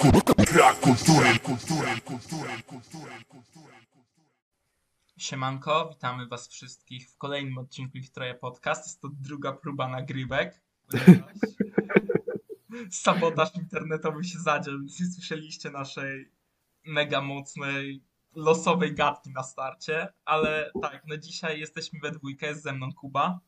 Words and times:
Brak 0.00 0.80
kultury, 0.80 1.38
kultury, 1.40 2.00
kultury, 2.00 2.62
kultury, 2.66 3.12
kultury. 3.28 3.74
Siemanko, 5.16 5.88
witamy 5.88 6.26
was 6.26 6.48
wszystkich 6.48 7.10
w 7.10 7.16
kolejnym 7.16 7.58
odcinku 7.58 7.98
Ich 7.98 8.10
Troje 8.10 8.34
Podcast. 8.34 8.86
Jest 8.86 9.00
to 9.00 9.08
druga 9.20 9.52
próba 9.52 9.88
nagrywek. 9.88 10.60
ponieważ 10.90 11.32
Sabotaż 13.04 13.54
internetowy 13.54 14.24
się 14.24 14.38
zadział, 14.38 14.78
więc 14.78 15.00
nie 15.00 15.06
słyszeliście 15.06 15.70
naszej 15.70 16.30
mega 16.84 17.20
mocnej, 17.20 18.02
losowej 18.34 18.94
gadki 18.94 19.30
na 19.30 19.42
starcie. 19.42 20.12
Ale 20.24 20.70
tak, 20.82 21.02
no 21.06 21.16
dzisiaj 21.16 21.60
jesteśmy 21.60 21.98
we 22.02 22.10
dwójkę, 22.10 22.46
jest 22.46 22.62
ze 22.62 22.72
mną 22.72 22.92
Kuba. 22.92 23.40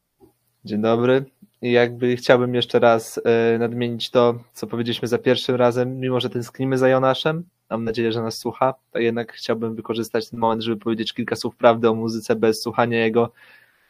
Dzień 0.65 0.83
dobry. 0.83 1.25
Jakby 1.63 2.17
chciałbym 2.17 2.55
jeszcze 2.55 2.79
raz 2.79 3.21
e, 3.25 3.59
nadmienić 3.59 4.11
to, 4.11 4.35
co 4.53 4.67
powiedzieliśmy 4.67 5.09
za 5.09 5.19
pierwszym 5.19 5.57
razem, 5.57 6.01
mimo 6.01 6.21
że 6.21 6.31
tęsknimy 6.31 6.79
za 6.79 6.89
Jonaszem, 6.89 7.45
mam 7.71 7.85
nadzieję, 7.85 8.13
że 8.13 8.23
nas 8.23 8.39
słucha, 8.39 8.75
to 8.91 8.99
jednak 8.99 9.33
chciałbym 9.33 9.75
wykorzystać 9.75 10.31
ten 10.31 10.41
moment, 10.41 10.63
żeby 10.63 10.77
powiedzieć 10.77 11.13
kilka 11.13 11.37
słów 11.37 11.57
prawdy 11.57 11.89
o 11.89 11.95
muzyce 11.95 12.37
bez 12.37 12.63
słuchania 12.63 13.05
jego 13.05 13.33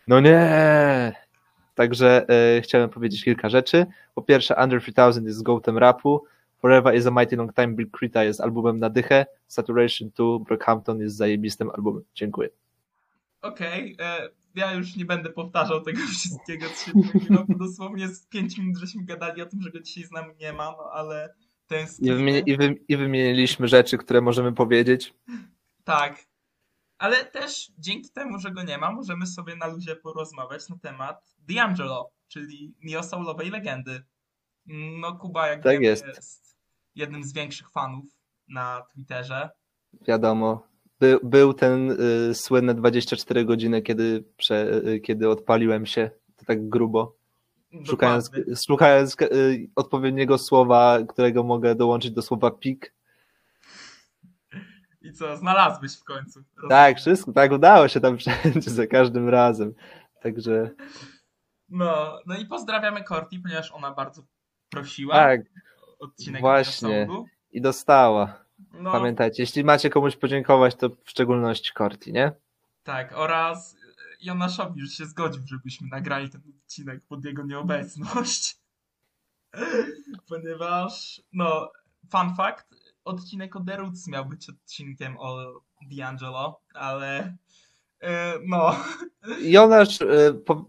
no 0.08 0.20
nie! 0.20 1.12
Także 1.74 2.26
e, 2.28 2.60
chciałem 2.60 2.90
powiedzieć 2.90 3.24
kilka 3.24 3.48
rzeczy. 3.48 3.86
Po 4.14 4.22
pierwsze, 4.22 4.54
Under 4.64 4.80
3000 4.80 5.22
jest 5.22 5.42
gołtem 5.42 5.78
rapu, 5.78 6.24
Forever 6.58 6.94
is 6.94 7.06
a 7.06 7.10
Mighty 7.10 7.36
Long 7.36 7.54
Time 7.54 7.68
Bill 7.68 7.90
Krita 7.90 8.24
jest 8.24 8.40
albumem 8.40 8.78
na 8.78 8.90
dychę, 8.90 9.26
Saturation 9.46 10.10
2 10.16 10.38
Brockhampton 10.38 11.00
jest 11.00 11.16
zajebistym 11.16 11.70
albumem. 11.70 12.02
Dziękuję. 12.14 12.48
Okej, 13.42 13.96
e, 14.00 14.28
ja 14.54 14.72
już 14.72 14.96
nie 14.96 15.04
będę 15.04 15.30
powtarzał 15.30 15.80
tego 15.80 15.98
wszystkiego, 16.18 16.66
co 16.68 16.84
się 16.84 16.92
no, 17.30 17.44
dosłownie 17.48 18.08
z 18.08 18.26
5 18.26 18.58
minut 18.58 18.76
żeśmy 18.78 19.04
gadali 19.04 19.42
o 19.42 19.46
tym, 19.46 19.62
że 19.62 19.70
go 19.70 19.80
dzisiaj 19.80 20.04
z 20.04 20.10
nami 20.10 20.34
nie 20.40 20.52
ma, 20.52 20.64
no 20.70 20.90
ale 20.92 21.34
I, 21.40 21.66
tęsknimy. 21.66 22.16
wymieni- 22.16 22.42
i, 22.46 22.56
wy- 22.56 22.84
I 22.88 22.96
wymieniliśmy 22.96 23.68
rzeczy, 23.68 23.98
które 23.98 24.20
możemy 24.20 24.52
powiedzieć. 24.52 25.14
Tak. 25.84 26.26
Ale 26.98 27.24
też 27.24 27.72
dzięki 27.78 28.10
temu, 28.10 28.38
że 28.38 28.50
go 28.50 28.62
nie 28.62 28.78
ma, 28.78 28.92
możemy 28.92 29.26
sobie 29.26 29.56
na 29.56 29.66
luzie 29.66 29.96
porozmawiać 29.96 30.68
na 30.68 30.78
temat 30.78 31.34
D'Angelo, 31.48 32.04
czyli 32.28 32.74
neosoulowej 32.82 33.50
legendy. 33.50 34.02
No 35.00 35.16
Kuba, 35.16 35.48
jak 35.48 35.62
Tak 35.62 35.80
jest. 35.80 36.06
jest 36.06 36.56
jednym 36.94 37.24
z 37.24 37.32
większych 37.32 37.70
fanów 37.70 38.04
na 38.48 38.82
Twitterze. 38.94 39.50
Wiadomo. 40.08 40.66
By, 41.02 41.18
był 41.22 41.54
ten 41.54 41.90
y, 42.30 42.34
słynne 42.34 42.74
24 42.74 43.44
godziny, 43.44 43.82
kiedy, 43.82 44.24
prze, 44.36 44.86
y, 44.86 45.00
kiedy 45.00 45.28
odpaliłem 45.28 45.86
się, 45.86 46.10
to 46.36 46.44
tak 46.44 46.68
grubo, 46.68 47.16
szukając, 47.86 48.30
Dokładnie. 48.30 48.56
szukając 48.66 49.16
y, 49.22 49.68
odpowiedniego 49.76 50.38
słowa, 50.38 50.98
którego 51.08 51.42
mogę 51.42 51.74
dołączyć 51.74 52.10
do 52.10 52.22
słowa 52.22 52.50
pik. 52.50 52.94
I 55.02 55.12
co, 55.12 55.36
znalazłeś 55.36 55.96
w 55.96 56.04
końcu. 56.04 56.40
Tak, 56.68 56.96
wszystko, 56.96 57.32
tak 57.32 57.52
udało 57.52 57.88
się 57.88 58.00
tam 58.00 58.18
wszędzie 58.18 58.70
za 58.70 58.86
każdym 58.86 59.28
razem. 59.28 59.74
Także 60.20 60.70
No, 61.68 62.18
no 62.26 62.36
i 62.38 62.46
pozdrawiamy 62.46 63.04
Corti, 63.04 63.38
ponieważ 63.38 63.72
ona 63.72 63.94
bardzo 63.94 64.22
prosiła 64.68 65.14
tak, 65.14 65.40
odcinek 65.98 66.40
właśnie. 66.40 67.08
I 67.52 67.60
dostała. 67.60 68.44
No, 68.82 68.92
Pamiętajcie, 68.92 69.42
jeśli 69.42 69.64
macie 69.64 69.90
komuś 69.90 70.16
podziękować, 70.16 70.74
to 70.74 70.88
w 70.88 71.10
szczególności 71.10 71.72
Corti, 71.78 72.12
nie? 72.12 72.32
Tak, 72.84 73.12
oraz 73.18 73.76
Jonaszowi 74.22 74.80
już 74.80 74.90
się 74.90 75.06
zgodził, 75.06 75.42
żebyśmy 75.46 75.88
nagrali 75.88 76.30
ten 76.30 76.40
odcinek 76.64 77.00
pod 77.08 77.24
jego 77.24 77.42
nieobecność. 77.42 78.56
Ponieważ, 80.28 81.22
no, 81.32 81.72
fun 82.10 82.34
fact, 82.36 82.66
odcinek 83.04 83.56
o 83.56 83.60
The 83.60 83.76
Roots 83.76 84.08
miał 84.08 84.26
być 84.26 84.50
odcinkiem 84.50 85.16
o 85.18 85.62
D'Angelo, 85.90 86.52
ale 86.74 87.36
e, 88.00 88.34
no, 88.46 88.76
Jonasz 89.54 90.00
y, 90.00 90.34
po, 90.46 90.66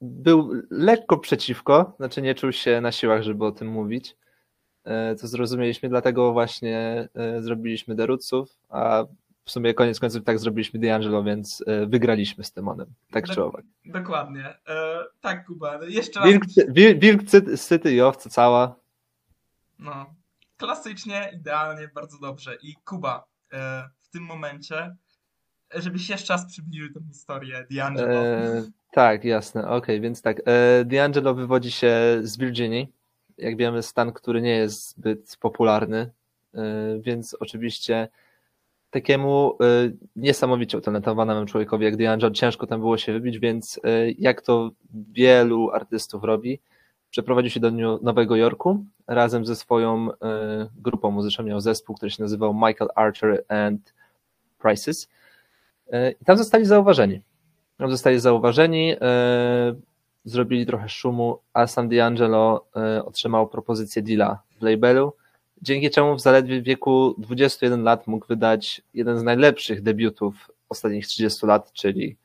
był 0.00 0.52
lekko 0.70 1.18
przeciwko, 1.18 1.94
znaczy 1.96 2.22
nie 2.22 2.34
czuł 2.34 2.52
się 2.52 2.80
na 2.80 2.92
siłach, 2.92 3.22
żeby 3.22 3.44
o 3.44 3.52
tym 3.52 3.68
mówić. 3.68 4.16
Y, 5.12 5.16
To 5.16 5.26
zrozumieliśmy, 5.28 5.88
dlatego 5.88 6.32
właśnie 6.32 7.08
y, 7.38 7.42
zrobiliśmy 7.42 7.94
Deruców, 7.94 8.56
a 8.68 9.04
w 9.44 9.50
sumie 9.50 9.74
koniec 9.74 10.00
końców 10.00 10.24
tak 10.24 10.38
zrobiliśmy 10.38 10.80
D'Angelo, 10.80 11.24
więc 11.24 11.60
y, 11.60 11.86
wygraliśmy 11.86 12.44
z 12.44 12.52
Tymonem, 12.52 12.86
tak 13.10 13.28
czy 13.28 13.44
owak. 13.44 13.64
dokładnie. 13.84 14.54
E, 14.68 15.04
tak, 15.20 15.46
Kuba, 15.46 15.84
jeszcze 15.84 16.20
raz, 16.20 16.28
Wilk, 16.28 16.44
wilk, 16.98 17.22
i 17.84 18.00
owca 18.00 18.30
cała. 18.30 18.74
no, 19.78 20.14
klasycznie, 20.56 21.30
idealnie, 21.34 21.88
bardzo 21.94 22.18
dobrze. 22.18 22.56
I 22.62 22.74
Kuba, 22.84 23.24
e, 23.52 23.88
w 24.00 24.08
tym 24.08 24.22
momencie, 24.22 24.96
żebyś 25.74 26.08
jeszcze 26.08 26.32
raz 26.32 26.46
przybliżył 26.46 26.92
tę 26.92 27.00
historię 27.12 27.66
D'Angelo. 27.70 28.08
E, 28.14 28.62
tak, 28.92 29.24
jasne, 29.24 29.68
okej, 29.68 30.00
więc 30.00 30.22
tak. 30.22 30.40
E, 30.44 30.84
D'Angelo 30.84 31.36
wywodzi 31.36 31.70
się 31.70 31.92
z 32.22 32.38
Virginii, 32.38 32.92
jak 33.38 33.56
wiemy, 33.56 33.82
stan, 33.82 34.12
który 34.12 34.42
nie 34.42 34.56
jest 34.56 34.88
zbyt 34.88 35.36
popularny, 35.40 36.10
e, 36.54 36.60
więc 37.00 37.36
oczywiście 37.40 38.08
takiemu 38.90 39.56
e, 39.60 39.90
niesamowicie 40.16 40.78
utalentowanemu 40.78 41.46
człowiekowi 41.46 41.84
jak 41.84 41.96
D'Angelo 41.96 42.32
ciężko 42.32 42.66
tam 42.66 42.80
było 42.80 42.98
się 42.98 43.12
wybić, 43.12 43.38
więc 43.38 43.80
e, 43.84 44.10
jak 44.10 44.42
to 44.42 44.70
wielu 45.12 45.70
artystów 45.70 46.24
robi, 46.24 46.60
przeprowadził 47.10 47.50
się 47.50 47.60
do 47.60 47.70
Nowego 48.02 48.36
Jorku 48.36 48.84
razem 49.06 49.46
ze 49.46 49.56
swoją 49.56 50.08
grupą 50.76 51.10
muzyczną, 51.10 51.44
miał 51.44 51.60
zespół, 51.60 51.96
który 51.96 52.10
się 52.10 52.22
nazywał 52.22 52.54
Michael 52.54 52.90
Archer 52.94 53.44
and 53.48 53.94
Prices 54.58 55.08
i 56.20 56.24
tam 56.24 56.36
zostali 56.36 56.64
zauważeni. 56.64 57.20
Tam 57.76 57.90
zostali 57.90 58.20
zauważeni, 58.20 58.96
zrobili 60.30 60.66
trochę 60.66 60.88
szumu, 60.88 61.38
a 61.52 61.66
sam 61.66 61.88
D'Angelo 61.88 62.60
e, 62.76 63.04
otrzymał 63.04 63.48
propozycję 63.48 64.02
deala 64.02 64.42
w 64.58 64.62
labelu, 64.62 65.12
dzięki 65.62 65.90
czemu 65.90 66.14
w 66.14 66.20
zaledwie 66.20 66.62
wieku 66.62 67.14
21 67.18 67.82
lat 67.82 68.06
mógł 68.06 68.26
wydać 68.26 68.82
jeden 68.94 69.18
z 69.18 69.22
najlepszych 69.22 69.82
debiutów 69.82 70.50
ostatnich 70.68 71.06
30 71.06 71.46
lat, 71.46 71.72
czyli 71.72 72.16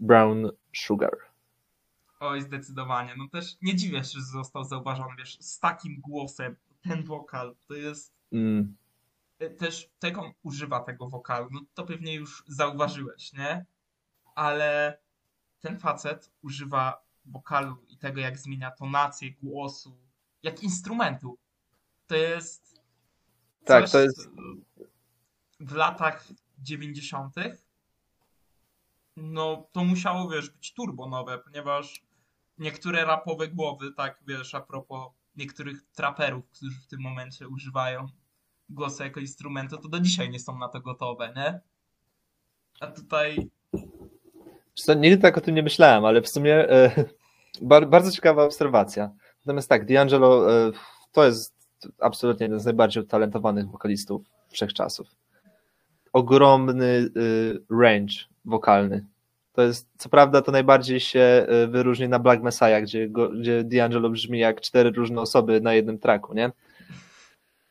Brown 0.00 0.50
Sugar. 0.76 1.16
Oj, 2.20 2.42
zdecydowanie. 2.42 3.14
No 3.18 3.28
też 3.28 3.56
nie 3.62 3.74
dziwię 3.74 4.04
się, 4.04 4.18
że 4.18 4.24
został 4.24 4.64
zauważony, 4.64 5.10
wiesz, 5.18 5.38
z 5.40 5.60
takim 5.60 6.00
głosem, 6.00 6.56
ten 6.82 7.04
wokal, 7.04 7.54
to 7.68 7.74
jest, 7.74 8.14
Mm, 8.34 8.76
e, 9.38 9.50
też 9.50 9.90
tego 9.98 10.34
używa 10.42 10.80
tego 10.80 11.08
wokalu, 11.08 11.48
no 11.52 11.60
to 11.74 11.84
pewnie 11.86 12.14
już 12.14 12.44
zauważyłeś, 12.46 13.32
nie? 13.32 13.64
Ale 14.34 14.98
ten 15.60 15.78
facet 15.78 16.30
używa 16.42 17.03
wokalu 17.26 17.76
i 17.88 17.96
tego, 17.96 18.20
jak 18.20 18.38
zmienia 18.38 18.70
tonację 18.70 19.30
głosu, 19.32 19.96
jak 20.42 20.62
instrumentu. 20.62 21.38
To 22.06 22.16
jest 22.16 22.80
Tak, 23.64 23.82
coś 23.84 23.92
to 23.92 24.00
jest- 24.00 24.28
w 25.60 25.72
latach 25.72 26.28
90. 26.58 27.34
No, 29.16 29.66
to 29.72 29.84
musiało, 29.84 30.28
wiesz, 30.30 30.50
być 30.50 30.74
turbo 30.74 31.08
nowe, 31.08 31.38
ponieważ 31.38 32.04
niektóre 32.58 33.04
rapowe 33.04 33.48
głowy, 33.48 33.92
tak, 33.92 34.18
wiesz, 34.26 34.54
a 34.54 34.60
propos 34.60 35.12
niektórych 35.36 35.82
traperów, 35.92 36.48
którzy 36.50 36.80
w 36.80 36.86
tym 36.86 37.00
momencie 37.00 37.48
używają 37.48 38.06
głosu 38.68 39.02
jako 39.02 39.20
instrumentu, 39.20 39.78
to 39.78 39.88
do 39.88 40.00
dzisiaj 40.00 40.30
nie 40.30 40.40
są 40.40 40.58
na 40.58 40.68
to 40.68 40.80
gotowe, 40.80 41.32
nie? 41.36 41.60
A 42.80 42.86
tutaj, 42.86 43.50
Nigdy 44.96 45.22
tak 45.22 45.38
o 45.38 45.40
tym 45.40 45.54
nie 45.54 45.62
myślałem, 45.62 46.04
ale 46.04 46.22
w 46.22 46.28
sumie 46.28 46.70
e, 46.70 46.90
bar, 47.62 47.88
bardzo 47.88 48.10
ciekawa 48.10 48.44
obserwacja. 48.44 49.10
Natomiast 49.46 49.68
tak, 49.68 49.86
D'Angelo 49.86 50.50
e, 50.50 50.72
to 51.12 51.24
jest 51.24 51.54
absolutnie 52.00 52.44
jeden 52.44 52.60
z 52.60 52.64
najbardziej 52.64 53.02
utalentowanych 53.02 53.70
wokalistów 53.70 54.22
wszechczasów. 54.48 55.08
Ogromny 56.12 56.84
e, 56.86 57.82
range 57.82 58.14
wokalny. 58.44 59.06
To 59.52 59.62
jest, 59.62 59.88
co 59.98 60.08
prawda, 60.08 60.42
to 60.42 60.52
najbardziej 60.52 61.00
się 61.00 61.20
e, 61.20 61.66
wyróżni 61.66 62.08
na 62.08 62.18
Black 62.18 62.42
Messiah, 62.42 62.82
gdzie, 62.82 63.08
gdzie 63.08 63.64
D'Angelo 63.64 64.10
brzmi 64.10 64.38
jak 64.38 64.60
cztery 64.60 64.90
różne 64.90 65.20
osoby 65.20 65.60
na 65.60 65.74
jednym 65.74 65.98
traku, 65.98 66.34
nie? 66.34 66.52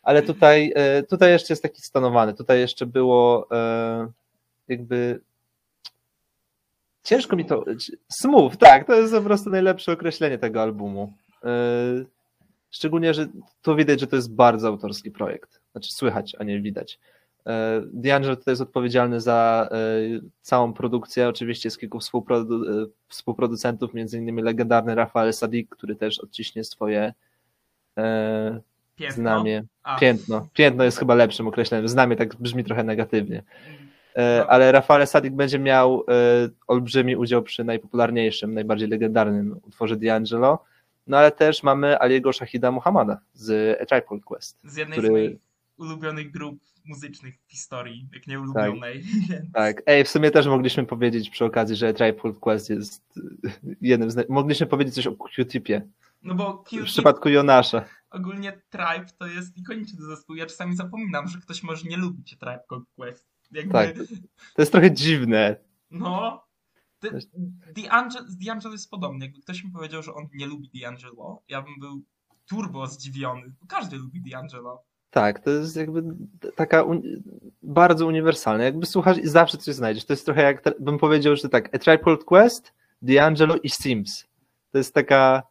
Ale 0.03 0.21
tutaj, 0.21 0.73
e, 0.75 1.03
tutaj 1.03 1.31
jeszcze 1.31 1.53
jest 1.53 1.63
taki 1.63 1.81
stanowany. 1.81 2.33
Tutaj 2.33 2.59
jeszcze 2.59 2.85
było 2.85 3.47
e, 3.51 4.11
jakby 4.67 5.21
Ciężko 7.03 7.35
mi 7.35 7.45
to. 7.45 7.65
Smooth, 8.09 8.51
tak, 8.59 8.87
to 8.87 8.93
jest 8.93 9.13
po 9.13 9.21
prostu 9.21 9.49
najlepsze 9.49 9.91
określenie 9.91 10.37
tego 10.37 10.61
albumu. 10.61 11.13
Yy, 11.43 12.05
Szczególnie, 12.71 13.13
że 13.13 13.27
tu 13.61 13.75
widać, 13.75 13.99
że 13.99 14.07
to 14.07 14.15
jest 14.15 14.33
bardzo 14.33 14.67
autorski 14.67 15.11
projekt. 15.11 15.61
Znaczy 15.71 15.91
słychać, 15.93 16.35
a 16.39 16.43
nie 16.43 16.61
widać. 16.61 16.99
Yy, 17.45 17.51
D'Angelo 18.01 18.35
tutaj 18.35 18.51
jest 18.51 18.61
odpowiedzialny 18.61 19.21
za 19.21 19.69
yy, 20.09 20.21
całą 20.41 20.73
produkcję. 20.73 21.27
Oczywiście 21.27 21.67
jest 21.67 21.79
kilku 21.79 21.97
współprodu- 21.97 22.87
współproducentów, 23.07 23.93
między 23.93 24.17
innymi 24.17 24.41
legendarny 24.41 24.95
Rafael 24.95 25.33
Sadik, 25.33 25.69
który 25.69 25.95
też 25.95 26.19
odciśnie 26.19 26.63
swoje 26.63 27.13
Piętno. 28.95 29.15
Znamie. 29.15 29.63
A, 29.83 29.99
Piętno. 29.99 30.47
Piętno 30.53 30.83
jest 30.83 30.99
chyba 30.99 31.15
lepszym 31.15 31.47
określeniem. 31.47 31.87
Znamie 31.87 32.15
tak 32.15 32.35
brzmi 32.35 32.63
trochę 32.63 32.83
negatywnie. 32.83 33.43
E, 34.15 34.39
No. 34.39 34.47
ale 34.49 34.71
Rafale 34.71 35.07
Sadik 35.07 35.33
będzie 35.33 35.59
miał 35.59 36.03
e, 36.09 36.49
olbrzymi 36.67 37.15
udział 37.15 37.43
przy 37.43 37.63
najpopularniejszym, 37.63 38.53
najbardziej 38.53 38.87
legendarnym 38.87 39.59
utworze 39.63 39.95
D'Angelo. 39.97 40.57
No 41.07 41.17
ale 41.17 41.31
też 41.31 41.63
mamy 41.63 41.99
Aliego 42.01 42.33
Shahida 42.33 42.71
Muhammada 42.71 43.17
z 43.33 43.77
A 43.81 43.85
Tribe 43.85 44.07
Called 44.09 44.25
Quest. 44.25 44.59
z 44.63 44.75
jednej 44.75 44.97
który- 44.99 45.07
z 45.07 45.11
moich 45.11 45.37
ulubionych 45.77 46.31
grup 46.31 46.59
muzycznych 46.85 47.35
w 47.47 47.51
historii, 47.51 48.07
jak 48.13 48.27
nie 48.27 48.39
ulubionej. 48.39 49.03
Tak, 49.53 49.81
ej, 49.85 50.03
w 50.03 50.09
sumie 50.09 50.31
też 50.31 50.47
mogliśmy 50.47 50.85
powiedzieć 50.85 51.29
przy 51.29 51.45
okazji, 51.45 51.75
że 51.75 51.87
A 51.87 51.93
Tribe 51.93 52.21
Called 52.21 52.39
Quest 52.39 52.69
jest 52.69 53.03
e, 53.45 53.49
jednym 53.81 54.11
z... 54.11 54.29
Mogliśmy 54.29 54.67
powiedzieć 54.67 54.95
coś 54.95 55.07
o 55.07 55.11
Q-Tipie. 55.15 55.81
No 56.23 56.35
bo 56.35 56.53
W 56.53 56.63
Q-Tip, 56.69 56.85
przypadku 56.85 57.29
Jonasza. 57.29 57.85
ogólnie 58.11 58.61
Tribe 58.69 59.05
to 59.19 59.27
jest 59.27 59.57
ikoniczny 59.57 60.05
zespół. 60.05 60.35
Ja 60.35 60.45
czasami 60.45 60.75
zapominam, 60.75 61.27
że 61.27 61.37
ktoś 61.39 61.63
może 61.63 61.89
nie 61.89 61.97
lubić 61.97 62.29
Tribe 62.29 62.63
Called 62.69 62.85
Quest. 62.95 63.25
Jakby, 63.53 63.71
Tak. 63.73 63.95
To 64.55 64.61
jest 64.61 64.71
trochę 64.71 64.91
dziwne. 64.91 65.55
No. 65.91 66.43
D'Angelo, 67.75 68.25
D'Angelo 68.45 68.71
jest 68.71 68.89
podobnie. 68.89 69.25
Jakby 69.25 69.41
ktoś 69.41 69.63
mi 69.63 69.71
powiedział, 69.71 70.03
że 70.03 70.13
on 70.13 70.27
nie 70.33 70.45
lubi 70.45 70.69
D'Angelo, 70.75 71.37
ja 71.47 71.61
bym 71.61 71.73
był 71.79 72.01
turbo 72.45 72.87
zdziwiony. 72.87 73.53
bo 73.61 73.67
Każdy 73.67 73.97
lubi 73.97 74.21
D'Angelo. 74.21 74.77
Tak, 75.09 75.39
to 75.39 75.49
jest 75.49 75.75
jakby 75.75 76.03
taka 76.55 76.83
uni- 76.83 77.23
bardzo 77.63 78.07
uniwersalna. 78.07 78.63
Jakby 78.63 78.85
słuchasz 78.85 79.17
i 79.17 79.27
zawsze 79.27 79.57
coś 79.57 79.75
znajdziesz. 79.75 80.05
To 80.05 80.13
jest 80.13 80.25
trochę 80.25 80.41
jak, 80.43 80.63
bym 80.79 80.97
powiedział, 80.97 81.35
że 81.35 81.49
tak, 81.49 81.75
A 81.75 81.79
Tribe 81.79 82.03
Called 82.03 82.23
Quest, 82.23 82.73
D'Angelo 83.01 83.55
i 83.63 83.69
Sims. 83.69 84.25
To 84.71 84.77
jest 84.77 84.93
taka 84.93 85.43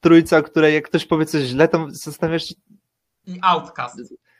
trójca, 0.00 0.42
której 0.42 0.74
jak 0.74 0.84
ktoś 0.84 1.06
powie 1.06 1.26
coś 1.26 1.42
źle, 1.42 1.68
to 1.68 1.86
zastanawiasz 1.90 2.44
się 2.44 2.54
I 3.26 3.38
Outcast. 3.42 3.98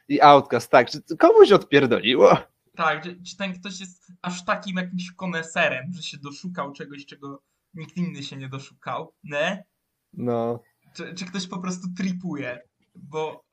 i 0.09 0.21
Outcast, 0.21 0.71
tak, 0.71 0.91
czy 0.91 1.17
komuś 1.17 1.53
odpierdoliło? 1.53 2.37
Tak, 2.77 3.03
czy, 3.03 3.23
czy 3.23 3.37
ten 3.37 3.53
ktoś 3.61 3.81
jest 3.81 4.13
aż 4.23 4.45
takim 4.45 4.77
jakimś 4.77 5.13
koneserem, 5.13 5.93
że 5.93 6.03
się 6.03 6.19
doszukał 6.19 6.73
czegoś, 6.73 7.07
czego 7.07 7.43
nikt 7.75 7.97
inny 7.97 8.23
się 8.23 8.37
nie 8.37 8.49
doszukał, 8.49 9.13
nie? 9.25 9.65
No, 10.13 10.61
Czy, 10.95 11.15
czy 11.15 11.25
ktoś 11.25 11.47
po 11.47 11.59
prostu 11.59 11.89
tripuje? 11.97 12.61
Bo 12.95 13.45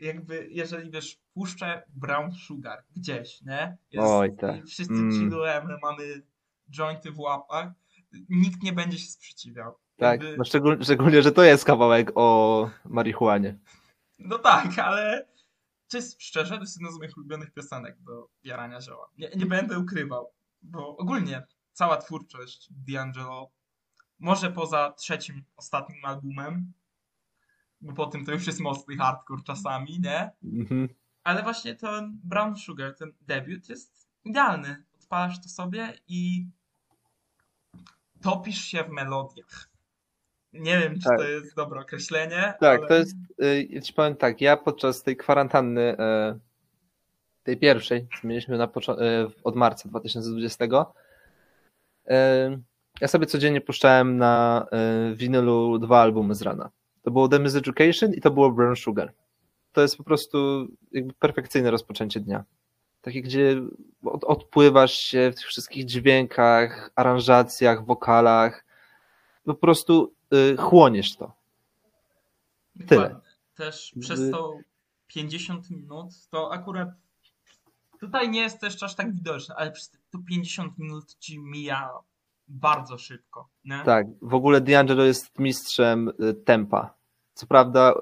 jakby, 0.00 0.48
jeżeli 0.50 0.90
wiesz, 0.90 1.18
puszczę 1.34 1.82
Brown 1.94 2.32
Sugar 2.32 2.82
gdzieś, 2.96 3.42
nie? 3.42 3.76
Jest, 3.92 4.06
Oj, 4.08 4.36
tak. 4.36 4.64
Wszyscy 4.66 4.92
Mm. 4.94 5.10
chillujemy, 5.12 5.76
mamy 5.82 6.22
jointy 6.70 7.10
w 7.10 7.18
łapach, 7.18 7.68
nikt 8.28 8.62
nie 8.62 8.72
będzie 8.72 8.98
się 8.98 9.10
sprzeciwiał. 9.10 9.74
tak, 9.96 10.22
Jakby- 10.22 10.36
no 10.38 10.44
szczególnie, 10.44 10.84
szczególnie, 10.84 11.22
że 11.22 11.32
to 11.32 11.42
jest 11.44 11.64
kawałek 11.64 12.12
o 12.14 12.70
marihuanie. 12.84 13.58
No 14.18 14.38
tak, 14.38 14.78
ale 14.78 15.26
czy 15.88 16.02
szczerze, 16.18 16.54
to 16.54 16.60
jest 16.60 16.76
jedna 16.76 16.92
z 16.92 16.98
moich 16.98 17.16
ulubionych 17.16 17.52
piosenek 17.52 18.00
do 18.00 18.28
jarania 18.44 18.80
zioła. 18.80 19.10
Nie, 19.18 19.30
nie 19.36 19.46
będę 19.46 19.78
ukrywał, 19.78 20.32
bo 20.62 20.96
ogólnie 20.96 21.46
cała 21.72 21.96
twórczość 21.96 22.68
D'Angelo, 22.88 23.46
może 24.18 24.52
poza 24.52 24.92
trzecim, 24.92 25.44
ostatnim 25.56 26.04
albumem, 26.04 26.72
bo 27.80 27.92
po 27.92 28.06
tym 28.06 28.24
to 28.24 28.32
już 28.32 28.46
jest 28.46 28.60
mocny 28.60 28.96
hardcore 28.96 29.42
czasami, 29.42 30.00
nie? 30.00 30.30
Mhm. 30.44 30.88
Ale 31.24 31.42
właśnie 31.42 31.74
ten 31.74 32.20
Brown 32.24 32.56
Sugar, 32.56 32.94
ten 32.96 33.12
debiut 33.20 33.68
jest 33.68 34.08
idealny. 34.24 34.84
Odpalasz 34.94 35.42
to 35.42 35.48
sobie 35.48 35.98
i 36.08 36.48
topisz 38.22 38.64
się 38.64 38.84
w 38.84 38.88
melodiach. 38.88 39.70
Nie 40.58 40.78
wiem, 40.78 40.94
czy 40.94 41.08
Tak. 41.08 41.18
to 41.18 41.24
jest 41.24 41.56
dobre 41.56 41.80
określenie. 41.80 42.54
Tak, 42.60 42.78
ale... 42.80 42.88
to 42.88 42.94
jest, 42.94 43.16
y, 43.42 43.66
ja 43.70 43.80
ci 43.80 43.92
powiem 43.92 44.16
tak, 44.16 44.40
ja 44.40 44.56
podczas 44.56 45.02
tej 45.02 45.16
kwarantanny, 45.16 45.98
e, 45.98 46.38
tej 47.42 47.56
pierwszej, 47.56 48.06
co 48.20 48.28
mieliśmy 48.28 48.58
na 48.58 48.64
e, 48.64 48.68
od 49.44 49.56
marca 49.56 49.88
2020, 49.88 50.64
e, 52.08 52.58
ja 53.00 53.08
sobie 53.08 53.26
codziennie 53.26 53.60
puszczałem 53.60 54.16
na 54.16 54.66
winylu 55.14 55.78
dwa 55.78 56.00
albumy 56.00 56.34
z 56.34 56.42
rana. 56.42 56.70
To 57.02 57.10
było 57.10 57.28
The 57.28 57.36
Education 57.36 58.14
i 58.14 58.20
to 58.20 58.30
było 58.30 58.50
Brown 58.50 58.76
Sugar. 58.76 59.12
To 59.72 59.82
jest 59.82 59.96
po 59.96 60.04
prostu 60.04 60.66
jakby 60.92 61.14
perfekcyjne 61.14 61.70
rozpoczęcie 61.70 62.20
dnia. 62.20 62.44
Takie, 63.00 63.22
gdzie 63.22 63.62
od, 64.04 64.24
odpływasz 64.24 64.92
się 64.92 65.30
w 65.32 65.34
tych 65.34 65.46
wszystkich 65.46 65.84
dźwiękach, 65.84 66.90
aranżacjach, 66.94 67.84
wokalach. 67.84 68.64
Po 69.44 69.54
prostu 69.54 70.12
y, 70.12 70.15
chłoniesz 70.58 71.16
to. 71.16 71.32
Tyle. 72.86 73.02
Dokładnie. 73.02 73.30
Też 73.54 73.94
przez 74.00 74.30
to 74.30 74.54
50 75.06 75.70
minut 75.70 76.10
to 76.30 76.52
akurat 76.52 76.88
tutaj 78.00 78.30
nie 78.30 78.40
jest 78.40 78.60
też 78.60 78.82
aż 78.82 78.94
tak 78.94 79.14
widoczne, 79.14 79.54
ale 79.54 79.70
przez 79.72 79.90
te- 79.90 79.98
to 80.10 80.18
50 80.28 80.78
minut 80.78 81.14
ci 81.18 81.38
mija 81.38 81.90
bardzo 82.48 82.98
szybko. 82.98 83.48
Nie? 83.64 83.82
Tak, 83.84 84.06
w 84.22 84.34
ogóle 84.34 84.60
D'Angelo 84.60 85.02
jest 85.04 85.38
mistrzem 85.38 86.08
y, 86.20 86.34
tempa. 86.34 86.94
Co 87.34 87.46
prawda 87.46 87.92
y, 87.92 87.96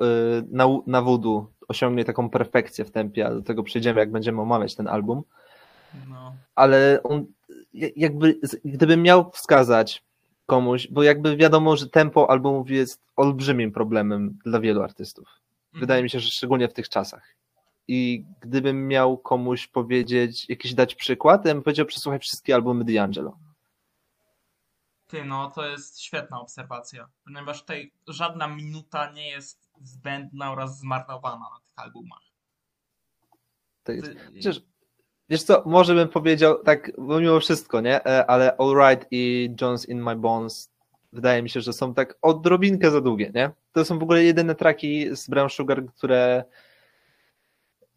na, 0.50 0.67
na 0.87 1.03
voodoo 1.03 1.47
osiągnie 1.69 2.05
taką 2.05 2.31
perfekcję 2.31 2.85
w 2.85 2.91
tempie, 2.91 3.26
a 3.26 3.31
do 3.35 3.43
tego 3.43 3.62
przejdziemy, 3.62 4.00
jak 4.00 4.11
będziemy 4.12 4.41
omawiać 4.43 4.75
ten 4.75 4.88
album, 4.88 5.23
No. 6.09 6.35
ale 6.55 7.00
on 7.03 7.26
ja- 7.75 7.88
jakby, 7.97 8.41
gdybym 8.65 9.03
miał 9.03 9.31
wskazać 9.31 10.05
komuś, 10.46 10.88
bo 10.91 11.02
jakby 11.02 11.37
wiadomo, 11.37 11.76
że 11.76 11.88
tempo 11.88 12.31
albumów 12.31 12.70
jest 12.70 13.02
olbrzymim 13.17 13.73
problemem 13.73 14.38
dla 14.44 14.61
wielu 14.61 14.82
artystów. 14.82 15.29
Wydaje 15.73 16.02
mi 16.02 16.11
się, 16.11 16.20
że 16.20 16.31
szczególnie 16.31 16.69
w 16.69 16.73
tych 16.73 16.88
czasach. 16.88 17.37
I 17.88 18.25
gdybym 18.41 18.88
miał 18.88 19.19
komuś 19.19 19.67
powiedzieć, 19.67 20.49
jakiś 20.49 20.75
dać 20.75 20.94
przykład, 20.94 21.43
to 21.43 21.49
ja 21.49 21.55
bym 21.55 21.62
powiedział, 21.62 21.87
przesłuchaj 21.87 22.19
wszystkie 22.19 22.55
albumy 22.55 22.85
D'Angelo. 22.85 23.32
Ty, 25.06 25.25
no 25.25 25.50
to 25.50 25.67
jest 25.67 26.00
świetna 26.00 26.41
obserwacja, 26.41 27.08
ponieważ 27.25 27.61
tutaj 27.61 27.93
żadna 28.08 28.49
minuta 28.49 29.12
nie 29.12 29.29
jest 29.29 29.70
zbędna 29.82 30.52
oraz 30.52 30.79
zmarnowana 30.79 31.50
na 31.55 31.61
tych 31.61 31.79
albumach. 31.85 32.23
To 33.85 33.93
jest, 33.93 34.08
Ty, 34.08 34.17
Przecież, 34.32 34.62
wiesz 35.29 35.43
co, 35.43 35.62
może 35.67 35.94
bym 35.94 36.09
powiedział 36.09 36.62
tak, 36.62 36.93
bo 36.99 37.21
mimo 37.21 37.41
wszystko, 37.41 37.81
nie? 37.81 38.05
E, 38.06 38.26
Ale 38.26 38.56
All 38.56 38.75
Right 38.76 39.06
i 39.11 39.55
Jones 39.61 39.88
in 39.88 40.03
My 40.03 40.17
Bones 40.17 40.71
wydaje 41.12 41.43
mi 41.43 41.50
się, 41.50 41.61
że 41.61 41.73
są 41.73 41.94
tak 41.94 42.19
odrobinkę 42.23 42.91
za 42.91 43.00
długie, 43.00 43.31
nie? 43.35 43.50
To 43.73 43.85
są 43.85 43.99
w 43.99 44.03
ogóle 44.03 44.25
jedyne 44.25 44.55
traki 44.55 45.17
z 45.17 45.29
Brown 45.29 45.50
Sugar, 45.50 45.87
które 45.87 46.44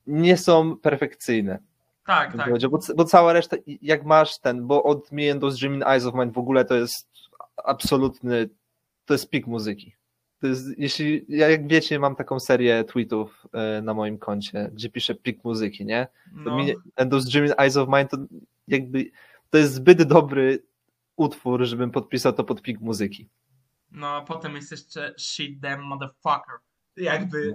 nie 0.07 0.37
są 0.37 0.77
perfekcyjne. 0.77 1.59
tak, 2.05 2.37
tak. 2.37 2.69
Bo, 2.69 2.79
bo 2.95 3.05
cała 3.05 3.33
reszta, 3.33 3.57
jak 3.81 4.05
masz 4.05 4.39
ten, 4.39 4.67
bo 4.67 4.83
od 4.83 5.11
Me 5.11 5.31
and 5.31 5.41
Those 5.41 5.57
Dreaming 5.57 5.87
Eyes 5.87 6.05
of 6.05 6.13
Mine 6.13 6.31
w 6.31 6.37
ogóle 6.37 6.65
to 6.65 6.75
jest 6.75 7.07
absolutny, 7.63 8.49
to 9.05 9.13
jest 9.13 9.29
pik 9.29 9.47
muzyki. 9.47 9.95
To 10.41 10.47
jest, 10.47 10.79
jeśli, 10.79 11.25
ja 11.29 11.49
jak 11.49 11.67
wiecie, 11.67 11.99
mam 11.99 12.15
taką 12.15 12.39
serię 12.39 12.83
tweetów 12.83 13.47
e, 13.53 13.81
na 13.81 13.93
moim 13.93 14.17
koncie, 14.17 14.69
gdzie 14.73 14.89
piszę 14.89 15.15
pik 15.15 15.43
muzyki, 15.43 15.85
nie? 15.85 16.07
To 16.43 16.49
No, 16.49 16.57
Me 16.57 16.63
and 16.95 17.11
Those 17.11 17.29
Dreaming 17.29 17.59
Eyes 17.59 17.77
of 17.77 17.89
Mine 17.89 18.07
to 18.07 18.17
jakby, 18.67 19.11
to 19.49 19.57
jest 19.57 19.73
zbyt 19.73 20.03
dobry 20.03 20.63
utwór, 21.15 21.65
żebym 21.65 21.91
podpisał 21.91 22.33
to 22.33 22.43
pod 22.43 22.61
pik 22.61 22.79
muzyki. 22.79 23.29
no 23.91 24.07
a 24.07 24.21
potem 24.21 24.55
jest 24.55 24.71
jeszcze 24.71 25.13
Shit 25.17 25.61
Them 25.61 25.81
Motherfucker. 25.83 26.55
Jakby, 26.97 27.53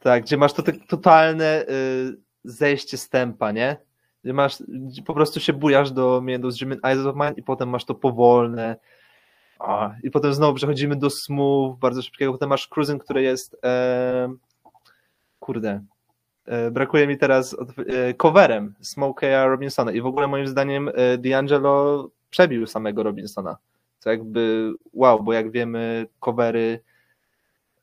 Tak, 0.00 0.22
gdzie 0.22 0.36
masz 0.36 0.52
to 0.52 0.62
tak 0.62 0.74
totalne 0.88 1.66
y, 1.68 2.16
zejście 2.44 2.96
z 2.96 3.08
tempa, 3.08 3.52
nie? 3.52 3.76
Gdzie 4.24 4.32
masz, 4.32 4.62
gdzie 4.68 5.02
po 5.02 5.14
prostu 5.14 5.40
się 5.40 5.52
bujasz 5.52 5.92
do 5.92 6.22
Those 6.42 6.58
Dreaming 6.58 6.84
Eyes 6.84 7.06
of 7.06 7.16
Mine 7.16 7.34
i 7.36 7.42
potem 7.42 7.68
masz 7.68 7.84
to 7.84 7.94
powolne, 7.94 8.76
a, 9.60 9.94
i 10.02 10.10
potem 10.10 10.34
znowu 10.34 10.54
przechodzimy 10.54 10.96
do 10.96 11.10
smooth, 11.10 11.78
bardzo 11.78 12.02
szybkiego, 12.02 12.32
potem 12.32 12.48
masz 12.48 12.68
cruising, 12.68 13.04
które 13.04 13.22
jest 13.22 13.56
e, 13.64 14.34
kurde, 15.40 15.84
e, 16.44 16.70
brakuje 16.70 17.06
mi 17.06 17.18
teraz 17.18 17.54
od, 17.54 17.68
e, 17.78 18.14
coverem 18.14 18.74
Smokey'a 18.82 19.48
Robinsona 19.48 19.92
i 19.92 20.00
w 20.00 20.06
ogóle 20.06 20.28
moim 20.28 20.46
zdaniem 20.46 20.88
e, 20.88 21.18
D'Angelo 21.18 22.08
przebił 22.30 22.66
samego 22.66 23.02
Robinsona, 23.02 23.56
co 23.98 24.10
jakby 24.10 24.72
wow, 24.92 25.22
bo 25.22 25.32
jak 25.32 25.50
wiemy 25.50 26.06
covery 26.20 26.80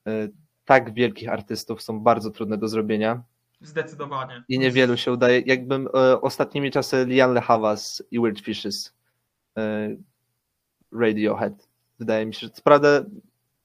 e, 0.07 0.27
tak 0.65 0.93
wielkich 0.93 1.29
artystów 1.29 1.81
są 1.81 1.99
bardzo 1.99 2.31
trudne 2.31 2.57
do 2.57 2.67
zrobienia 2.67 3.23
zdecydowanie. 3.61 4.43
i 4.49 4.59
niewielu 4.59 4.97
się 4.97 5.11
udaje. 5.11 5.39
Jakbym 5.45 5.87
e, 5.87 6.21
ostatnimi 6.21 6.71
czasy 6.71 7.05
Lian 7.05 7.33
Le 7.33 7.41
Havas 7.41 8.03
i 8.11 8.19
Weird 8.19 8.39
Fishes 8.39 8.93
e, 9.57 9.89
Radiohead. 10.91 11.66
Wydaje 11.99 12.25
mi 12.25 12.33
się, 12.33 12.39
że 12.47 12.49
co 12.49 12.61
prawda 12.61 12.87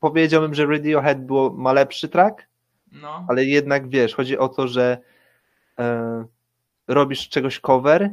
powiedziałbym, 0.00 0.54
że 0.54 0.66
Radiohead 0.66 1.26
było, 1.26 1.50
ma 1.50 1.72
lepszy 1.72 2.08
track, 2.08 2.46
No, 2.92 3.26
ale 3.28 3.44
jednak 3.44 3.88
wiesz, 3.88 4.14
chodzi 4.14 4.38
o 4.38 4.48
to, 4.48 4.68
że 4.68 4.98
e, 5.78 6.24
robisz 6.88 7.28
czegoś 7.28 7.60
cover 7.60 8.10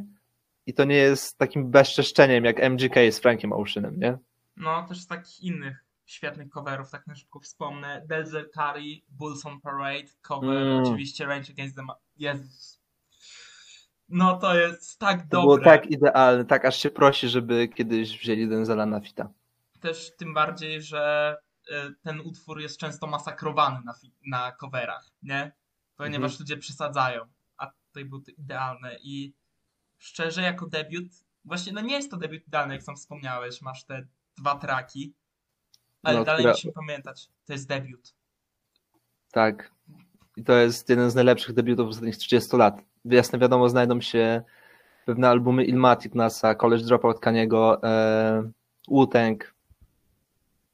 i 0.65 0.73
to 0.73 0.83
nie 0.83 0.95
jest 0.95 1.37
takim 1.37 1.71
bezczeszczeniem 1.71 2.45
jak 2.45 2.59
MGK 2.69 2.95
z 3.11 3.19
Frankiem 3.19 3.53
Oceanem, 3.53 3.99
nie? 3.99 4.17
no 4.57 4.87
też 4.87 5.01
z 5.01 5.07
takich 5.07 5.39
innych 5.43 5.85
świetnych 6.05 6.49
coverów, 6.49 6.89
tak 6.91 7.07
na 7.07 7.15
szybko 7.15 7.39
wspomnę. 7.39 8.03
Delzer 8.07 8.49
Curry, 8.51 9.01
Bulls 9.09 9.45
on 9.45 9.61
Parade, 9.61 10.07
cover 10.21 10.49
Mm. 10.57 10.83
oczywiście 10.83 11.25
Rage 11.25 11.53
Against 11.53 11.75
the 11.75 11.81
Ma- 11.83 11.95
Jezus. 12.17 12.79
No 14.09 14.37
to 14.39 14.55
jest 14.55 14.99
tak 14.99 15.21
To 15.21 15.41
było 15.41 15.57
dobre. 15.57 15.71
tak 15.71 15.85
idealne, 15.91 16.45
tak 16.45 16.65
aż 16.65 16.75
się 16.77 16.89
prosi, 16.89 17.29
żeby 17.29 17.67
kiedyś 17.67 18.19
wzięli 18.19 18.47
Denzela 18.49 18.85
na 18.85 18.99
fita. 19.01 19.29
Też 19.79 20.15
tym 20.17 20.33
bardziej, 20.33 20.81
że 20.81 21.35
e, 21.71 21.91
ten 22.01 22.19
utwór 22.19 22.59
jest 22.61 22.77
często 22.79 23.07
masakrowany 23.07 23.79
na, 23.85 23.93
na 24.27 24.51
coverach, 24.51 25.11
nie? 25.23 25.51
Ponieważ 25.95 26.31
Mhm. 26.31 26.39
ludzie 26.39 26.57
przesadzają, 26.57 27.21
a 27.57 27.67
tutaj 27.87 28.05
był 28.05 28.21
to 28.21 28.31
idealne 28.31 28.95
i 29.03 29.33
szczerze 29.97 30.41
jako 30.41 30.65
debiut, 30.67 31.07
właśnie 31.45 31.73
no 31.73 31.81
nie 31.81 31.95
jest 31.95 32.11
to 32.11 32.17
debiut 32.17 32.47
idealny, 32.47 32.73
jak 32.73 32.83
sam 32.83 32.95
wspomniałeś, 32.95 33.61
masz 33.61 33.83
te 33.83 34.07
dwa 34.37 34.55
traki, 34.55 35.13
ale 36.03 36.17
No, 36.19 36.23
dalej 36.25 36.39
która- 36.41 36.53
musimy 36.53 36.73
pamiętać, 36.73 37.27
to 37.45 37.53
jest 37.53 37.67
debiut. 37.67 38.13
Tak. 39.31 39.71
I 40.37 40.43
to 40.43 40.53
jest 40.53 40.89
jeden 40.89 41.11
z 41.11 41.15
najlepszych 41.15 41.53
debiutów 41.55 41.87
ostatnich 41.89 42.17
30 42.17 42.57
lat. 42.57 42.81
Jasne, 43.05 43.39
wiadomo, 43.39 43.69
znajdą 43.69 44.01
się 44.01 44.41
pewne 45.05 45.29
albumy 45.29 45.65
Ilmatic 45.65 46.13
NASA, 46.13 46.55
College 46.55 46.83
Dropout 46.83 47.19
Kaniego, 47.19 47.83
e, 47.83 48.51
Wu-Tang. 48.87 49.37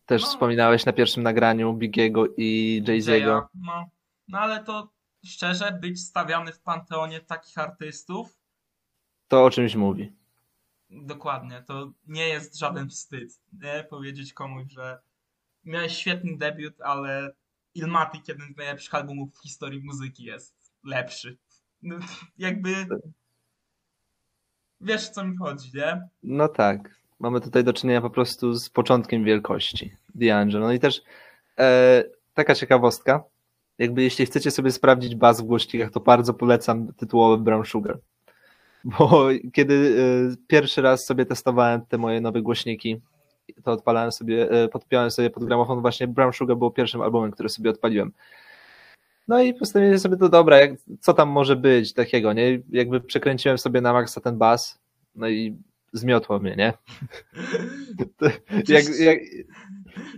Też 0.06 0.22
No. 0.22 0.28
wspominałeś 0.28 0.86
na 0.86 0.94
pierwszym 0.94 1.24
nagraniu 1.24 1.74
Bigiego 1.74 2.26
i 2.38 2.82
Jay-Z'ego. 2.88 3.48
No, 3.54 3.90
no 4.28 4.40
ale 4.40 4.64
to 4.64 4.90
szczerze, 5.26 5.72
być 5.82 6.02
stawiany 6.04 6.52
w 6.54 6.60
panteonie 6.60 7.20
takich 7.22 7.58
artystów, 7.58 8.38
To 9.28 9.46
o 9.46 9.50
czymś 9.50 9.76
mówi. 9.76 10.12
Dokładnie, 10.90 11.64
to 11.68 11.92
nie 12.08 12.28
jest 12.28 12.60
żaden 12.60 12.90
wstyd, 12.90 13.42
nie? 13.54 13.84
Powiedzieć 13.90 14.34
komuś, 14.34 14.72
że 14.72 15.00
miałeś 15.64 15.98
świetny 15.98 16.38
debiut, 16.38 16.82
ale 16.82 17.34
Ilmatic, 17.76 18.28
jeden 18.28 18.54
z 18.54 18.58
najlepszych 18.58 18.96
albumów 18.96 19.36
w 19.36 19.42
historii 19.42 19.84
muzyki, 19.84 20.24
jest 20.24 20.56
lepszy. 20.84 21.38
No, 21.82 21.96
jakby 22.38 22.88
wiesz, 24.82 25.10
co 25.10 25.24
mi 25.24 25.38
chodzi, 25.38 25.72
nie? 25.74 26.08
No 26.24 26.48
tak. 26.48 27.02
Mamy 27.20 27.42
tutaj 27.42 27.64
do 27.64 27.74
czynienia 27.74 28.02
po 28.02 28.10
prostu 28.10 28.54
z 28.54 28.70
początkiem 28.70 29.24
wielkości 29.24 29.96
D'Angelo. 30.16 30.60
No 30.60 30.74
i 30.74 30.80
też 30.80 31.02
e, 31.60 32.04
taka 32.34 32.56
ciekawostka. 32.56 33.24
Jakby 33.78 34.04
jeśli 34.04 34.26
chcecie 34.26 34.52
sobie 34.52 34.72
sprawdzić 34.72 35.16
bas 35.16 35.42
w 35.42 35.44
głośnikach, 35.44 35.92
to 35.92 36.00
bardzo 36.00 36.34
polecam 36.34 36.94
tytułowy 36.94 37.44
Brown 37.44 37.66
Sugar. 37.66 38.00
Bo 38.84 39.28
kiedy 39.54 39.96
e, 40.34 40.36
pierwszy 40.48 40.82
raz 40.82 41.06
sobie 41.06 41.26
testowałem 41.26 41.82
te 41.90 41.98
moje 41.98 42.22
nowe 42.22 42.42
głośniki, 42.42 43.02
to 43.64 43.72
odpalałem 43.72 44.12
sobie, 44.12 44.52
e, 44.52 44.68
podpiąłem 44.68 45.12
sobie 45.12 45.30
pod 45.30 45.46
gramofon, 45.46 45.82
właśnie 45.82 46.08
Brown 46.08 46.34
Sugar 46.34 46.58
był 46.58 46.72
pierwszym 46.72 47.02
albumem, 47.02 47.32
który 47.32 47.50
sobie 47.50 47.70
odpaliłem. 47.70 48.12
No 49.28 49.42
i 49.42 49.54
postanowiłem 49.54 50.00
sobie 50.00 50.18
to 50.18 50.30
dobra, 50.30 50.60
jak, 50.60 50.72
co 51.00 51.14
tam 51.14 51.30
może 51.30 51.56
być 51.56 51.94
takiego, 51.94 52.34
nie? 52.34 52.62
Jakby 52.70 53.02
przekręciłem 53.02 53.58
sobie 53.58 53.82
na 53.82 53.94
maksa 53.94 54.22
ten 54.22 54.38
bas, 54.38 54.80
no 55.16 55.30
i 55.30 55.58
zmiotło 55.98 56.40
mnie, 56.40 56.56
nie? 56.56 56.74
Czy, 58.68 58.74
Jak, 58.74 58.84
jak, 59.00 59.20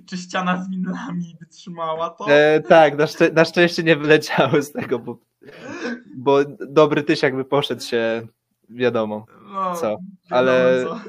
czy 0.06 0.18
ściana 0.18 0.64
z 0.64 0.70
winylami 0.70 1.36
wytrzymała 1.40 2.10
to? 2.10 2.26
e, 2.32 2.60
tak, 2.62 2.98
na, 2.98 3.06
szczę- 3.06 3.34
na 3.34 3.46
szczęście 3.46 3.84
nie 3.84 3.96
wyleciały 3.96 4.62
z 4.62 4.72
tego, 4.72 5.00
bo, 5.00 5.18
bo 6.18 6.40
dobry 6.70 7.04
tyś 7.04 7.22
jakby 7.24 7.46
poszedł 7.46 7.82
się, 7.82 8.28
wiadomo. 8.70 9.26
no, 9.54 9.76
co, 9.76 9.82
wiadomo 9.82 9.98
ale- 10.30 10.84
co. 10.84 11.00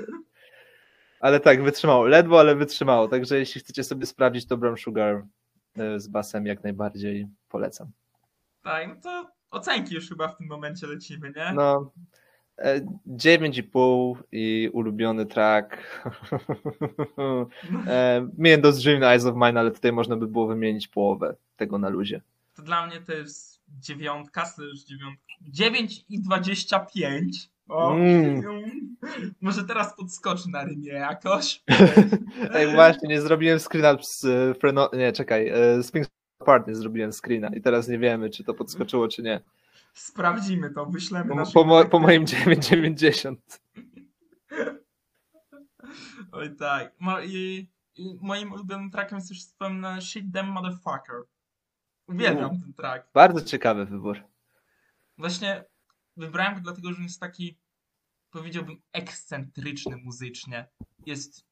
Ale 1.20 1.40
tak, 1.40 1.62
wytrzymało. 1.62 2.06
Ledwo, 2.06 2.40
ale 2.40 2.56
wytrzymało. 2.56 3.08
Także 3.08 3.38
jeśli 3.38 3.60
chcecie 3.60 3.84
sobie 3.84 4.06
sprawdzić, 4.06 4.46
to 4.46 4.56
Brown 4.56 4.76
Sugar 4.76 5.24
e, 5.78 6.00
z 6.00 6.08
basem 6.08 6.46
jak 6.46 6.64
najbardziej 6.64 7.28
polecam. 7.48 7.88
Tak, 8.62 8.88
no 8.88 8.94
to 9.02 9.30
ocenki 9.50 9.94
już 9.94 10.08
chyba 10.08 10.28
w 10.28 10.36
tym 10.36 10.46
momencie 10.46 10.86
lecimy, 10.86 11.32
nie? 11.36 11.52
No, 11.54 11.92
9,5 13.06 14.14
i 14.32 14.70
ulubiony 14.72 15.26
track. 15.26 15.78
e, 17.86 18.28
miałem 18.38 18.60
do 18.60 18.72
Dream 18.72 19.02
Eyes 19.02 19.24
of 19.24 19.34
Mine, 19.34 19.60
ale 19.60 19.70
tutaj 19.70 19.92
można 19.92 20.16
by 20.16 20.26
było 20.26 20.46
wymienić 20.46 20.88
połowę 20.88 21.36
tego 21.56 21.78
na 21.78 21.88
luzie. 21.88 22.20
To 22.54 22.62
dla 22.62 22.86
mnie 22.86 23.00
to 23.00 23.12
jest 23.12 23.60
dziewiątka, 23.80 24.42
też 24.56 24.84
dziewiątka. 24.84 25.22
9 25.40 26.04
i 26.08 26.20
25. 26.20 27.50
O, 27.68 27.94
Mm. 27.94 28.42
Może 29.40 29.64
teraz 29.64 29.96
podskoczy 29.96 30.50
na 30.50 30.64
rymie 30.64 30.92
jakoś. 30.92 31.62
Ej, 32.54 32.74
właśnie, 32.74 33.08
nie 33.08 33.20
zrobiłem 33.20 33.58
screena 33.58 33.96
z 34.02 34.24
e, 34.24 34.54
Freno... 34.54 34.90
Nie, 34.92 35.12
czekaj, 35.12 35.48
e, 35.48 35.82
z 35.82 35.92
Things 35.92 36.08
Apart 36.40 36.68
nie 36.68 36.74
zrobiłem 36.74 37.12
screena 37.12 37.48
i 37.48 37.60
teraz 37.60 37.88
nie 37.88 37.98
wiemy, 37.98 38.30
czy 38.30 38.44
to 38.44 38.54
podskoczyło, 38.54 39.08
czy 39.08 39.22
nie. 39.22 39.40
Sprawdzimy 39.94 40.70
to, 40.70 40.86
wyślemy 40.86 41.36
Po, 41.36 41.52
po, 41.52 41.64
mo- 41.64 41.84
po 41.84 41.98
moim 41.98 42.26
990. 42.26 43.40
Oj 46.32 46.56
tak. 46.56 47.00
Mo- 47.00 47.20
i, 47.20 47.70
i 47.94 48.18
moim 48.20 48.52
ulubionym 48.52 48.90
trackiem 48.90 49.18
jest 49.18 49.30
już 49.30 49.38
wspomniany 49.40 50.02
Shit 50.02 50.32
Them 50.32 50.46
Motherfucker. 50.46 51.22
Uwielbiam 52.06 52.56
U. 52.56 52.60
ten 52.60 52.74
track. 52.74 53.08
Bardzo 53.14 53.40
ciekawy 53.40 53.86
wybór. 53.86 54.22
Właśnie 55.18 55.64
wybrałem 56.16 56.54
go 56.54 56.60
dlatego, 56.60 56.90
że 56.90 56.96
on 56.96 57.02
jest 57.02 57.20
taki, 57.20 57.58
powiedziałbym, 58.30 58.82
ekscentryczny 58.92 59.96
muzycznie. 59.96 60.68
Jest. 61.06 61.46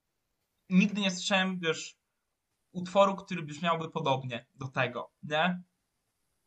Nigdy 0.71 1.01
nie 1.01 1.11
słyszałem, 1.11 1.59
wiesz, 1.59 1.97
utworu, 2.73 3.17
który 3.17 3.43
brzmiałby 3.43 3.91
podobnie 3.91 4.47
do 4.55 4.69
tego, 4.69 5.11
nie? 5.23 5.63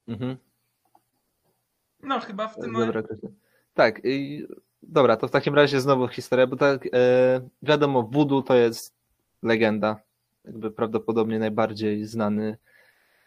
Mhm. 0.08 0.38
No, 2.04 2.20
chyba 2.20 2.48
w 2.48 2.56
tym. 2.56 2.74
Dobra, 2.74 3.00
określenie. 3.00 3.36
tak, 3.74 4.02
i, 4.04 4.48
dobra, 4.84 5.18
to 5.18 5.28
w 5.28 5.32
takim 5.32 5.56
razie 5.56 5.82
znowu 5.82 6.08
historia, 6.08 6.48
bo 6.48 6.56
tak 6.56 6.86
e, 6.86 6.90
wiadomo, 7.62 8.04
Voodoo 8.04 8.42
to 8.42 8.56
jest 8.56 8.96
legenda, 9.44 10.00
jakby 10.46 10.72
prawdopodobnie 10.72 11.40
najbardziej 11.40 12.06
znany 12.06 12.58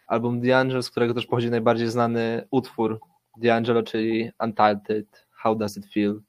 album 0.07 0.41
D'Angelo, 0.41 0.81
z 0.81 0.91
którego 0.91 1.13
też 1.13 1.25
pochodzi 1.25 1.49
najbardziej 1.49 1.89
znany 1.89 2.47
utwór 2.51 2.99
D'Angelo, 3.41 3.83
czyli 3.83 4.31
Untitled, 4.39 5.27
How 5.31 5.55
Does 5.55 5.77
It 5.77 5.85
Feel, 5.93 6.21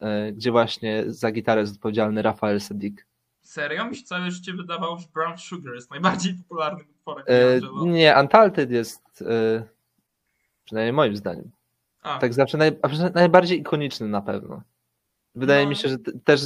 e, 0.00 0.32
gdzie 0.32 0.50
właśnie 0.50 1.04
za 1.06 1.32
gitarę 1.32 1.60
jest 1.60 1.74
odpowiedzialny 1.74 2.22
Rafael 2.22 2.60
Sadik. 2.60 3.06
Serio? 3.42 3.84
Mi 3.84 3.96
się 3.96 4.04
całe 4.04 4.30
życie 4.30 4.52
wydawało, 4.52 4.98
że 4.98 5.06
Brown 5.14 5.38
Sugar 5.38 5.74
jest 5.74 5.90
najbardziej 5.90 6.34
popularnym 6.34 6.86
utworem 6.90 7.26
D'Angelo. 7.26 7.86
nie, 7.86 8.14
Untitled 8.20 8.70
jest, 8.70 9.24
przynajmniej 10.64 10.92
moim 10.92 11.16
zdaniem, 11.16 11.50
A, 12.04 12.18
tak 12.18 12.34
zawsze 12.34 12.58
naj, 12.58 12.72
najbardziej 13.14 13.60
ikoniczny 13.60 14.08
na 14.08 14.22
pewno. 14.22 14.62
Wydaje 15.34 15.64
No. 15.64 15.70
mi 15.70 15.76
się, 15.76 15.88
że 15.88 15.96
też 16.24 16.40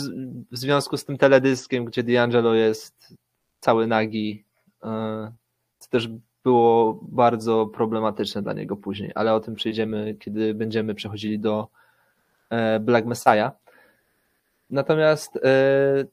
w 0.52 0.58
związku 0.58 0.96
z 0.96 1.04
tym 1.04 1.18
teledyskiem, 1.18 1.84
gdzie 1.84 2.04
D'Angelo 2.04 2.52
jest 2.52 3.14
cały 3.60 3.86
nagi, 3.86 4.44
e, 4.84 5.32
to 5.78 5.86
też 5.90 6.08
było 6.44 6.98
bardzo 7.02 7.66
problematyczne 7.66 8.42
dla 8.42 8.52
niego 8.52 8.76
później, 8.76 9.12
ale 9.14 9.34
o 9.34 9.40
tym 9.40 9.54
przejdziemy, 9.54 10.14
kiedy 10.20 10.54
będziemy 10.54 10.94
przechodzili 10.94 11.38
do 11.38 11.68
e, 12.50 12.80
Black 12.80 13.06
Messiah. 13.06 13.52
Natomiast 14.70 15.36
e, 15.36 15.40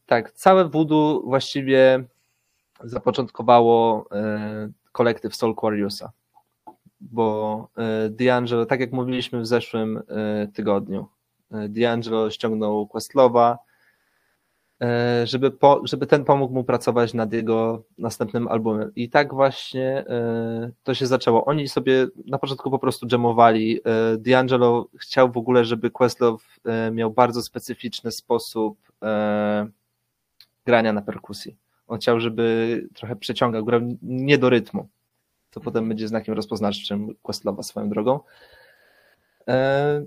tak, 0.06 0.32
całe 0.32 0.70
voodoo 0.70 1.22
właściwie 1.26 2.04
zapoczątkowało 2.84 4.06
e, 4.12 4.70
kolektyw 4.92 5.36
Soul 5.36 5.56
Quarriusa, 5.56 6.12
bo 7.12 7.70
e, 7.78 8.10
D'Angelo, 8.10 8.66
tak 8.66 8.80
jak 8.80 8.92
mówiliśmy 8.92 9.42
w 9.42 9.48
zeszłym 9.48 9.98
e, 9.98 10.48
tygodniu, 10.48 11.08
e, 11.52 11.70
D'Angelo 11.70 12.30
ściągnął 12.30 12.88
Questlowa, 12.88 13.58
żeby, 15.24 15.52
po, 15.52 15.82
żeby 15.84 16.08
ten 16.08 16.26
pomógł 16.26 16.54
mu 16.54 16.64
pracować 16.64 17.14
nad 17.14 17.34
jego 17.34 17.84
następnym 17.98 18.48
albumem. 18.48 18.92
I 18.96 19.10
tak 19.10 19.34
właśnie 19.34 20.06
to 20.84 20.94
się 20.94 21.08
zaczęło. 21.08 21.46
Oni 21.46 21.68
sobie 21.68 22.08
na 22.26 22.38
początku 22.38 22.72
po 22.72 22.80
prostu 22.80 23.08
jamowali. 23.12 23.80
E, 23.86 24.18
D'Angelo 24.18 24.86
chciał 25.00 25.32
w 25.32 25.38
ogóle, 25.38 25.66
żeby 25.66 25.92
Questlove 25.92 26.44
miał 26.92 27.12
bardzo 27.12 27.42
specyficzny 27.42 28.12
sposób 28.12 28.78
grania 30.66 30.94
na 30.94 31.02
perkusji. 31.02 31.58
On 31.88 32.00
chciał, 32.00 32.20
żeby 32.20 32.88
trochę 32.94 33.16
przeciągał, 33.16 33.66
grał 33.66 33.82
nie 34.02 34.38
do 34.38 34.50
rytmu, 34.50 34.88
co 35.56 35.62
potem 35.62 35.90
będzie 35.90 36.08
znakiem 36.08 36.36
rozpoznawczym 36.36 37.16
Questlowa 37.22 37.64
swoją 37.64 37.90
drogą. 37.90 38.20
E, 39.48 40.06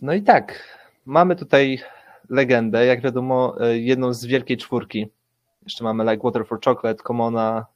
No 0.00 0.12
i 0.14 0.22
tak, 0.22 0.78
mamy 1.06 1.36
tutaj 1.36 1.80
legendę, 2.28 2.86
jak 2.86 3.00
wiadomo, 3.00 3.56
e, 3.60 3.78
jedną 3.78 4.12
z 4.14 4.24
wielkiej 4.26 4.56
czwórki. 4.56 5.06
Jeszcze 5.62 5.84
mamy 5.84 6.04
Like 6.12 6.22
Water 6.24 6.46
for 6.46 6.60
Chocolate, 6.64 7.02
Commona, 7.02 7.66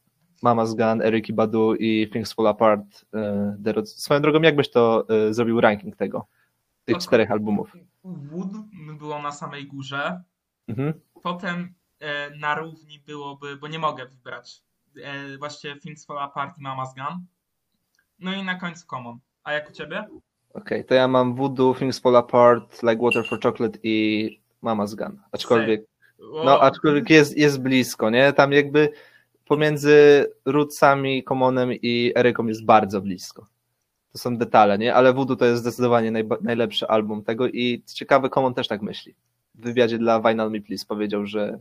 Mama's 0.42 0.76
Gun, 0.76 1.02
Eric 1.02 1.32
Badu 1.32 1.74
i 1.74 2.08
Things 2.12 2.32
Fall 2.32 2.46
Apart. 2.46 3.04
e. 3.74 3.86
Swoją 3.86 4.20
drogą, 4.20 4.42
jakbyś 4.42 4.70
to 4.70 5.06
zrobił 5.30 5.60
ranking 5.60 5.96
tego, 5.96 6.26
tych 6.84 6.96
To- 6.96 7.02
czterech 7.02 7.30
albumów? 7.30 7.72
Wood 8.04 8.52
było 8.98 9.22
na 9.22 9.32
samej 9.32 9.66
górze. 9.66 10.22
Mhm. 10.68 10.92
Potem 11.22 11.74
na 12.40 12.54
równi 12.54 12.98
byłoby, 13.06 13.56
bo 13.56 13.68
nie 13.68 13.78
mogę 13.78 14.06
wybrać 14.06 14.62
e, 15.02 15.38
właśnie 15.38 15.76
Things 15.80 16.06
Fall 16.06 16.18
Apart 16.18 16.58
i 16.58 16.62
Mama's 16.62 16.94
Gun. 16.94 17.26
No 18.18 18.32
i 18.32 18.42
na 18.42 18.54
końcu 18.54 18.86
Common. 18.86 19.18
A 19.44 19.52
jak 19.52 19.70
u 19.70 19.72
ciebie? 19.72 20.04
Okej, 20.54 20.84
to 20.84 20.94
ja 20.94 21.08
mam 21.08 21.34
Voodoo, 21.34 21.74
Things 21.74 21.98
Fall 21.98 22.16
Apart, 22.16 22.82
Like 22.82 23.02
Water 23.02 23.24
for 23.28 23.40
Chocolate 23.42 23.78
i 23.82 24.28
Mama's 24.62 24.96
Gun. 24.96 25.20
Aczkolwiek, 25.32 25.82
no, 26.44 26.60
aczkolwiek 26.60 27.10
jest, 27.10 27.36
jest 27.36 27.62
blisko, 27.62 28.10
nie? 28.10 28.32
Tam 28.32 28.52
jakby 28.52 28.92
pomiędzy 29.44 30.26
Rootsami, 30.44 31.24
Commonem 31.24 31.72
i 31.72 32.12
Eryką 32.16 32.46
jest 32.46 32.64
bardzo 32.64 33.00
blisko. 33.00 33.46
To 34.12 34.18
są 34.18 34.36
detale, 34.36 34.78
nie? 34.78 34.94
Ale 34.94 35.12
Voodoo 35.12 35.36
to 35.36 35.44
jest 35.44 35.62
zdecydowanie 35.62 36.10
najba- 36.10 36.38
najlepszy 36.42 36.88
album 36.88 37.24
tego 37.24 37.48
i 37.48 37.82
ciekawe, 37.94 38.28
Common 38.30 38.54
też 38.54 38.68
tak 38.68 38.82
myśli. 38.82 39.14
W 39.54 39.62
wywiadzie 39.62 39.98
dla 39.98 40.20
Vinyl 40.20 40.50
Me 40.50 40.60
Please 40.60 40.86
powiedział, 40.86 41.26
że 41.26 41.58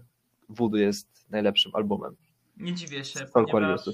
Voodoo 0.49 0.77
jest 0.77 1.25
najlepszym 1.29 1.71
albumem. 1.75 2.15
Nie 2.57 2.73
dziwię 2.73 3.05
się, 3.05 3.27
Folk 3.27 3.51
ponieważ 3.51 3.87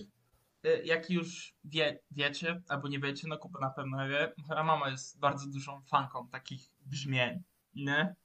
y, 0.66 0.82
jak 0.86 1.10
już 1.10 1.54
wie, 1.64 2.00
wiecie, 2.12 2.62
albo 2.68 2.88
nie 2.88 3.00
wiecie, 3.00 3.28
no 3.28 3.38
Kuba 3.38 3.60
na 3.60 3.70
pewno 3.70 4.08
wie, 4.08 4.34
moja 4.48 4.64
mama 4.64 4.90
jest 4.90 5.20
bardzo 5.20 5.48
dużą 5.48 5.82
fanką 5.82 6.28
takich 6.28 6.70
brzmień, 6.86 7.44
nie? 7.76 8.16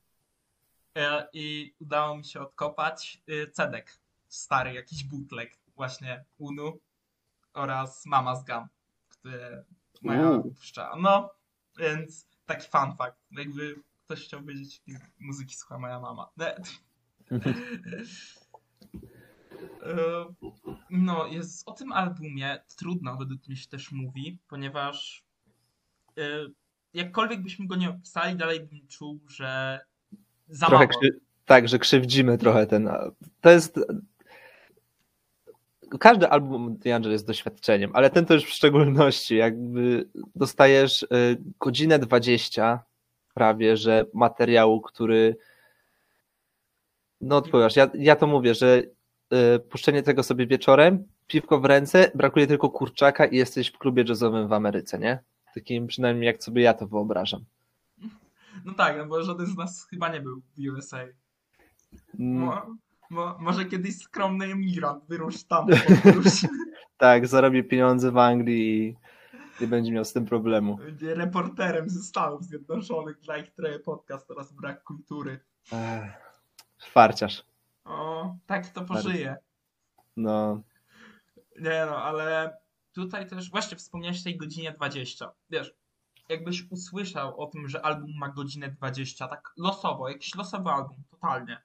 E, 0.99 1.29
I 1.33 1.75
udało 1.81 2.17
mi 2.17 2.25
się 2.25 2.41
odkopać 2.41 3.23
y, 3.29 3.51
Cedek, 3.51 3.99
stary 4.29 4.73
jakiś 4.75 5.05
bootleg, 5.05 5.59
właśnie 5.77 6.25
Unu 6.39 6.79
oraz 7.53 8.07
Mama's 8.07 8.45
Gun, 8.47 8.69
które 9.09 9.65
moja 10.03 10.31
Uuu. 10.31 10.55
puszczała. 10.55 10.97
No, 10.97 11.31
więc 11.79 12.27
taki 12.47 12.69
fun 12.69 12.97
fact, 12.97 13.19
jakby 13.31 13.83
ktoś 14.05 14.25
chciał 14.25 14.45
wiedzieć, 14.45 14.83
jakiej 14.87 15.09
muzyki 15.21 15.57
słucha 15.57 15.79
moja 15.79 16.01
mama. 16.01 16.31
E, 19.83 20.25
No, 20.91 21.27
jest 21.27 21.69
o 21.69 21.73
tym 21.73 21.93
albumie 21.93 22.63
trudno 22.79 23.17
według 23.17 23.47
mnie 23.49 23.57
się 23.57 23.69
też 23.69 23.93
mówi, 23.93 24.39
ponieważ 24.49 25.25
e, 26.19 26.23
jakkolwiek 26.95 27.43
byśmy 27.43 27.67
go 27.67 27.77
nie 27.77 27.91
opisali, 27.91 28.37
dalej 28.37 28.61
bym 28.61 28.89
czuł, 28.89 29.21
że 29.29 29.81
za 30.49 30.67
Trochę 30.67 30.85
mało. 30.87 31.01
krzy... 31.01 31.21
Tak, 31.45 31.69
że 31.69 31.79
krzywdzimy 31.79 32.39
trochę 32.39 32.67
ten. 32.67 32.91
To 33.41 33.51
jest. 33.51 33.81
Każdy 36.01 36.29
album 36.29 36.77
D'Angelo 36.77 37.11
jest 37.11 37.27
doświadczeniem, 37.27 37.91
ale 37.95 38.11
ten 38.11 38.27
to 38.27 38.35
już 38.35 38.45
w 38.45 38.49
szczególności. 38.55 39.37
Jakby 39.37 40.09
dostajesz 40.35 41.03
y, 41.03 41.07
godzinę 41.61 41.99
20 41.99 42.85
prawie, 43.35 43.77
że 43.77 44.07
materiału, 44.15 44.81
który. 44.81 45.37
No 47.21 47.37
odpowiadasz, 47.37 47.77
ja, 47.77 47.91
ja 47.95 48.17
to 48.17 48.27
mówię, 48.27 48.55
że 48.55 48.83
puszczenie 49.71 50.03
tego 50.03 50.23
sobie 50.23 50.47
wieczorem, 50.47 51.05
piwko 51.27 51.61
w 51.61 51.65
ręce, 51.65 52.11
brakuje 52.15 52.47
tylko 52.47 52.71
kurczaka 52.71 53.25
i 53.27 53.37
jesteś 53.37 53.69
w 53.69 53.79
klubie 53.79 54.05
jazzowym 54.09 54.49
w 54.49 54.53
Ameryce, 54.53 54.99
nie? 54.99 55.19
Takim 55.55 55.87
przynajmniej 55.87 56.27
jak 56.27 56.45
sobie 56.45 56.63
ja 56.63 56.75
to 56.75 56.87
wyobrażam. 56.87 57.45
No 58.65 58.75
tak, 58.75 58.97
no 58.99 59.07
bo 59.07 59.23
żaden 59.23 59.47
z 59.47 59.57
nas 59.57 59.87
chyba 59.91 60.09
nie 60.09 60.21
był 60.21 60.41
w 60.41 60.73
USA. 60.77 60.99
Mm, 62.19 62.43
Mo, 62.43 62.67
mo, 63.11 63.37
może 63.41 63.65
kiedyś 63.65 63.99
skromny 63.99 64.45
emigrant 64.45 65.05
wyrusz 65.09 65.45
tam, 65.45 65.67
Tak, 66.97 67.27
zarobię 67.27 67.65
pieniądze 67.65 68.11
w 68.13 68.19
Anglii 68.19 68.89
i 68.89 68.97
nie 69.61 69.67
będzie 69.67 69.93
miał 69.93 70.05
z 70.05 70.13
tym 70.13 70.27
problemu. 70.27 70.77
będzie 70.77 71.15
reporterem 71.15 71.89
ze 71.89 72.03
Stanów 72.03 72.45
Zjednoczonych 72.45 73.21
dla 73.21 73.39
ich 73.39 73.51
trochę 73.51 73.79
podcast 73.79 74.31
oraz 74.31 74.53
brak 74.53 74.85
kultury. 74.85 75.41
Ech, 75.73 76.13
Farciarz. 76.93 77.45
O, 77.85 78.37
tak 78.47 78.69
to 78.69 78.85
pożyje. 78.85 79.37
No, 80.17 80.63
Nie 81.61 81.87
no, 81.87 81.97
ale 81.97 82.57
tutaj 82.93 83.29
też 83.29 83.51
właśnie 83.51 83.77
wspomniałeś 83.77 84.23
tej 84.23 84.37
godzinie 84.37 84.73
20. 84.73 85.33
Wiesz, 85.51 85.75
jakbyś 86.29 86.71
usłyszał 86.71 87.41
o 87.41 87.47
tym, 87.47 87.69
że 87.69 87.85
album 87.85 88.11
ma 88.19 88.29
godzinę 88.29 88.69
20, 88.71 89.29
tak 89.29 89.53
losowo, 89.57 90.09
jakiś 90.09 90.35
losowy 90.35 90.71
album, 90.71 90.97
totalnie. 91.11 91.63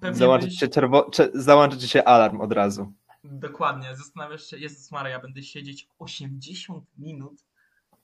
Pewnie 0.00 0.16
załączy 0.18 0.46
byś, 0.46 0.58
się, 0.58 0.68
czerwo... 0.68 1.10
cze- 1.10 1.30
załączy 1.34 1.88
się 1.88 2.04
alarm 2.04 2.40
od 2.40 2.52
razu. 2.52 2.92
dokładnie, 3.24 3.96
zastanawiasz 3.96 4.46
się, 4.46 4.58
Jezus 4.58 4.90
Maria, 4.90 5.18
będę 5.20 5.42
siedzieć 5.42 5.88
80 5.98 6.84
minut 6.98 7.44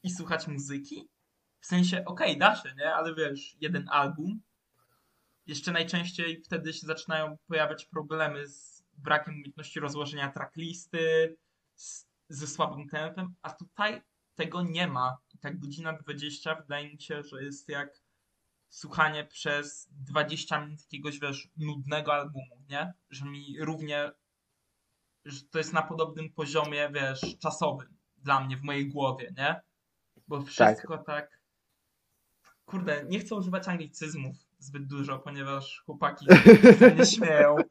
i 0.03 0.11
słuchać 0.11 0.47
muzyki? 0.49 1.09
W 1.61 1.67
sensie, 1.67 2.05
okej, 2.07 2.39
da 2.39 2.57
się, 2.57 2.75
nie? 2.79 2.95
Ale 2.95 3.15
wiesz, 3.15 3.57
jeden 3.61 3.89
album, 3.89 4.41
jeszcze 5.49 5.73
najczęściej 5.73 6.43
wtedy 6.43 6.73
się 6.73 6.87
zaczynają 6.87 7.39
pojawiać 7.47 7.85
problemy 7.85 8.49
z 8.49 8.85
brakiem 8.93 9.35
umiejętności 9.35 9.81
rozłożenia 9.81 10.33
tracklisty, 10.33 11.37
z, 11.75 12.07
ze 12.29 12.47
słabym 12.47 12.89
tempem, 12.89 13.35
a 13.43 13.51
tutaj 13.51 14.03
tego 14.35 14.63
nie 14.63 14.89
ma. 14.89 15.19
I 15.35 15.39
tak 15.39 15.59
godzina 15.59 15.93
20 15.93 16.55
wydaje 16.55 16.93
mi 16.93 17.01
się, 17.01 17.23
że 17.23 17.45
jest 17.45 17.69
jak 17.69 18.01
słuchanie 18.69 19.25
przez 19.25 19.89
20 19.91 20.65
minut 20.65 20.81
jakiegoś, 20.81 21.21
wiesz, 21.21 21.49
nudnego 21.57 22.15
albumu, 22.15 22.63
nie? 22.69 22.93
Że 23.11 23.25
mi 23.25 23.57
równie, 23.61 24.13
że 25.25 25.41
to 25.51 25.59
jest 25.59 25.73
na 25.73 25.83
podobnym 25.83 26.33
poziomie, 26.33 26.91
wiesz, 26.95 27.39
czasowym 27.39 27.97
dla 28.17 28.41
mnie, 28.41 28.57
w 28.57 28.63
mojej 28.63 28.89
głowie, 28.89 29.33
nie? 29.37 29.61
Bo 30.29 30.43
wszystko 30.43 30.99
tak... 30.99 31.39
Kurde, 32.65 33.05
nie 33.05 33.21
chcę 33.21 33.35
używać 33.35 33.69
anglicyzmów 33.69 34.48
zbyt 34.59 34.87
dużo, 34.87 35.19
ponieważ 35.19 35.83
chłopaki 35.87 36.27
mnie 36.95 37.07
śmieją. 37.07 37.57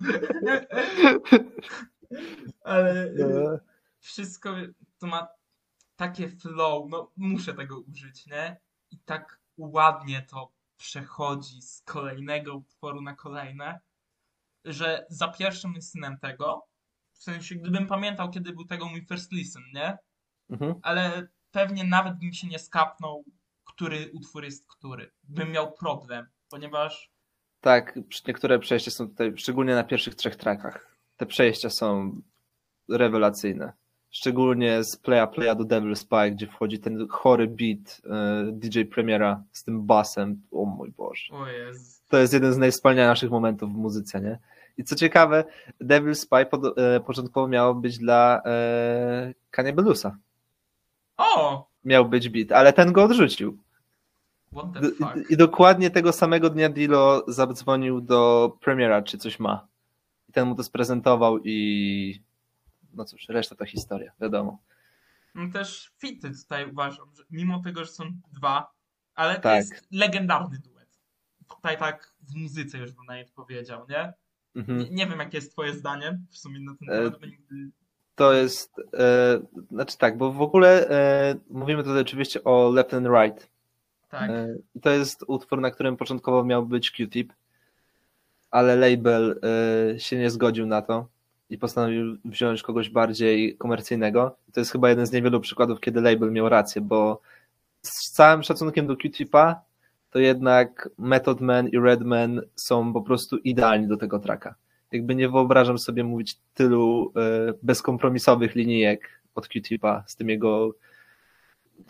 Ale 2.63 3.05
y, 3.05 3.59
wszystko 3.99 4.55
to 4.97 5.07
ma 5.07 5.27
takie 5.95 6.29
flow, 6.29 6.89
no 6.89 7.11
muszę 7.17 7.53
tego 7.53 7.79
użyć, 7.79 8.27
nie? 8.27 8.61
I 8.91 8.99
tak 8.99 9.41
ładnie 9.57 10.21
to 10.21 10.51
przechodzi 10.77 11.61
z 11.61 11.81
kolejnego 11.81 12.55
utworu 12.55 13.01
na 13.01 13.15
kolejne, 13.15 13.79
że 14.65 15.05
za 15.09 15.27
pierwszym 15.27 15.81
synem 15.81 16.17
tego, 16.19 16.67
w 17.13 17.23
sensie 17.23 17.55
gdybym 17.55 17.87
pamiętał, 17.87 18.31
kiedy 18.31 18.53
był 18.53 18.65
tego 18.65 18.85
mój 18.85 19.05
first 19.05 19.31
listen, 19.31 19.63
nie? 19.73 19.97
Mhm. 20.49 20.75
Ale 20.81 21.27
pewnie 21.51 21.83
nawet 21.83 22.19
bym 22.19 22.33
się 22.33 22.47
nie 22.47 22.59
skapnął, 22.59 23.23
który 23.63 24.11
utwór 24.13 24.43
jest 24.43 24.67
który. 24.67 25.11
Bym 25.23 25.51
miał 25.51 25.73
problem, 25.73 26.27
ponieważ 26.49 27.09
Tak, 27.61 27.99
niektóre 28.27 28.59
przejścia 28.59 28.91
są 28.91 29.09
tutaj, 29.09 29.33
szczególnie 29.37 29.75
na 29.75 29.83
pierwszych 29.83 30.15
trzech 30.15 30.35
trackach. 30.35 30.95
Te 31.17 31.25
przejścia 31.25 31.69
są 31.69 32.21
rewelacyjne. 32.89 33.73
Szczególnie 34.11 34.83
z 34.83 34.97
Playa 34.97 35.27
Playa 35.27 35.55
do 35.55 35.63
Devil 35.63 35.95
Spy, 35.95 36.31
gdzie 36.31 36.47
wchodzi 36.47 36.79
ten 36.79 37.07
chory 37.07 37.47
beat 37.47 38.01
e, 38.05 38.51
DJ 38.51 38.81
Premiera 38.83 39.43
z 39.51 39.63
tym 39.63 39.85
basem. 39.85 40.41
O 40.51 40.65
mój 40.65 40.91
Boże. 40.91 41.33
o 41.33 41.47
Jezu. 41.47 42.01
To 42.09 42.17
jest 42.17 42.33
jeden 42.33 42.53
z 42.53 42.57
najwspanialszych 42.57 43.29
momentów 43.31 43.73
w 43.73 43.77
muzyce, 43.77 44.21
nie? 44.21 44.39
I 44.77 44.83
co 44.83 44.95
ciekawe, 44.95 45.43
Devil 45.81 46.15
Spy 46.15 46.45
pod, 46.45 46.77
e, 46.79 46.99
początkowo 46.99 47.47
miało 47.47 47.73
być 47.75 47.97
dla 47.97 48.41
e, 48.45 49.33
Kanye 49.51 49.73
Belusa. 49.73 50.17
O! 51.17 51.67
Miał 51.85 52.09
być 52.09 52.29
beat, 52.29 52.51
ale 52.51 52.73
ten 52.73 52.91
go 52.91 53.03
odrzucił. 53.03 53.51
What 53.51 53.57
the 53.57 53.57
D- 53.57 53.57
fuck? 53.57 54.36
I, 54.53 55.33
I 55.33 55.37
dokładnie 55.37 55.89
tego 55.89 56.13
samego 56.13 56.49
dnia 56.49 56.69
Dilo 56.69 57.23
zadzwonił 57.27 58.01
do 58.01 58.51
premiera, 58.61 59.01
czy 59.01 59.17
coś 59.17 59.39
ma. 59.39 59.67
I 60.29 60.31
ten 60.33 60.47
mu 60.47 60.55
to 60.55 60.63
sprezentował 60.63 61.39
i 61.43 62.21
no 62.93 63.05
cóż, 63.05 63.29
reszta 63.29 63.55
to 63.55 63.65
historia, 63.65 64.11
wiadomo. 64.21 64.59
No 65.35 65.51
też 65.53 65.91
fity 65.97 66.31
tutaj 66.43 66.71
uważam, 66.71 67.07
że 67.15 67.23
mimo 67.31 67.59
tego, 67.63 67.85
że 67.85 67.91
są 67.91 68.03
dwa, 68.33 68.71
ale 69.15 69.35
to 69.35 69.41
Tak. 69.41 69.55
jest 69.57 69.87
legendarny 69.91 70.59
duet. 70.59 70.99
Tutaj 71.47 71.77
tak 71.77 72.13
w 72.21 72.35
muzyce 72.35 72.77
już 72.77 72.91
bym 72.91 73.05
nawet 73.05 73.31
powiedział, 73.31 73.85
nie? 73.89 74.13
Mhm. 74.55 74.79
nie? 74.79 74.89
Nie 74.89 75.07
wiem, 75.07 75.19
jakie 75.19 75.37
jest 75.37 75.51
twoje 75.51 75.73
zdanie 75.73 76.19
w 76.29 76.37
sumie 76.37 76.59
na 76.59 76.75
ten 76.75 76.89
E, 76.89 76.97
temat, 76.97 77.19
bo 77.19 77.25
nigdy... 77.25 77.55
To 78.15 78.33
jest, 78.33 78.81
e, 78.93 79.39
znaczy 79.71 79.97
tak, 79.97 80.17
bo 80.17 80.31
w 80.31 80.41
ogóle 80.41 80.89
e, 80.89 81.35
mówimy 81.49 81.83
tutaj 81.83 82.01
oczywiście 82.01 82.43
o 82.43 82.69
Left 82.69 82.93
and 82.93 83.07
Right. 83.07 83.49
Tak. 84.19 84.29
E, 84.29 84.55
to 84.81 84.89
jest 84.89 85.23
utwór, 85.27 85.61
na 85.61 85.71
którym 85.71 85.97
początkowo 85.97 86.43
miał 86.43 86.65
być 86.65 86.91
Q-Tip, 86.91 87.33
ale 88.51 88.75
label 88.75 89.39
e, 89.95 89.99
się 89.99 90.17
nie 90.17 90.29
zgodził 90.29 90.65
na 90.65 90.81
to 90.81 91.07
i 91.49 91.57
postanowił 91.57 92.17
wziąć 92.25 92.63
kogoś 92.63 92.89
bardziej 92.89 93.57
komercyjnego. 93.57 94.37
To 94.53 94.59
jest 94.59 94.71
chyba 94.71 94.89
jeden 94.89 95.05
z 95.05 95.11
niewielu 95.11 95.39
przykładów, 95.39 95.79
kiedy 95.79 96.01
label 96.01 96.31
miał 96.31 96.49
rację, 96.49 96.81
bo 96.81 97.21
z 97.81 98.11
całym 98.11 98.43
szacunkiem 98.43 98.87
do 98.87 98.97
Q-Tipa, 98.97 99.61
to 100.11 100.19
jednak 100.19 100.89
Method 100.97 101.41
Man 101.41 101.67
i 101.67 101.79
Redman 101.79 102.41
są 102.55 102.93
po 102.93 103.01
prostu 103.01 103.37
idealni 103.37 103.87
do 103.87 103.97
tego 103.97 104.19
traka. 104.19 104.55
Jakby 104.91 105.15
nie 105.15 105.29
wyobrażam 105.29 105.77
sobie 105.77 106.03
mówić 106.03 106.37
tylu 106.53 107.13
e, 107.15 107.53
bezkompromisowych 107.63 108.55
linijek 108.55 109.09
od 109.35 109.47
Q-Tipa 109.47 110.03
z 110.07 110.15
tym 110.15 110.29
jego 110.29 110.73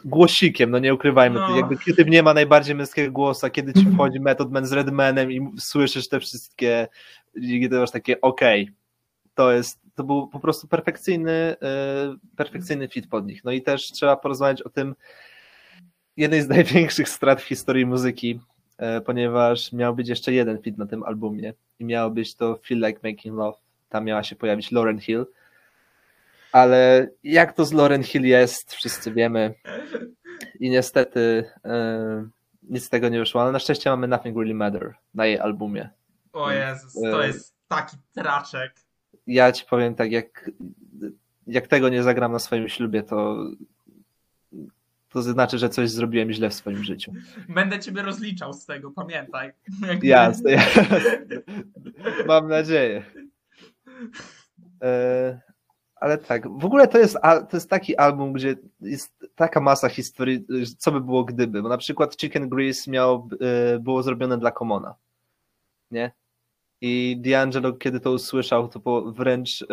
głosikiem, 0.06 0.72
no 0.72 0.80
nie 0.80 0.94
ukrywajmy, 0.94 1.40
No. 1.40 1.56
jakby 1.58 1.78
Q-Tip 1.78 2.08
nie 2.08 2.24
ma 2.24 2.34
najbardziej 2.34 2.76
męskiego 2.76 3.12
głosu, 3.12 3.50
kiedy 3.50 3.74
ci 3.74 3.86
wchodzi 3.94 4.20
Method 4.20 4.52
Man 4.52 4.66
z 4.66 4.72
Redmanem 4.72 5.32
i 5.32 5.52
słyszysz 5.60 6.10
te 6.10 6.20
wszystkie 6.20 6.88
i 7.36 7.70
to 7.70 7.80
masz 7.80 7.92
takie 7.92 8.22
okej, 8.22 8.72
to 9.36 9.52
jest 9.52 9.80
to 9.96 10.04
był 10.04 10.28
po 10.28 10.40
prostu 10.40 10.68
perfekcyjny, 10.68 11.32
e, 11.32 11.56
perfekcyjny 12.36 12.88
fit 12.88 13.08
pod 13.08 13.28
nich. 13.28 13.44
No 13.44 13.52
i 13.52 13.62
też 13.62 13.92
trzeba 13.92 14.18
porozmawiać 14.18 14.62
o 14.62 14.70
tym, 14.70 14.96
jednej 16.18 16.42
z 16.42 16.48
największych 16.58 17.10
strat 17.10 17.42
w 17.42 17.46
historii 17.46 17.86
muzyki, 17.86 18.40
e, 18.78 19.02
ponieważ 19.02 19.74
miał 19.74 19.96
być 19.96 20.10
jeszcze 20.10 20.34
jeden 20.34 20.62
fit 20.62 20.78
na 20.78 20.86
tym 20.86 21.04
albumie 21.04 21.54
i 21.80 21.86
miał 21.86 22.12
być 22.12 22.36
to 22.36 22.60
Feel 22.66 22.80
Like 22.88 23.10
Making 23.10 23.38
Love. 23.38 23.58
Tam 23.90 24.06
miała 24.06 24.24
się 24.24 24.36
pojawić 24.36 24.72
Lauren 24.72 25.00
Hill. 25.00 25.26
Ale 26.58 27.08
jak 27.24 27.54
to 27.54 27.66
z 27.66 27.74
Lauren 27.74 28.04
Hill 28.04 28.26
jest, 28.26 28.74
wszyscy 28.74 29.14
wiemy. 29.14 29.54
I 30.60 30.70
niestety 30.70 31.44
e, 31.66 32.28
nic 32.64 32.86
z 32.86 32.90
tego 32.90 33.10
nie 33.10 33.20
wyszło, 33.20 33.42
ale 33.42 33.52
na 33.52 33.60
szczęście 33.60 33.90
mamy 33.90 34.08
Nothing 34.08 34.38
Really 34.38 34.54
Matter 34.54 34.94
na 35.14 35.26
jej 35.26 35.40
albumie. 35.40 35.90
O 36.34 36.52
Jezus, 36.52 36.94
to 36.94 37.24
E, 37.24 37.28
jest 37.28 37.54
taki 37.68 37.98
traczek. 38.14 38.74
Ja 39.28 39.52
ci 39.52 39.66
powiem 39.70 39.96
tak, 39.96 40.12
jak, 40.12 40.52
jak 41.48 41.68
tego 41.68 41.90
nie 41.90 42.04
zagram 42.04 42.32
na 42.32 42.40
swoim 42.40 42.70
ślubie, 42.70 43.04
to 43.04 43.38
to 45.10 45.22
znaczy, 45.22 45.58
że 45.58 45.70
coś 45.70 45.90
zrobiłem 45.90 46.32
źle 46.32 46.50
w 46.50 46.54
swoim 46.54 46.84
życiu. 46.84 47.14
Będę 47.50 47.80
ciebie 47.80 48.02
rozliczał 48.02 48.54
z 48.54 48.66
tego, 48.66 48.92
pamiętaj. 48.92 49.52
Jakby- 49.88 50.08
Jasne, 50.08 50.52
jasne. 50.52 50.88
Mam 52.28 52.48
nadzieję. 52.48 53.04
Ale 56.00 56.18
tak, 56.18 56.60
w 56.60 56.66
ogóle 56.66 56.88
to 56.88 56.98
jest, 56.98 57.18
to 57.50 57.58
jest 57.58 57.70
taki 57.70 57.98
album, 57.98 58.34
gdzie 58.34 58.56
jest 58.82 59.26
taka 59.36 59.62
masa 59.62 59.90
historii, 59.90 60.46
co 60.78 60.92
by 60.92 61.02
było 61.02 61.24
gdyby, 61.24 61.62
bo 61.62 61.70
na 61.70 61.78
przykład 61.78 62.18
Chicken 62.18 62.50
Grease 62.50 62.92
miał, 62.92 63.30
e, 63.42 63.80
było 63.80 64.04
zrobione 64.04 64.38
dla 64.38 64.52
Commona, 64.52 64.96
nie? 65.92 66.12
I 66.82 67.22
D'Angelo, 67.22 67.78
kiedy 67.78 68.00
to 68.00 68.12
usłyszał, 68.12 68.68
to 68.68 68.80
było 68.80 69.12
wręcz 69.12 69.62
e, 69.62 69.66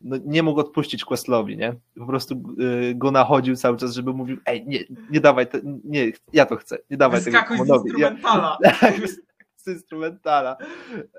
no, 0.00 0.16
nie 0.24 0.42
mógł 0.42 0.60
odpuścić 0.60 1.04
Questlowi, 1.04 1.56
nie? 1.56 1.74
Po 1.98 2.06
prostu 2.06 2.34
e, 2.34 2.94
go 2.94 3.10
nachodził 3.10 3.56
cały 3.56 3.76
czas, 3.76 3.94
żeby 3.94 4.12
mówił, 4.12 4.38
ej, 4.46 4.66
nie, 4.66 4.78
nie 5.10 5.20
dawaj, 5.20 5.46
to, 5.46 5.58
nie, 5.84 6.12
ja 6.32 6.46
to 6.46 6.56
chcę, 6.56 6.78
nie 6.90 6.96
dawaj 6.96 7.24
tego 7.24 7.30
Wyskakuj 7.30 7.56
z 7.56 7.60
Commonowi. 7.60 7.90
Ja, 7.98 8.16
tak, 8.80 8.94
z 9.66 9.68
instrumentala. 9.68 10.56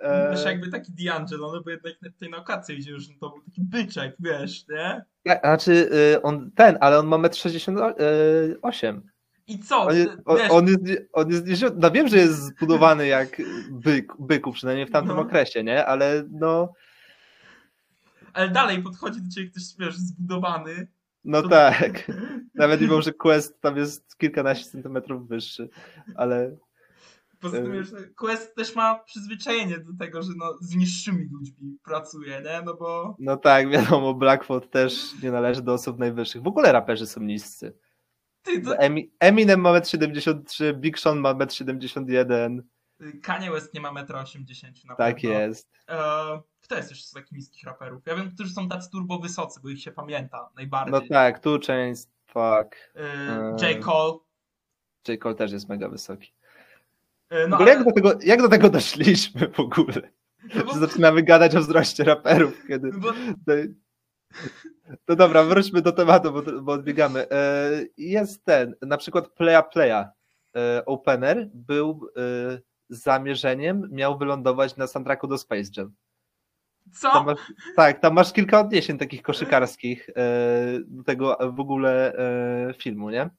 E, 0.02 0.32
Wiesz, 0.32 0.46
jakby 0.46 0.70
taki 0.70 0.92
D'Angelo, 0.92 1.52
no 1.54 1.62
bo 1.64 1.70
jednak 1.70 1.94
tutaj 2.14 2.30
na 2.30 2.38
okację 2.38 2.76
idzie 2.76 2.92
już, 2.92 3.10
no 3.10 3.16
to 3.20 3.30
był 3.30 3.42
taki 3.42 3.62
byczek, 3.64 4.16
wiesz, 4.20 4.68
nie? 4.68 5.06
ja- 5.26 5.40
Znaczy, 5.40 5.72
y, 6.16 6.22
on 6.22 6.52
ten, 6.52 6.78
ale 6.82 7.00
on 7.00 7.08
ma 7.08 7.18
1,68 7.18 8.88
m. 8.88 9.02
I 9.48 9.60
co? 9.60 9.82
On 9.82 9.96
jest, 9.98 10.10
on, 10.26 10.38
on 10.50 10.68
jest, 10.68 10.84
on 11.14 11.30
jest 11.32 11.66
no 11.78 11.92
wiem, 11.92 12.08
że 12.08 12.18
jest 12.18 12.42
zbudowany 12.42 13.08
jak 13.08 13.42
byk, 13.72 14.14
byku, 14.20 14.52
przynajmniej 14.52 14.86
w 14.88 14.92
tamtym 14.92 15.16
No. 15.16 15.22
okresie, 15.22 15.64
nie? 15.64 15.86
Ale 15.86 16.24
no, 16.32 16.74
ale 18.34 18.50
dalej 18.50 18.84
podchodzi 18.84 19.22
do 19.22 19.30
ciebie 19.32 19.50
ktoś, 19.50 19.64
wiesz, 19.80 19.98
zbudowany. 19.98 20.88
no 21.24 21.42
To- 21.42 21.50
tak. 21.50 22.12
Nawet 22.56 22.82
mimo, 22.82 23.02
że 23.02 23.14
Quest 23.14 23.62
tam 23.62 23.78
jest 23.78 24.18
kilkanaście 24.18 24.70
centymetrów 24.72 25.28
wyższy, 25.28 25.70
ale 26.16 26.58
Poza 27.40 27.58
tym, 27.58 27.72
E. 27.72 27.76
wiesz, 27.76 27.88
Quest 28.16 28.56
też 28.56 28.76
ma 28.76 28.96
przyzwyczajenie 29.00 29.78
do 29.80 29.94
tego, 30.00 30.22
że 30.22 30.32
no, 30.38 30.58
z 30.62 30.76
niższymi 30.76 31.30
ludźmi 31.32 31.78
pracuje, 31.84 32.42
nie? 32.42 32.62
No 32.66 32.74
bo 32.76 33.16
no 33.20 33.38
tak, 33.38 33.70
wiadomo, 33.70 34.14
Blackfoot 34.14 34.70
też 34.72 35.22
nie 35.24 35.32
należy 35.32 35.62
do 35.62 35.74
osób 35.74 36.00
najwyższych. 36.00 36.42
W 36.44 36.48
ogóle 36.48 36.72
raperzy 36.72 37.08
są 37.08 37.22
niscy. 37.22 37.78
ty, 38.42 38.62
to, 38.62 38.72
Emi- 38.76 39.10
Eminem 39.20 39.62
ma 39.62 39.70
1,73 39.74 40.66
m, 40.66 40.82
Big 40.82 41.00
Sean 41.00 41.20
ma 41.20 41.34
1,71 41.34 42.32
m. 42.46 42.64
Kanye 43.24 43.52
West 43.52 43.74
nie 43.74 43.82
ma 43.82 43.94
1,80 43.94 44.68
m 44.68 44.74
na 44.88 44.96
Tak 44.96 45.16
pewno. 45.16 45.30
jest. 45.40 45.70
E, 45.90 45.98
kto 46.62 46.76
jest 46.76 46.90
jeszcze 46.90 47.08
z 47.08 47.12
takich 47.12 47.32
niskich 47.32 47.64
raperów? 47.64 48.02
Ja 48.06 48.16
wiem, 48.16 48.32
którzy 48.32 48.54
są 48.54 48.70
tacy 48.70 48.90
turbo 48.92 49.20
wysocy, 49.20 49.60
bo 49.64 49.70
ich 49.70 49.82
się 49.82 49.92
pamięta 49.92 50.50
najbardziej. 50.56 50.92
No 50.92 51.02
tak, 51.10 51.40
Two 51.40 51.60
Chains, 51.68 52.10
fuck. 52.26 52.76
E, 52.96 53.00
E, 53.02 53.56
J. 53.62 53.86
Cole. 53.86 54.14
J. 55.08 55.20
Cole 55.22 55.36
też 55.36 55.52
jest 55.52 55.70
mega 55.70 55.90
wysoki. 55.90 56.34
E, 57.30 57.46
W 57.46 57.50
no, 57.50 57.56
ogóle 57.56 57.72
ale, 57.72 57.80
jak 57.80 57.86
do 57.88 57.92
tego, 57.94 58.20
jak 58.24 58.42
do 58.42 58.50
tego 58.50 58.70
doszliśmy 58.70 59.48
w 59.50 59.60
ogóle? 59.60 60.02
no 60.56 60.64
bo, 60.64 60.74
Że 60.74 60.80
zaczynamy 60.80 61.24
gadać 61.24 61.56
o 61.56 61.60
wzroście 61.60 62.04
raperów, 62.04 62.68
kiedy... 62.68 62.92
bo, 62.92 63.14
No 65.08 65.16
dobra, 65.16 65.44
wróćmy 65.44 65.82
do 65.82 65.92
tematu, 65.92 66.32
bo, 66.32 66.62
bo 66.62 66.72
odbiegamy. 66.72 67.30
E, 67.32 67.70
Jest 67.98 68.44
ten, 68.46 68.76
na 68.82 68.98
przykład 68.98 69.30
Playa 69.30 69.64
Playa 69.74 70.06
e, 70.56 70.86
Opener 70.86 71.50
był 71.54 72.08
zamierzeniem, 72.90 73.90
miał 73.92 74.18
wylądować 74.18 74.78
na 74.78 74.88
soundtracku 74.88 75.28
do 75.28 75.38
Space 75.38 75.72
Jam. 75.78 75.94
Tam 77.02 77.12
co? 77.12 77.24
masz, 77.24 77.40
tak, 77.76 78.00
tam 78.00 78.14
masz 78.14 78.34
kilka 78.34 78.60
odniesień 78.60 78.98
takich 78.98 79.22
koszykarskich 79.22 80.10
do 80.86 81.04
tego 81.04 81.38
w 81.54 81.60
ogóle 81.60 82.14
filmu, 82.78 83.10
nie? 83.10 83.30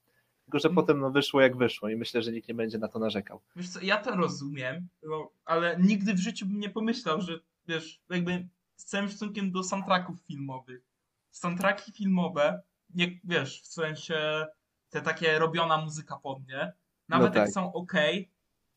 Tylko, 0.49 0.59
że 0.59 0.69
Mm. 0.69 0.77
potem 0.77 1.01
no, 1.01 1.11
wyszło 1.11 1.41
jak 1.41 1.57
wyszło 1.57 1.89
i 1.89 1.97
myślę, 1.97 2.23
że 2.23 2.33
nikt 2.33 2.49
nie 2.49 2.55
będzie 2.55 2.79
na 2.79 2.89
to 2.89 2.99
narzekał. 2.99 3.41
Wiesz 3.57 3.69
co, 3.69 3.81
ja 3.83 3.97
to 3.97 4.17
rozumiem, 4.17 4.89
no, 5.03 5.31
ale 5.45 5.77
nigdy 5.81 6.15
w 6.15 6.19
życiu 6.19 6.47
bym 6.47 6.61
nie 6.61 6.71
pomyślał, 6.71 7.21
że 7.21 7.41
wiesz, 7.67 8.01
jakby 8.11 8.49
z 8.77 8.85
całym 8.85 9.09
szacunkiem 9.09 9.53
do 9.53 9.63
soundtracków 9.63 10.17
filmowych. 10.27 10.83
Soundtracki 11.31 11.93
filmowe, 11.93 12.63
nie, 12.95 13.19
wiesz, 13.25 13.63
w 13.63 13.67
sensie 13.67 14.47
te 14.91 15.01
takie 15.01 15.39
robiona 15.39 15.79
muzyka 15.79 16.17
pod 16.17 16.49
nie, 16.49 16.73
nawet 17.09 17.35
No 17.35 17.41
jak 17.41 17.49
tak. 17.49 17.55
są 17.55 17.73
ok, 17.73 17.93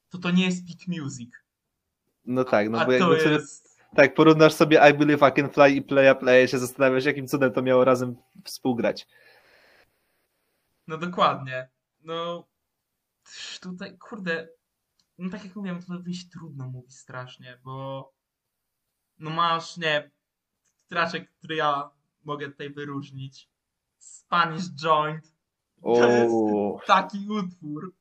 to 0.09 0.17
to 0.17 0.31
nie 0.31 0.45
jest 0.45 0.67
peak 0.67 1.01
music. 1.01 1.29
No 2.25 2.43
tak, 2.43 2.69
no 2.69 2.81
a 2.81 2.85
bo 2.85 2.91
jakby 2.91 3.19
sobie, 3.19 3.31
jest... 3.31 3.77
tak, 3.95 4.13
porównasz 4.13 4.53
sobie 4.53 4.89
I 4.91 4.93
Believe 4.93 5.29
I 5.29 5.31
Can 5.33 5.49
Fly 5.49 5.71
i 5.71 5.81
Playa 5.81 6.15
Playa 6.19 6.47
się 6.47 6.59
zastanawiasz, 6.59 7.05
jakim 7.05 7.27
cudem 7.27 7.51
to 7.53 7.61
miało 7.61 7.85
razem 7.85 8.15
współgrać. 8.43 9.07
No 10.91 10.97
dokładnie. 10.97 11.69
No 11.99 12.47
tutaj, 13.61 13.97
kurde, 13.97 14.49
no 15.17 15.29
tak 15.29 15.45
jak 15.45 15.55
mówiłem, 15.55 15.83
to 15.83 15.99
wyjść 15.99 16.29
trudno 16.29 16.67
mówić 16.67 16.95
strasznie, 16.97 17.59
bo 17.63 18.13
no 19.17 19.29
masz, 19.29 19.77
nie, 19.77 20.11
traczek, 20.87 21.31
który 21.31 21.55
ja 21.55 21.89
mogę 22.23 22.49
tutaj 22.49 22.69
wyróżnić. 22.69 23.49
Spanish 23.97 24.69
Joint. 24.69 25.35
To 25.83 26.07
jest 26.07 26.35
taki 26.87 27.29
utwór. 27.29 27.95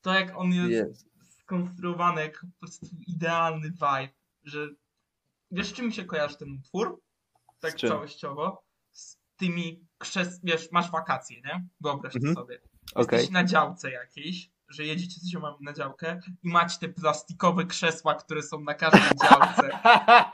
To 0.00 0.14
jak 0.14 0.36
on 0.36 0.52
jest 0.52 0.70
jest. 0.70 1.06
skonstruowany, 1.40 2.20
jak 2.20 2.40
po 2.40 2.58
prostu 2.60 2.86
idealny 3.06 3.70
vibe, 3.70 4.14
że 4.44 4.68
wiesz, 5.50 5.72
czym 5.72 5.86
mi 5.86 5.92
się 5.92 6.04
kojarzy 6.04 6.36
ten 6.36 6.52
utwór? 6.52 7.02
Tak 7.60 7.80
całościowo. 7.80 8.64
Z 8.92 9.18
tymi 9.36 9.86
Wiesz, 10.44 10.68
masz 10.72 10.90
wakacje, 10.90 11.36
nie? 11.40 11.64
Wyobraź 11.80 12.16
Mhm. 12.16 12.34
sobie. 12.34 12.60
Okej. 12.94 13.16
Jesteś 13.18 13.32
na 13.34 13.44
działce 13.44 13.90
jakiejś, 13.90 14.50
że 14.68 14.84
jedziecie 14.84 15.20
z 15.20 15.28
ziomami 15.30 15.56
na 15.60 15.72
działkę 15.72 16.20
i 16.42 16.48
macie 16.48 16.78
te 16.80 16.88
plastikowe 16.88 17.64
krzesła, 17.66 18.14
które 18.14 18.42
są 18.42 18.60
na 18.60 18.74
każdej 18.74 19.00
działce 19.30 19.78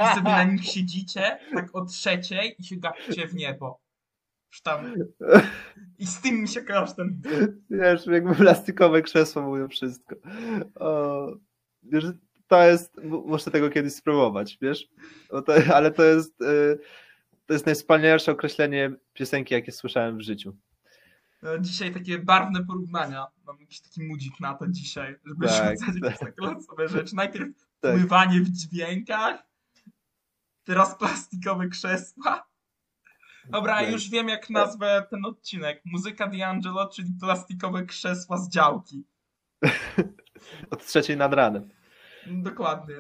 i 0.01 0.15
sobie 0.15 0.31
na 0.31 0.45
nich 0.45 0.65
siedzicie 0.65 1.39
tak 1.55 1.77
o 1.77 1.85
trzeciej 1.85 2.55
i 2.59 2.65
się 2.65 2.77
gapicie 2.77 3.29
w 3.29 3.35
niebo. 3.35 3.81
Tam... 4.63 4.95
I 5.99 6.07
z 6.07 6.21
tym 6.21 6.35
mi 6.35 6.49
się 6.49 6.63
kojarzy 6.63 6.95
ten 6.95 7.23
Wiesz, 7.71 8.07
jakby 8.07 8.35
plastikowe 8.35 9.03
krzesło 9.03 9.43
mówią 9.43 9.69
wszystko. 9.69 10.17
O, 10.75 11.27
wiesz, 11.83 12.05
to 12.49 12.63
jest, 12.63 13.03
mu- 13.05 13.27
muszę 13.29 13.51
tego 13.51 13.71
kiedyś 13.71 13.93
spróbować, 13.95 14.59
wiesz? 14.63 14.89
To, 15.29 15.45
ale 15.75 15.91
to 15.91 16.05
jest, 16.05 16.41
y, 16.43 16.79
to 17.49 17.53
jest 17.53 17.67
najwspanialsze 17.67 18.33
określenie 18.33 18.93
piosenki, 19.13 19.55
jakie 19.55 19.73
słyszałem 19.73 20.19
w 20.19 20.21
życiu. 20.21 20.57
No, 21.43 21.59
dzisiaj 21.59 21.95
takie 21.95 22.19
barwne 22.19 22.65
porównania. 22.65 23.27
Mam 23.47 23.61
jakiś 23.61 23.81
taki 23.81 24.03
mudzik 24.03 24.41
na 24.41 24.55
to 24.55 24.69
dzisiaj, 24.69 25.17
żeby 25.25 25.47
Tak, 25.47 25.79
rzucać 25.95 26.19
takie 26.19 26.43
losowe 26.43 26.89
rzeczy. 26.89 27.17
Najpierw 27.17 27.49
Tak. 27.81 27.95
pływanie 27.97 28.41
w 28.41 28.49
dźwiękach, 28.51 29.43
teraz 30.65 30.99
plastikowe 30.99 31.69
krzesła. 31.69 32.47
Dobra, 33.51 33.79
Tak. 33.81 33.93
już 33.93 34.11
wiem 34.11 34.29
jak 34.29 34.51
nazwę 34.51 35.07
ten 35.11 35.25
odcinek. 35.25 35.83
Muzyka 35.85 36.29
D'Angelo, 36.31 36.89
czyli 36.95 37.09
plastikowe 37.21 37.87
krzesła 37.87 38.37
z 38.39 38.49
działki. 38.49 39.05
Od 40.71 40.87
trzeciej 40.87 41.17
nad 41.17 41.35
ranem. 41.35 41.69
Dokładnie. 42.27 42.95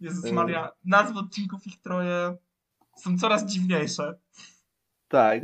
Jezus 0.00 0.24
Y. 0.24 0.32
Maria, 0.32 0.70
nazwy 0.84 1.18
odcinków 1.18 1.66
ich 1.66 1.80
troje 1.80 2.36
są 2.96 3.18
coraz 3.18 3.44
dziwniejsze. 3.44 4.18
Tak, 5.08 5.42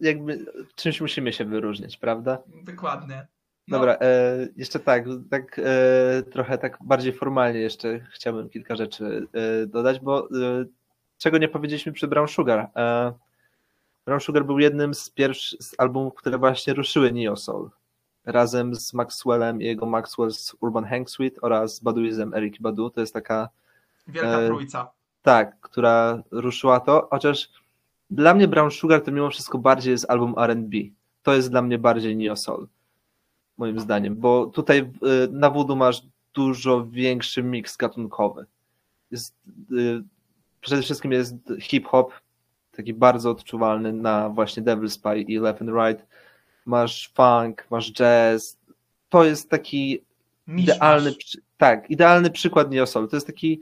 jakby 0.00 0.46
czymś 0.74 1.00
musimy 1.00 1.32
się 1.32 1.44
wyróżnić, 1.44 1.96
prawda? 1.96 2.38
Dokładnie. 2.64 3.26
No, 3.68 3.78
Dobra, 3.78 3.96
e, 4.00 4.48
jeszcze 4.56 4.80
tak, 4.80 5.04
tak 5.30 5.60
e, 5.64 6.22
trochę 6.22 6.58
tak 6.58 6.78
bardziej 6.80 7.12
formalnie 7.12 7.60
jeszcze 7.60 8.00
chciałbym 8.10 8.48
kilka 8.48 8.76
rzeczy 8.76 9.26
e, 9.32 9.66
dodać, 9.66 10.00
bo 10.00 10.24
e, 10.24 10.64
czego 11.18 11.38
nie 11.38 11.48
powiedzieliśmy 11.48 11.92
przy 11.92 12.08
Brown 12.08 12.28
Sugar. 12.28 12.70
E, 12.76 13.12
Brown 14.04 14.20
Sugar 14.20 14.44
był 14.44 14.58
jednym 14.58 14.94
z 14.94 15.10
pierwszych 15.10 15.62
z 15.62 15.74
albumów, 15.78 16.14
które 16.14 16.38
właśnie 16.38 16.74
ruszyły 16.74 17.12
Neo 17.12 17.36
Soul. 17.36 17.70
Razem 18.24 18.74
z 18.74 18.94
Maxwellem 18.94 19.62
i 19.62 19.64
jego 19.64 19.86
Maxwell's 19.86 20.54
Urban 20.60 20.84
Hang 20.84 21.10
Suite 21.10 21.40
oraz 21.40 21.80
Baduizem 21.80 22.34
Eric 22.34 22.58
Badu. 22.58 22.90
To 22.90 23.00
jest 23.00 23.14
taka 23.14 23.48
Wielka 24.06 24.40
e, 24.40 24.46
trójca. 24.46 24.90
Tak, 25.26 25.60
która 25.60 26.22
ruszyła 26.30 26.80
to, 26.80 27.08
chociaż 27.10 27.48
dla 28.10 28.34
mnie 28.34 28.48
Brown 28.48 28.70
Sugar 28.70 29.00
to 29.00 29.12
mimo 29.12 29.30
wszystko 29.30 29.58
bardziej 29.58 29.92
jest 29.92 30.10
album 30.10 30.34
R&B. 30.38 30.78
To 31.22 31.34
jest 31.34 31.50
dla 31.50 31.62
mnie 31.62 31.78
bardziej 31.78 32.16
Neo 32.16 32.36
Soul, 32.36 32.68
moim 33.58 33.80
zdaniem, 33.80 34.16
bo 34.16 34.46
tutaj 34.46 34.78
y, 34.78 34.88
na 35.30 35.50
Voodoo 35.50 35.76
masz 35.76 36.02
dużo 36.34 36.86
większy 36.86 37.42
miks 37.42 37.76
gatunkowy. 37.76 38.46
Jest, 39.10 39.34
y, 39.72 40.02
przede 40.60 40.82
wszystkim 40.82 41.12
jest 41.12 41.34
hip-hop, 41.60 42.12
taki 42.76 42.94
bardzo 42.94 43.30
odczuwalny 43.30 43.92
na 43.92 44.28
właśnie 44.28 44.62
Devil's 44.62 44.88
Spy 44.88 45.20
i 45.20 45.38
Left 45.38 45.62
and 45.62 45.70
Right. 45.70 46.06
Masz 46.66 47.12
funk, 47.14 47.66
masz 47.70 47.92
jazz. 47.92 48.58
To 49.08 49.24
jest 49.24 49.50
taki 49.50 50.02
Misz 50.46 50.64
idealny, 50.64 51.10
masz. 51.10 51.38
tak, 51.56 51.90
idealny 51.90 52.30
przykład 52.30 52.70
Neo 52.70 52.86
Soul. 52.86 53.08
To 53.08 53.16
jest 53.16 53.26
taki 53.26 53.60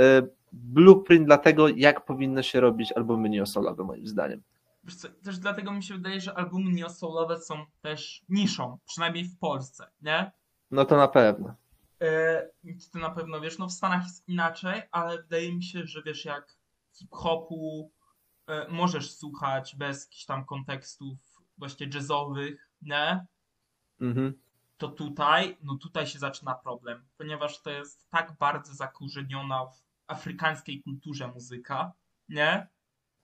e, 0.00 0.22
blueprint 0.52 1.26
dla 1.26 1.38
tego, 1.38 1.68
jak 1.68 2.04
powinno 2.04 2.42
się 2.42 2.60
robić 2.60 2.92
albumy 2.92 3.28
Neo 3.28 3.46
Soulowe, 3.46 3.84
moim 3.84 4.06
zdaniem. 4.06 4.42
Co, 4.88 5.08
też 5.08 5.38
dlatego 5.38 5.72
mi 5.72 5.82
się 5.82 5.94
wydaje, 5.94 6.20
że 6.20 6.34
albumy 6.34 6.70
neo-soulowe 6.72 7.38
są 7.38 7.66
też 7.80 8.24
niszą, 8.28 8.78
przynajmniej 8.86 9.24
w 9.24 9.38
Polsce, 9.38 9.90
nie? 10.02 10.32
No 10.70 10.84
to 10.84 10.96
na 10.96 11.08
pewno. 11.08 11.54
E, 12.00 12.48
ty 12.92 12.98
na 12.98 13.10
pewno 13.10 13.40
wiesz, 13.40 13.58
no 13.58 13.66
w 13.66 13.72
Stanach 13.72 14.02
jest 14.02 14.28
inaczej, 14.28 14.82
ale 14.90 15.22
wydaje 15.22 15.54
mi 15.54 15.62
się, 15.62 15.86
że 15.86 16.02
wiesz, 16.02 16.24
jak 16.24 16.56
hip-hopu 16.92 17.90
e, 18.46 18.68
możesz 18.68 19.14
słuchać 19.14 19.76
bez 19.76 20.04
jakichś 20.04 20.24
tam 20.24 20.44
kontekstów 20.44 21.18
właśnie 21.58 21.86
jazzowych, 21.94 22.70
nie? 22.82 23.26
Mhm. 24.00 24.34
To 24.76 24.88
tutaj, 24.88 25.58
no 25.62 25.76
tutaj 25.76 26.06
się 26.06 26.18
zaczyna 26.18 26.54
problem, 26.54 27.04
ponieważ 27.18 27.62
to 27.62 27.70
jest 27.70 28.10
tak 28.10 28.36
bardzo 28.38 28.74
zakorzeniona 28.74 29.66
w 29.66 29.89
afrykańskiej 30.10 30.82
kulturze 30.82 31.28
muzyka, 31.28 31.92
nie? 32.28 32.66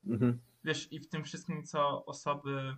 Mhm. 0.07 0.41
Wiesz, 0.65 0.93
i 0.93 1.01
w 1.01 1.09
tym 1.09 1.25
wszystkim, 1.25 1.65
co 1.65 2.05
osoby 2.05 2.77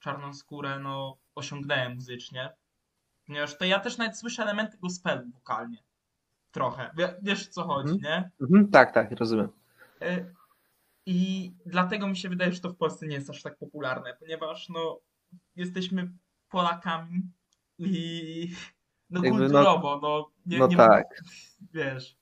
czarnoskóre, 0.00 0.78
no, 0.78 1.16
osiągnęły 1.34 1.94
muzycznie. 1.94 2.52
Ponieważ 3.26 3.58
to 3.58 3.64
ja 3.64 3.80
też 3.80 3.98
nawet 3.98 4.18
słyszę 4.18 4.42
elementy 4.42 4.78
gospelu 4.78 5.30
wokalnie. 5.30 5.78
Trochę. 6.52 6.90
Wie, 6.96 7.14
wiesz, 7.22 7.48
co 7.48 7.62
chodzi, 7.64 7.92
Mhm. 7.94 8.02
nie? 8.22 8.30
Mhm. 8.46 8.70
Tak, 8.70 8.94
tak, 8.94 9.12
rozumiem. 9.12 9.48
E, 10.02 10.26
I 11.06 11.52
dlatego 11.66 12.06
mi 12.08 12.16
się 12.16 12.28
wydaje, 12.28 12.52
że 12.52 12.60
to 12.60 12.70
w 12.70 12.76
Polsce 12.76 13.06
nie 13.06 13.14
jest 13.16 13.30
aż 13.30 13.42
tak 13.42 13.58
popularne, 13.58 14.14
ponieważ, 14.20 14.68
no, 14.68 15.00
jesteśmy 15.56 16.12
Polakami 16.48 17.22
i 17.78 18.54
no 19.10 19.24
Jakby, 19.24 19.38
no- 19.40 19.44
kulturowo, 19.48 20.00
no, 20.02 20.30
nie, 20.46 20.58
No 20.58 20.66
nie 20.66 20.76
tak. 20.76 21.04
wiesz, 21.72 22.16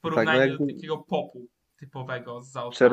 w 0.00 0.04
no 0.04 0.10
porównaniu 0.10 0.40
jakby- 0.40 0.66
do 0.66 0.72
takiego 0.74 0.98
popu 0.98 1.46
typowego 1.78 2.42
z 2.42 2.52
Czy, 2.72 2.90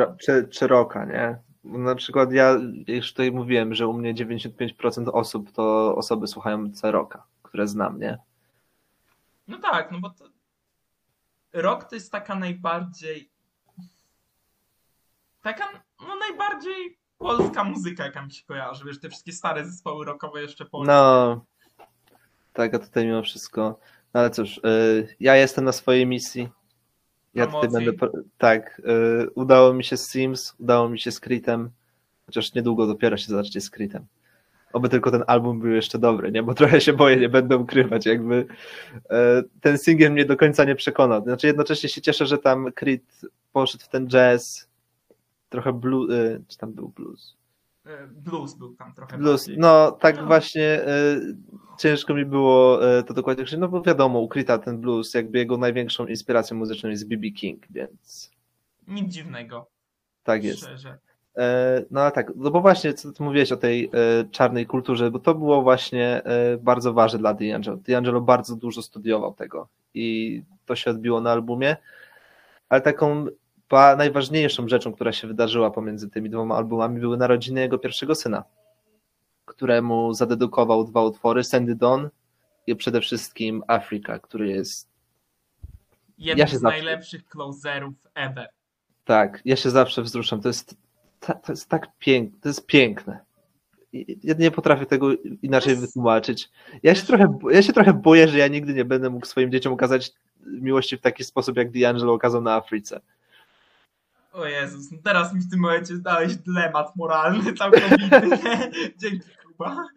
czy, 0.49 0.67
nie? 1.07 1.39
Na 1.63 1.95
przykład 1.95 2.31
ja 2.31 2.59
już 2.87 3.11
tutaj 3.13 3.31
mówiłem, 3.31 3.75
że 3.75 3.87
u 3.87 3.93
mnie 3.93 4.13
95% 4.13 5.09
osób 5.13 5.51
to 5.51 5.95
osoby 5.95 6.27
słuchające 6.27 6.91
rocka, 6.91 7.23
które 7.43 7.67
znam, 7.67 7.99
nie? 7.99 8.17
No 9.47 9.57
tak, 9.57 9.91
no 9.91 9.99
bo 9.99 10.09
to... 10.09 10.25
Rock 11.53 11.89
to 11.89 11.95
jest 11.95 12.11
taka 12.11 12.35
najbardziej... 12.35 13.31
Taka, 15.41 15.83
no 16.07 16.15
najbardziej 16.15 16.97
polska 17.17 17.63
muzyka, 17.63 18.05
jaka 18.05 18.25
mi 18.25 18.31
się 18.31 18.45
kojarzy. 18.45 18.85
Wiesz, 18.85 18.99
te 18.99 19.09
wszystkie 19.09 19.31
stare 19.31 19.65
zespoły 19.65 20.05
rockowe 20.05 20.41
jeszcze 20.41 20.65
polskie. 20.65 20.93
No, 20.93 21.45
tak, 22.53 22.73
a 22.73 22.79
tutaj 22.79 23.05
mimo 23.05 23.21
wszystko. 23.21 23.79
No 24.13 24.19
ale 24.19 24.29
cóż, 24.29 24.57
y, 24.57 25.15
ja 25.19 25.35
jestem 25.35 25.65
na 25.65 25.71
swojej 25.71 26.07
misji. 26.07 26.49
Ja 27.37 27.47
tutaj 27.47 27.69
będę. 27.69 27.91
Tak, 28.37 28.81
y, 29.25 29.29
udało 29.29 29.73
mi 29.73 29.83
się 29.83 29.97
z 29.97 30.11
Sims, 30.11 30.55
udało 30.59 30.89
mi 30.89 30.99
się 30.99 31.11
z 31.11 31.19
Kritem, 31.19 31.69
chociaż 32.25 32.53
niedługo 32.53 32.87
dopiero 32.87 33.17
się 33.17 33.27
zacznie 33.27 33.61
z 33.61 33.69
Kritem. 33.69 34.05
Oby 34.73 34.89
tylko 34.89 35.11
ten 35.11 35.23
album 35.27 35.59
był 35.59 35.71
jeszcze 35.71 35.99
dobry, 35.99 36.31
nie? 36.31 36.43
Bo 36.43 36.53
trochę 36.53 36.81
się 36.81 36.93
boję, 36.93 37.17
nie 37.17 37.29
będę 37.29 37.57
ukrywać, 37.57 38.05
jakby 38.05 38.35
y, 38.35 39.05
ten 39.61 39.77
singiel 39.77 40.11
mnie 40.11 40.25
do 40.25 40.37
końca 40.37 40.63
nie 40.63 40.75
przekonał. 40.75 41.23
Znaczy 41.23 41.47
jednocześnie 41.47 41.89
się 41.89 42.01
cieszę, 42.01 42.25
że 42.25 42.37
tam 42.37 42.71
Crit 42.75 43.21
poszedł 43.53 43.83
w 43.83 43.87
ten 43.87 44.07
jazz, 44.07 44.67
trochę 45.49 45.73
blues, 45.73 46.09
y, 46.11 46.41
czy 46.47 46.57
tam 46.57 46.73
był 46.73 46.89
blues? 46.89 47.35
E, 47.87 48.07
Blues 48.07 48.53
był 48.53 48.75
tam 48.75 48.93
trochę 48.93 49.17
Blues, 49.17 49.41
bardziej. 49.41 49.57
no 49.59 49.91
tak 49.91 50.17
No. 50.17 50.25
właśnie 50.25 50.81
y, 50.81 51.35
ciężko 51.79 52.13
mi 52.13 52.25
było 52.25 52.87
y, 52.99 53.03
to 53.03 53.13
dokładnie 53.13 53.41
określić, 53.43 53.59
no 53.61 53.67
bo 53.67 53.81
wiadomo, 53.81 54.19
ukryta 54.19 54.57
ten 54.57 54.77
blues, 54.77 55.13
jakby 55.13 55.37
jego 55.37 55.57
największą 55.57 56.05
inspiracją 56.07 56.57
muzyczną 56.57 56.89
jest 56.89 57.07
B.B. 57.07 57.29
King, 57.29 57.63
więc 57.69 58.31
Nic 58.87 59.13
dziwnego, 59.13 59.67
tak 60.23 60.43
jest. 60.43 60.59
szczerze. 60.59 60.97
E, 61.37 61.83
No 61.91 62.01
ale 62.01 62.11
tak, 62.11 62.31
no 62.35 62.51
bo 62.51 62.61
właśnie, 62.61 62.93
co 62.93 63.11
ty 63.11 63.23
mówiłeś 63.23 63.51
o 63.51 63.57
tej 63.57 63.85
e, 63.85 63.89
czarnej 64.31 64.65
kulturze, 64.65 65.11
bo 65.11 65.19
to 65.19 65.35
było 65.35 65.61
właśnie 65.61 66.23
e, 66.23 66.57
bardzo 66.57 66.93
ważne 66.93 67.19
dla 67.19 67.33
D'Angelo. 67.33 67.77
D'Angelo 67.77 68.21
bardzo 68.21 68.55
dużo 68.55 68.81
studiował 68.81 69.33
tego 69.33 69.67
i 69.93 70.41
to 70.65 70.75
się 70.75 70.91
odbiło 70.91 71.21
na 71.21 71.31
albumie, 71.31 71.77
ale 72.69 72.81
taką 72.81 73.25
ba- 73.69 73.95
najważniejszą 73.95 74.67
rzeczą, 74.67 74.93
która 74.93 75.11
się 75.11 75.27
wydarzyła 75.27 75.71
pomiędzy 75.71 76.09
tymi 76.09 76.29
dwoma 76.29 76.55
albumami, 76.55 76.99
były 76.99 77.17
narodziny 77.17 77.61
jego 77.61 77.79
pierwszego 77.79 78.15
syna, 78.15 78.43
któremu 79.45 80.13
zadedykował 80.13 80.83
dwa 80.83 81.03
utwory, 81.03 81.43
Sandy 81.43 81.75
Dawn 81.75 82.05
i 82.67 82.75
przede 82.75 83.01
wszystkim 83.01 83.63
Africa, 83.67 84.19
który 84.19 84.47
jest, 84.47 84.89
Jeden 86.17 86.47
się 86.47 86.57
z 86.57 86.61
zawsze- 86.61 86.77
najlepszych 86.77 87.25
closerów 87.25 87.93
ever. 88.15 88.49
tak, 89.05 89.41
ja 89.45 89.55
się 89.55 89.69
zawsze 89.69 90.01
wzruszam, 90.01 90.41
to 90.41 90.47
jest, 90.49 90.75
to 91.19 91.33
jest 91.51 91.69
tak 91.69 91.87
piękne, 91.99 92.39
to 92.41 92.49
jest 92.49 92.65
piękne. 92.65 93.19
Ja 94.23 94.33
nie 94.39 94.51
potrafię 94.51 94.85
tego 94.85 95.07
inaczej 95.41 95.69
jest- 95.69 95.81
wytłumaczyć. 95.81 96.49
Ja 96.83 96.95
się, 96.95 97.05
trochę, 97.07 97.37
ja 97.51 97.61
się 97.63 97.73
trochę 97.73 97.93
boję, 97.93 98.27
że 98.27 98.37
ja 98.37 98.47
nigdy 98.47 98.73
nie 98.73 98.85
będę 98.85 99.09
mógł 99.09 99.25
swoim 99.25 99.51
dzieciom 99.51 99.73
okazać 99.73 100.11
miłości 100.45 100.97
w 100.97 101.01
taki 101.01 101.23
sposób, 101.23 101.57
jak 101.57 101.71
D'Angelo 101.71 102.09
okazał 102.13 102.41
na 102.41 102.53
Afryce. 102.55 103.01
O 104.37 104.45
Jezus, 104.45 104.91
no 104.91 104.97
teraz 105.03 105.33
mi 105.33 105.41
w 105.41 105.49
tym 105.49 105.59
momencie 105.59 105.97
dałeś 105.97 106.35
dylemat 106.35 106.95
moralny 106.95 107.53
całkowity. 107.53 108.27
nie? 108.43 108.71
Dzięki 108.97 109.29
Kuba. 109.45 109.87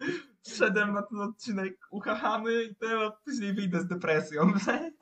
Wszedłem 0.45 0.93
na 0.93 1.01
ten 1.01 1.19
odcinek 1.19 1.77
uchachany 1.91 2.63
i 2.63 2.75
teraz 2.75 3.11
później 3.25 3.53
wyjdę 3.53 3.79
z 3.79 3.87
depresją. 3.87 4.53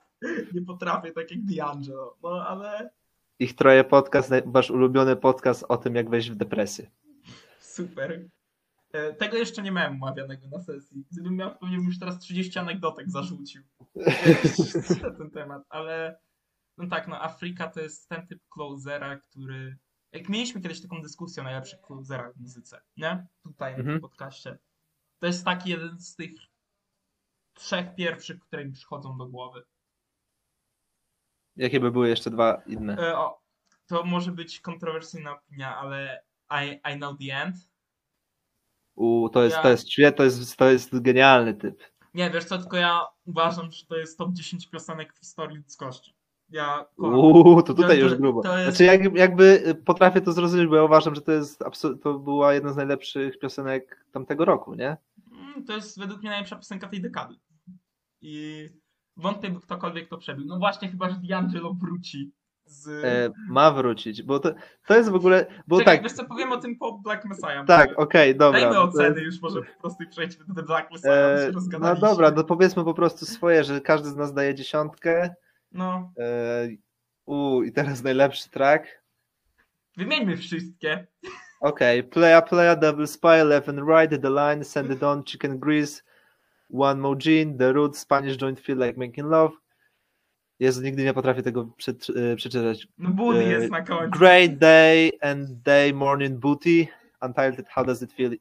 Nie 0.54 0.62
potrafię 0.62 1.12
tak 1.12 1.32
jak 1.32 1.39
D'Angelo. 1.39 2.10
No 2.23 2.47
ale 2.47 2.89
Ich 3.39 3.56
troje 3.56 3.84
podcast, 3.84 4.32
wasz 4.45 4.71
ulubiony 4.71 5.15
podcast 5.15 5.65
o 5.69 5.78
tym, 5.78 5.95
jak 5.95 6.10
wejść 6.10 6.32
w 6.32 6.36
depresję. 6.36 6.91
super. 7.60 8.30
E, 8.91 9.13
Tego 9.13 9.38
jeszcze 9.38 9.62
nie 9.62 9.71
miałem 9.71 10.04
omawianego 10.04 10.47
na 10.47 10.60
sesji. 10.60 11.06
Gdybym 11.12 11.36
miał, 11.36 11.56
pewnie 11.58 11.78
bym 11.78 11.86
już 11.86 11.99
teraz 11.99 12.19
30 12.19 12.60
anegdotek 12.60 13.10
zarzucił. 13.10 13.62
na 15.04 15.12
ten 15.12 15.32
temat, 15.32 15.63
ale 15.69 16.19
no 16.79 16.87
tak, 16.89 17.07
no 17.07 17.21
Afryka 17.21 17.67
to 17.67 17.79
jest 17.79 18.09
ten 18.09 18.27
typ 18.27 18.41
closera, 18.53 19.17
który 19.17 19.77
jak 20.11 20.29
mieliśmy 20.29 20.61
kiedyś 20.61 20.81
taką 20.81 21.01
dyskusję 21.01 21.41
o 21.41 21.43
najlepszych 21.43 21.81
closerach 21.81 22.33
w 22.33 22.39
muzyce, 22.41 22.81
nie? 22.97 23.27
Tutaj 23.43 23.71
na 23.73 23.77
Mhm. 23.79 23.95
tym 23.95 24.01
podcaście. 24.01 24.57
To 25.19 25.27
jest 25.27 25.45
taki 25.45 25.69
jeden 25.69 25.99
z 25.99 26.15
tych 26.15 26.31
trzech 27.53 27.95
pierwszych, 27.95 28.39
które 28.39 28.65
mi 28.65 28.71
przychodzą 28.71 29.17
do 29.17 29.25
głowy. 29.27 29.63
Jakie 31.55 31.79
by 31.79 31.91
były 31.91 32.09
jeszcze 32.09 32.29
dwa 32.31 32.61
inne? 32.65 32.97
E, 32.97 33.17
o, 33.17 33.41
to 33.87 34.03
może 34.03 34.31
być 34.31 34.59
kontrowersyjna 34.61 35.31
opinia, 35.31 35.77
ale 35.77 36.23
I, 36.51 36.79
I 36.93 36.97
Know 36.97 37.17
The 37.19 37.35
End. 37.41 37.55
U, 38.95 39.29
to 39.29 39.43
jest, 39.43 39.55
Ja- 39.55 39.63
to 39.63 39.69
jest, 39.69 39.87
to 40.17 40.23
jest, 40.23 40.57
to 40.57 40.71
jest 40.71 40.99
genialny 41.01 41.53
typ. 41.53 41.83
Nie, 42.13 42.29
wiesz 42.29 42.45
co, 42.45 42.57
tylko 42.57 42.77
ja 42.77 43.05
uważam, 43.25 43.71
że 43.71 43.85
to 43.85 43.97
jest 43.97 44.17
top 44.17 44.33
10 44.33 44.69
piosenek 44.69 45.13
w 45.13 45.19
historii 45.19 45.57
ludzkości. 45.57 46.15
Ja. 46.51 46.85
Uuu, 46.97 47.62
to 47.62 47.73
tutaj 47.73 47.99
już 47.99 48.15
grubo. 48.15 48.41
to 48.41 48.57
jest- 48.57 48.77
Znaczy, 48.77 48.83
jak, 48.83 49.15
jakby 49.17 49.75
potrafię 49.85 50.21
to 50.21 50.31
zrozumieć, 50.31 50.67
bo 50.67 50.75
ja 50.75 50.83
uważam, 50.83 51.15
że 51.15 51.21
to 51.21 51.31
jest 51.31 51.63
to 52.03 52.13
była 52.19 52.53
jedna 52.53 52.73
z 52.73 52.75
najlepszych 52.75 53.39
piosenek 53.39 54.05
tamtego 54.12 54.45
roku, 54.45 54.73
nie? 54.75 54.97
Mm, 55.31 55.65
To 55.65 55.73
jest 55.73 55.99
według 55.99 56.19
mnie 56.21 56.29
najlepsza 56.29 56.55
piosenka 56.55 56.88
tej 56.88 57.01
dekady. 57.01 57.35
I 58.21 58.65
wątpię, 59.17 59.49
by 59.49 59.59
ktokolwiek 59.62 60.09
to 60.09 60.17
przebił. 60.17 60.45
No 60.45 60.57
właśnie, 60.59 60.89
chyba, 60.89 61.09
że 61.09 61.15
D'Angelo 61.15 61.77
wróci 61.79 62.31
z... 62.65 62.88
E, 62.88 63.31
ma 63.49 63.71
wrócić, 63.71 64.23
bo 64.23 64.39
to, 64.39 64.51
to 64.88 64.95
jest 64.97 65.09
w 65.09 65.15
ogóle, 65.15 65.45
bo 65.67 65.79
Czekaj, 65.79 65.95
tak, 65.95 66.03
wiesz 66.03 66.13
co, 66.13 66.25
powiem 66.25 66.51
o 66.51 66.57
tym 66.57 66.77
po 66.77 66.99
Black 67.03 67.25
Messiah. 67.25 67.65
tak, 67.67 67.99
okej, 67.99 68.35
dobra. 68.35 68.59
Dajmy 68.62 68.79
oceny 68.79 69.21
już 69.21 69.41
może 69.41 69.62
po 69.62 69.81
prostu 69.81 70.03
i 70.03 70.07
przejdźmy 70.07 70.45
do 70.45 70.53
The 70.53 70.63
Black 70.63 70.91
Messiah, 70.91 71.51
bo 71.53 71.77
E, 71.77 71.79
no 71.79 71.95
dobra, 71.95 72.31
no 72.31 72.43
powiedzmy 72.43 72.83
po 72.83 72.93
prostu 72.93 73.25
swoje, 73.25 73.63
że 73.63 73.81
każdy 73.81 74.09
z 74.09 74.15
nas 74.15 74.33
daje 74.33 74.55
dziesiątkę. 74.55 75.35
No, 75.71 76.12
E, 76.19 76.67
u, 77.25 77.63
i 77.63 77.71
teraz 77.71 78.03
najlepszy 78.03 78.49
track. 78.49 79.01
wymieńmy 79.97 80.38
wszystkie. 80.38 81.08
Okej, 81.62 82.03
Playa 82.03 82.41
Playa, 82.41 82.75
Double 82.75 83.08
Spy, 83.08 83.43
Left 83.45 83.69
and 83.69 83.79
Right, 83.79 84.21
The 84.21 84.29
Line, 84.29 84.63
Send 84.65 84.91
It 84.91 85.03
On, 85.03 85.23
Chicken 85.23 85.60
Grease, 85.60 86.03
One 86.73 87.01
More 87.01 87.17
Gene, 87.17 87.58
The 87.58 87.73
Roots, 87.73 87.99
Spanish 87.99 88.38
Joint 88.38 88.60
Feel 88.60 88.77
Like 88.77 88.99
Making 89.08 89.27
Love, 89.32 89.55
Jezu, 90.60 90.82
nigdy 90.82 91.03
nie 91.03 91.13
potrafię 91.13 91.43
tego 91.43 91.65
przy, 91.77 91.91
y, 92.32 92.36
przeczytać. 92.36 92.88
No 92.97 93.10
Buddy 93.10 93.39
E, 93.39 93.43
jest 93.49 93.71
na 93.71 93.82
końcu. 93.82 94.19
Great 94.19 94.58
day 94.58 95.12
and 95.21 95.49
day 95.51 95.93
morning 95.93 96.39
booty. 96.39 96.88
Untitled 97.21 97.69
How 97.69 97.86
does 97.86 98.01
it 98.01 98.13
feel 98.13 98.36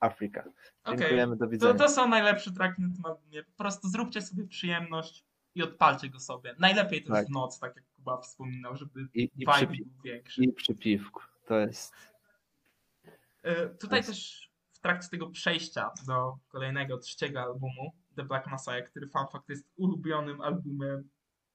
Africa. 0.00 0.44
Okej. 0.84 0.98
Dziękujemy, 0.98 1.36
do 1.36 1.44
To, 1.44 1.50
widzenia. 1.50 1.74
to 1.74 1.88
są 1.88 2.08
najlepsze 2.08 2.52
traki 2.52 2.82
na 2.82 2.88
temat 2.96 3.26
mnie. 3.26 3.42
Po 3.42 3.50
prostu 3.56 3.88
zróbcie 3.88 4.22
sobie 4.22 4.44
przyjemność 4.46 5.24
i 5.58 5.62
odpalcie 5.62 6.08
go 6.08 6.20
sobie. 6.20 6.54
Najlepiej 6.58 7.04
to 7.04 7.12
Tak. 7.12 7.26
w 7.26 7.30
noc, 7.30 7.58
tak 7.58 7.76
jak 7.76 7.84
Kuba 7.96 8.20
wspominał, 8.20 8.76
żeby 8.76 9.08
I, 9.14 9.22
i, 9.22 9.28
vibe 9.38 9.66
był 9.66 9.86
większy. 10.04 10.44
I 10.44 10.52
przy 10.52 10.74
piwku. 10.74 11.20
To 11.46 11.58
jest. 11.58 11.94
E, 13.42 13.68
Tutaj 13.68 13.98
Jest. 13.98 14.08
też 14.08 14.50
w 14.72 14.80
trakcie 14.80 15.08
tego 15.08 15.30
przejścia 15.30 15.90
do 16.06 16.38
kolejnego, 16.48 16.98
trzeciego 16.98 17.40
albumu, 17.40 17.92
The 18.16 18.24
Black 18.24 18.46
Messiah, 18.46 18.90
który 18.90 19.08
fun 19.08 19.26
fact 19.32 19.48
jest 19.48 19.64
ulubionym 19.76 20.40
albumem 20.40 21.08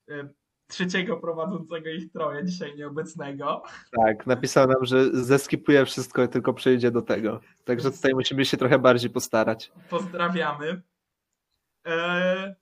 e, 0.09 0.29
trzeciego 0.67 1.17
prowadzącego 1.17 1.89
ich 1.89 2.11
troje, 2.11 2.45
dzisiaj 2.45 2.75
nieobecnego. 2.75 3.63
Tak, 3.91 4.27
napisał 4.27 4.67
nam, 4.67 4.85
że 4.85 5.23
zeskipuje 5.23 5.85
wszystko 5.85 6.23
i 6.23 6.29
tylko 6.29 6.53
przejdzie 6.53 6.91
do 6.91 7.01
tego. 7.01 7.39
Także 7.65 7.91
tutaj 7.91 8.13
musimy 8.13 8.45
się 8.45 8.57
trochę 8.57 8.79
bardziej 8.79 9.09
postarać. 9.09 9.71
Pozdrawiamy. 9.89 10.81
E, 11.87 12.55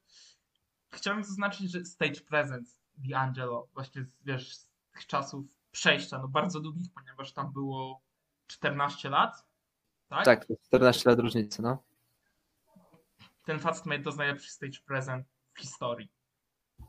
chciałbym 0.91 1.23
zaznaczyć, 1.23 1.71
że 1.71 1.86
Stage 1.86 2.21
Presence 2.21 2.80
D'Angelo, 2.99 3.67
właśnie 3.73 4.06
z, 4.06 4.15
wiesz, 4.25 4.56
z 4.56 4.69
tych 4.91 5.08
czasów 5.08 5.45
przejścia, 5.71 6.17
no 6.17 6.27
bardzo 6.27 6.60
długich, 6.60 6.88
ponieważ 6.93 7.34
tam 7.34 7.51
było 7.54 8.01
14 8.47 9.10
lat, 9.10 9.45
tak? 10.08 10.25
Tak, 10.25 10.45
to 10.45 10.54
jest 10.54 10.67
14 10.67 11.10
lat 11.10 11.19
różnicy, 11.19 11.62
no. 11.62 11.84
ten 13.45 13.60
facet 13.60 13.86
ma 13.86 13.93
jedno 13.93 14.12
z 14.12 14.17
najlepszych 14.17 14.51
stage 14.51 14.80
present 14.86 15.27
w 15.54 15.60
historii. 15.60 16.12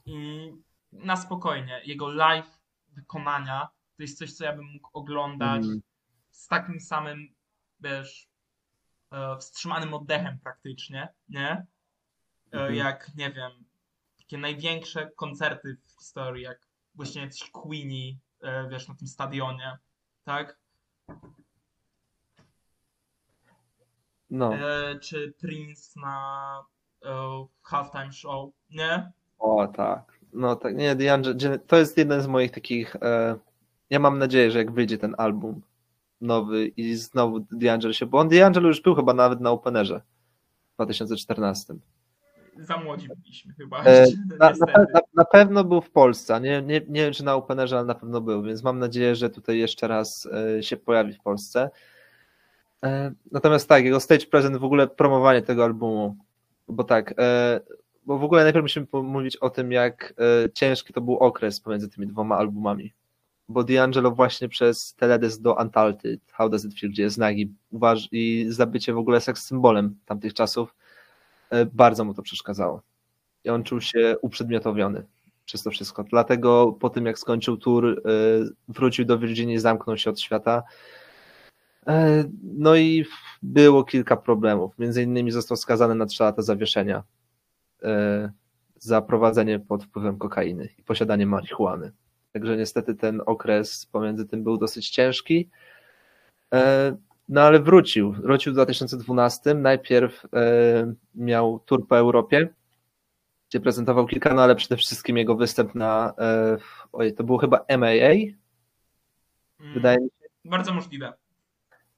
I 0.06 0.50
na 0.92 1.16
spokojnie, 1.16 1.80
jego 1.84 2.08
live 2.08 2.58
wykonania 2.88 3.68
to 3.96 4.02
jest 4.02 4.18
coś, 4.18 4.32
co 4.32 4.44
ja 4.44 4.52
bym 4.56 4.64
mógł 4.64 4.88
oglądać 4.92 5.64
Mm. 5.64 5.82
z 6.30 6.48
takim 6.48 6.80
samym, 6.80 7.34
wiesz, 7.80 8.28
e, 9.12 9.36
wstrzymanym 9.38 9.94
oddechem 9.94 10.38
praktycznie, 10.38 11.08
nie? 11.28 11.50
E, 11.50 11.66
Mhm. 12.52 12.74
Jak, 12.74 13.14
nie 13.16 13.30
wiem, 13.32 13.52
takie 14.32 14.40
największe 14.40 15.10
koncerty 15.16 15.76
w 15.86 15.98
historii, 16.00 16.42
jak 16.42 16.58
właśnie 16.94 17.22
jakiś 17.22 17.50
Queenie, 17.50 18.16
e, 18.42 18.68
wiesz, 18.68 18.88
na 18.88 18.94
tym 18.94 19.08
stadionie, 19.08 19.78
tak? 20.24 20.58
No, 24.30 24.54
E, 24.54 24.98
Czy 24.98 25.32
Prince 25.40 25.96
na 25.96 26.64
e, 27.04 27.46
halftime 27.62 28.12
show, 28.12 28.50
nie? 28.70 29.12
o 29.38 29.66
tak. 29.66 30.18
No 30.32 30.56
tak, 30.56 30.76
nie, 30.76 30.96
D'Angelo, 30.96 31.58
to 31.66 31.76
jest 31.76 31.98
jeden 31.98 32.22
z 32.22 32.26
moich 32.26 32.50
takich. 32.50 32.96
E, 32.96 33.38
ja 33.90 33.98
mam 33.98 34.18
nadzieję, 34.18 34.50
że 34.50 34.58
jak 34.58 34.72
wyjdzie 34.72 34.98
ten 34.98 35.14
album 35.18 35.62
nowy 36.20 36.66
i 36.66 36.94
znowu 36.94 37.38
D'Angelo 37.38 37.92
się, 37.92 38.06
bo 38.06 38.18
on 38.18 38.28
D'Angelo 38.28 38.66
już 38.66 38.80
był 38.80 38.94
chyba 38.94 39.14
nawet 39.14 39.40
na 39.40 39.50
Openerze 39.50 40.02
w 40.72 40.74
2014. 40.74 41.74
Za 42.58 42.76
młodzi 42.76 43.08
byliśmy 43.08 43.52
chyba. 43.52 43.84
E, 43.84 44.06
Na, 44.40 44.50
na, 44.50 44.66
na, 44.94 45.00
na 45.14 45.24
pewno 45.24 45.64
był 45.64 45.80
w 45.80 45.90
Polsce, 45.90 46.40
nie, 46.40 46.62
nie, 46.62 46.80
nie 46.88 47.02
wiem 47.04 47.12
czy 47.12 47.24
na 47.24 47.34
Openerze, 47.34 47.76
ale 47.76 47.86
na 47.86 47.94
pewno 47.94 48.20
był, 48.20 48.42
więc 48.42 48.62
mam 48.62 48.78
nadzieję, 48.78 49.16
że 49.16 49.30
tutaj 49.30 49.58
jeszcze 49.58 49.88
raz 49.88 50.28
e, 50.58 50.62
się 50.62 50.76
pojawi 50.76 51.12
w 51.12 51.20
Polsce. 51.20 51.70
E, 52.84 53.12
Natomiast 53.32 53.68
tak, 53.68 53.84
jego 53.84 54.00
stage 54.00 54.26
present, 54.26 54.56
w 54.56 54.64
ogóle 54.64 54.88
promowanie 54.88 55.42
tego 55.42 55.64
albumu, 55.64 56.16
bo 56.68 56.84
tak, 56.84 57.14
bo 58.06 58.18
w 58.18 58.24
ogóle 58.24 58.44
najpierw 58.44 58.64
musimy 58.64 58.86
mówić 58.92 59.36
o 59.36 59.50
tym, 59.50 59.72
jak 59.72 60.14
ciężki 60.54 60.92
to 60.92 61.00
był 61.00 61.16
okres 61.18 61.60
pomiędzy 61.60 61.88
tymi 61.88 62.06
dwoma 62.06 62.36
albumami. 62.36 62.92
Bo 63.48 63.60
D'Angelo 63.60 64.14
właśnie 64.14 64.48
przez 64.48 64.94
teledysk 64.94 65.40
do 65.40 65.54
Untitled, 65.54 66.20
How 66.32 66.48
Does 66.48 66.64
It 66.64 66.80
Feel, 66.80 66.92
gdzie 66.92 67.02
jest 67.02 67.18
nagi 67.18 67.54
uważ 67.70 68.08
i 68.12 68.46
zabycie 68.48 68.92
w 68.92 68.98
ogóle 68.98 69.20
seks 69.20 69.44
symbolem 69.44 69.96
tamtych 70.06 70.34
czasów, 70.34 70.74
bardzo 71.72 72.04
mu 72.04 72.14
to 72.14 72.22
przeszkadzało. 72.22 72.82
I 73.44 73.50
on 73.50 73.64
czuł 73.64 73.80
się 73.80 74.16
uprzedmiotowiony 74.22 75.06
przez 75.44 75.62
to 75.62 75.70
wszystko. 75.70 76.04
Dlatego 76.04 76.76
po 76.80 76.90
tym, 76.90 77.06
jak 77.06 77.18
skończył 77.18 77.56
tour, 77.56 77.86
e, 77.86 77.92
wrócił 78.68 79.04
do 79.04 79.18
Virginii, 79.18 79.58
zamknął 79.58 79.96
się 79.96 80.10
od 80.10 80.20
świata. 80.20 80.62
E, 81.86 82.24
No 82.42 82.76
i 82.76 83.04
było 83.42 83.84
kilka 83.84 84.16
problemów. 84.16 84.78
Między 84.78 85.02
innymi 85.02 85.30
został 85.30 85.56
skazany 85.56 85.94
na 85.94 86.06
3 86.06 86.22
lata 86.22 86.42
zawieszenia 86.42 87.02
e, 87.82 88.32
za 88.78 89.02
prowadzenie 89.02 89.60
pod 89.60 89.84
wpływem 89.84 90.18
kokainy 90.18 90.68
i 90.78 90.82
posiadanie 90.82 91.26
marihuany. 91.26 91.92
Także 92.32 92.56
niestety 92.56 92.94
ten 92.94 93.22
okres 93.26 93.86
pomiędzy 93.86 94.26
tym 94.26 94.44
był 94.44 94.58
dosyć 94.58 94.90
ciężki. 94.90 95.50
No 97.32 97.40
ale 97.40 97.60
wrócił. 97.60 98.12
Wrócił 98.12 98.52
w 98.52 98.54
2012. 98.54 99.54
Najpierw 99.54 100.24
e, 100.24 100.94
miał 101.14 101.60
tour 101.66 101.86
po 101.88 101.98
Europie, 101.98 102.48
gdzie 103.48 103.60
prezentował 103.60 104.06
kilka, 104.06 104.34
no 104.34 104.42
ale 104.42 104.56
przede 104.56 104.76
wszystkim 104.76 105.16
jego 105.16 105.36
występ 105.36 105.74
na, 105.74 106.14
e, 106.18 106.58
ojej, 106.92 107.14
to 107.14 107.24
było 107.24 107.38
chyba 107.38 107.64
MAA, 107.78 108.42
Mm, 109.60 109.74
wydaje 109.74 109.98
mi 109.98 110.08
się. 110.20 110.28
Bardzo 110.44 110.74
możliwe. 110.74 111.12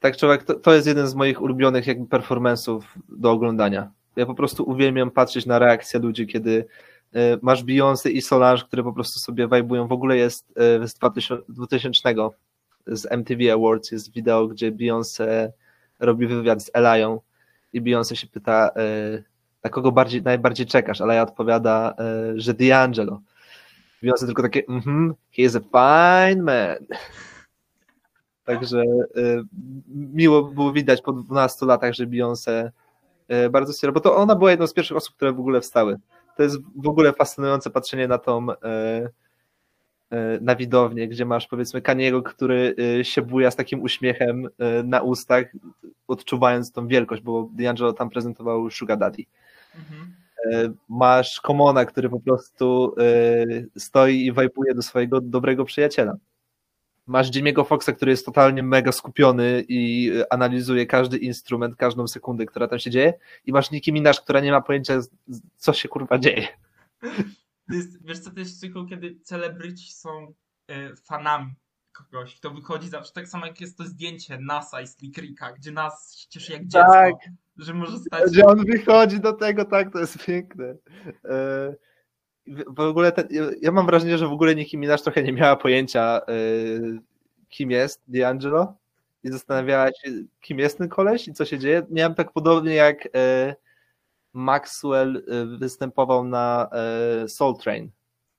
Tak, 0.01 0.17
człowiek, 0.17 0.45
to, 0.45 0.55
to 0.55 0.75
jest 0.75 0.87
jeden 0.87 1.09
z 1.09 1.15
moich 1.15 1.43
ulubionych 1.43 1.87
jakby 1.87 2.19
performance'ów 2.19 2.81
do 3.09 3.31
oglądania. 3.31 3.91
Ja 4.17 4.27
po 4.27 4.35
prostu 4.35 4.71
uwielbiam 4.71 5.11
patrzeć 5.11 5.47
na 5.47 5.59
reakcję 5.59 6.01
ludzi, 6.01 6.27
kiedy 6.27 6.67
e, 7.13 7.39
masz 7.43 7.65
Beyoncé 7.65 8.11
i 8.11 8.23
Solange, 8.23 8.63
które 8.63 8.83
po 8.83 8.93
prostu 8.93 9.21
sobie 9.21 9.49
wajbują. 9.49 9.89
W 9.89 9.93
ogóle 9.93 10.17
jest 10.17 10.55
z 10.85 10.95
2000, 10.95 11.43
2000 11.49 12.15
z 12.87 13.07
MTV 13.13 13.53
Awards 13.53 13.91
jest 13.91 14.13
wideo, 14.13 14.49
gdzie 14.49 14.73
Beyoncé 14.73 15.49
robi 16.01 16.27
wywiad 16.27 16.63
z 16.63 16.71
Elają 16.75 17.21
i 17.73 17.83
Beyoncé 17.83 18.15
się 18.15 18.27
pyta, 18.27 18.71
e, 18.77 19.23
na 19.65 19.71
kogo 19.71 19.93
bardziej, 19.93 20.23
najbardziej 20.23 20.67
czekasz? 20.67 21.01
Elaja 21.01 21.23
odpowiada, 21.23 21.95
e, 21.99 22.33
że 22.41 22.55
D'Angelo. 22.55 23.19
Beyoncé 24.03 24.27
tylko 24.27 24.43
takie, 24.43 24.63
mhm, 24.69 25.15
he 25.31 25.43
is 25.43 25.57
a 25.57 25.61
fine 25.61 26.43
man. 26.43 26.87
Także 28.45 28.83
y, 29.17 29.45
miło 29.89 30.43
było 30.43 30.73
widać 30.73 31.03
po 31.03 31.13
12 31.13 31.67
latach, 31.67 31.95
że 31.95 32.07
Beyoncé 32.07 32.71
bardzo 33.51 33.73
serio, 33.73 33.93
bo 33.93 34.01
to 34.01 34.17
ona 34.17 34.35
była 34.37 34.51
jedną 34.51 34.67
z 34.67 34.73
pierwszych 34.73 34.97
osób, 34.97 35.17
które 35.17 35.33
w 35.33 35.41
ogóle 35.41 35.61
wstały. 35.61 35.99
To 36.37 36.43
jest 36.43 36.57
w 36.77 36.89
ogóle 36.89 37.13
fascynujące 37.13 37.71
patrzenie 37.71 38.09
na 38.09 38.19
tą 38.19 38.47
na 40.41 40.57
widownię, 40.57 41.09
gdzie 41.09 41.25
masz 41.25 41.47
powiedzmy 41.47 41.83
Kaniego, 41.83 42.23
który 42.23 42.75
y, 43.01 43.05
się 43.05 43.23
buja 43.23 43.51
z 43.51 43.57
takim 43.57 43.83
uśmiechem 43.83 44.47
y, 44.47 44.51
na 44.85 45.01
ustach, 45.01 45.47
odczuwając 46.09 46.73
tą 46.73 46.87
wielkość, 46.87 47.23
bo 47.23 47.51
D'Angelo 47.57 47.93
tam 47.93 48.11
prezentował 48.11 48.71
Sugar 48.71 48.99
Daddy. 48.99 49.25
Mhm. 49.75 50.15
E, 50.53 50.73
masz 50.89 51.41
Komona, 51.41 51.85
który 51.85 52.09
po 52.09 52.21
prostu 52.21 52.95
e, 52.99 53.81
stoi 53.81 54.27
i 54.27 54.33
wajpuje 54.33 54.75
do 54.75 54.83
swojego 54.83 55.21
dobrego 55.21 55.65
przyjaciela. 55.65 56.17
Masz 57.07 57.31
Jimmy'ego 57.31 57.67
Foxa, 57.67 57.93
który 57.97 58.11
jest 58.11 58.27
totalnie 58.27 58.63
mega 58.63 58.93
skupiony 58.93 59.65
i 59.69 60.13
e, 60.21 60.33
analizuje 60.33 60.87
każdy 60.87 61.19
instrument, 61.19 61.77
każdą 61.77 62.09
sekundę, 62.09 62.47
która 62.47 62.69
tam 62.69 62.79
się 62.79 62.91
dzieje 62.91 63.15
i 63.47 63.53
masz 63.53 63.71
Nicki 63.71 63.93
Minaj, 63.93 64.15
która 64.23 64.41
nie 64.41 64.53
ma 64.53 64.61
pojęcia, 64.61 65.01
co 65.57 65.73
się 65.73 65.89
kurwa 65.89 66.19
dzieje. 66.19 66.49
To 67.69 67.75
jest, 67.75 68.07
wiesz 68.07 68.19
co, 68.19 68.31
to 68.31 68.41
jest 68.41 68.61
cykl, 68.61 68.87
kiedy 68.89 69.21
celebryci 69.23 69.93
są 69.93 70.35
e, 70.69 70.97
fanami 70.97 71.55
kogoś, 71.93 72.37
kto 72.37 72.51
wychodzi 72.51 72.89
zawsze, 72.89 73.13
tak 73.13 73.29
samo 73.29 73.47
jak 73.47 73.61
jest 73.61 73.79
to 73.79 73.85
zdjęcie 73.85 74.39
NASA 74.39 74.81
i 74.81 74.87
Slick 74.87 75.19
Ricka, 75.19 75.53
gdzie 75.53 75.73
nas 75.73 76.15
się 76.17 76.29
cieszy 76.29 76.53
jak 76.53 76.63
dziecko, 76.63 76.93
Tak. 76.93 77.13
że 77.57 77.75
może 77.75 77.99
stać 77.99 78.31
Gdzie 78.31 78.45
on 78.47 78.65
wychodzi 78.67 79.21
do 79.21 79.33
tego, 79.33 79.65
tak, 79.65 79.93
to 79.93 79.99
jest 79.99 80.25
piękne. 80.27 80.65
E, 81.25 81.75
w- 82.47 82.81
ogóle 82.81 83.13
ten, 83.13 83.27
ja- 83.31 83.51
ja 83.63 83.73
mam 83.73 83.87
wrażenie, 83.87 84.19
że 84.19 84.29
w 84.29 84.33
ogóle 84.33 84.55
Nicki 84.55 84.79
Minaj 84.79 84.99
trochę 84.99 85.23
nie 85.23 85.33
miała 85.33 85.57
pojęcia, 85.57 86.21
e, 86.21 86.33
kim 87.49 87.71
jest 87.71 88.03
D'Angelo 88.11 88.73
i 89.25 89.31
zastanawiała 89.31 89.87
się, 89.89 90.11
kim 90.41 90.59
jest 90.59 90.79
ten 90.79 90.89
koleś 90.89 91.29
i 91.29 91.33
co 91.33 91.45
się 91.45 91.59
dzieje. 91.59 91.87
Miałem 91.91 92.15
tak 92.15 92.33
podobnie 92.33 92.75
jak 92.75 93.09
e, 93.17 93.55
Maxwell 94.35 95.17
e, 95.17 95.47
występował 95.47 96.25
na 96.25 96.69
e, 96.73 97.29
Soul 97.29 97.57
Train, 97.57 97.91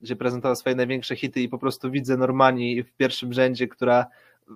gdzie 0.01 0.15
prezentował 0.15 0.55
swoje 0.55 0.75
największe 0.75 1.15
hity 1.15 1.41
i 1.41 1.49
po 1.49 1.57
prostu 1.57 1.91
widzę 1.91 2.17
Normani 2.17 2.83
w 2.83 2.93
pierwszym 2.93 3.33
rzędzie, 3.33 3.67
która 3.67 4.05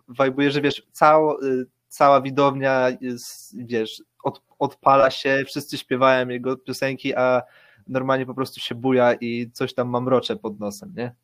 wajbuje, 0.07 0.51
że 0.51 0.61
wiesz, 0.61 0.87
cała, 0.91 1.37
cała 1.87 2.21
widownia 2.21 2.87
jest, 3.01 3.65
wiesz, 3.65 4.03
od, 4.23 4.41
odpala 4.59 5.11
się, 5.11 5.43
wszyscy 5.45 5.77
śpiewają 5.77 6.27
jego 6.27 6.57
piosenki, 6.57 7.15
a 7.15 7.41
normalnie 7.87 8.25
po 8.25 8.33
prostu 8.33 8.59
się 8.59 8.75
buja 8.75 9.13
i 9.13 9.51
coś 9.51 9.73
tam 9.73 9.89
mamrocze 9.89 10.35
pod 10.35 10.59
nosem, 10.59 10.93
nie? 10.97 11.15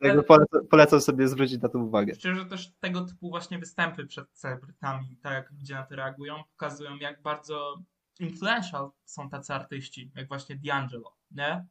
Jakby 0.00 0.22
polecam, 0.22 0.66
polecam 0.70 1.00
sobie 1.00 1.28
zwrócić 1.28 1.62
na 1.62 1.68
to 1.68 1.78
uwagę. 1.78 2.14
Szczerze 2.14 2.46
też 2.46 2.72
tego 2.80 3.00
typu 3.00 3.30
właśnie 3.30 3.58
występy 3.58 4.06
przed 4.06 4.30
celebrytami, 4.32 5.16
tak 5.22 5.32
jak 5.32 5.50
ludzie 5.50 5.74
na 5.74 5.82
to 5.82 5.96
reagują, 5.96 6.34
pokazują 6.50 6.96
jak 6.96 7.22
bardzo 7.22 7.82
influential 8.18 8.90
są 9.04 9.30
tacy 9.30 9.54
artyści, 9.54 10.10
jak 10.14 10.28
właśnie 10.28 10.56
D'Angelo, 10.56 11.10
nie? 11.30 11.66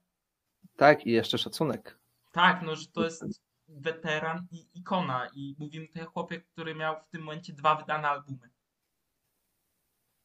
Tak, 0.76 1.06
i 1.06 1.12
jeszcze 1.12 1.38
szacunek. 1.38 1.98
Tak, 2.32 2.62
no, 2.62 2.76
że 2.76 2.88
to 2.88 3.04
jest 3.04 3.24
weteran 3.68 4.48
i 4.52 4.68
ikona. 4.74 5.28
I 5.34 5.56
mówimy 5.60 5.88
tutaj 5.88 6.04
o 6.04 6.10
chłopie, 6.10 6.42
który 6.42 6.76
miał 6.76 6.96
w 7.02 7.10
tym 7.10 7.22
momencie 7.22 7.54
dwa 7.54 7.76
wydane 7.76 8.10
albumy. 8.10 8.50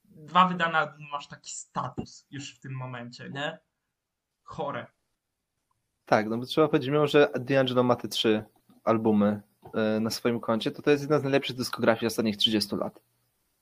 Dwa 0.04 0.48
wydane 0.48 0.78
albumy, 0.78 1.08
masz 1.12 1.28
taki 1.28 1.50
status 1.50 2.26
już 2.30 2.54
w 2.54 2.60
tym 2.60 2.72
momencie, 2.72 3.30
nie? 3.30 3.58
Chore. 4.42 4.86
Tak, 6.04 6.28
no 6.28 6.38
bo 6.38 6.46
trzeba 6.46 6.68
powiedzieć, 6.68 6.90
mimo 6.90 7.06
że 7.06 7.30
D'Angelo 7.34 7.84
ma 7.84 7.96
te 7.96 8.08
trzy 8.08 8.44
albumy 8.84 9.42
e, 9.74 10.00
na 10.00 10.10
swoim 10.10 10.40
koncie, 10.40 10.70
to 10.70 10.82
to 10.82 10.90
jest 10.90 11.02
jedna 11.02 11.18
z 11.18 11.22
najlepszych 11.22 11.56
dyskografii 11.56 12.06
ostatnich 12.06 12.36
30 12.36 12.76
lat. 12.76 13.00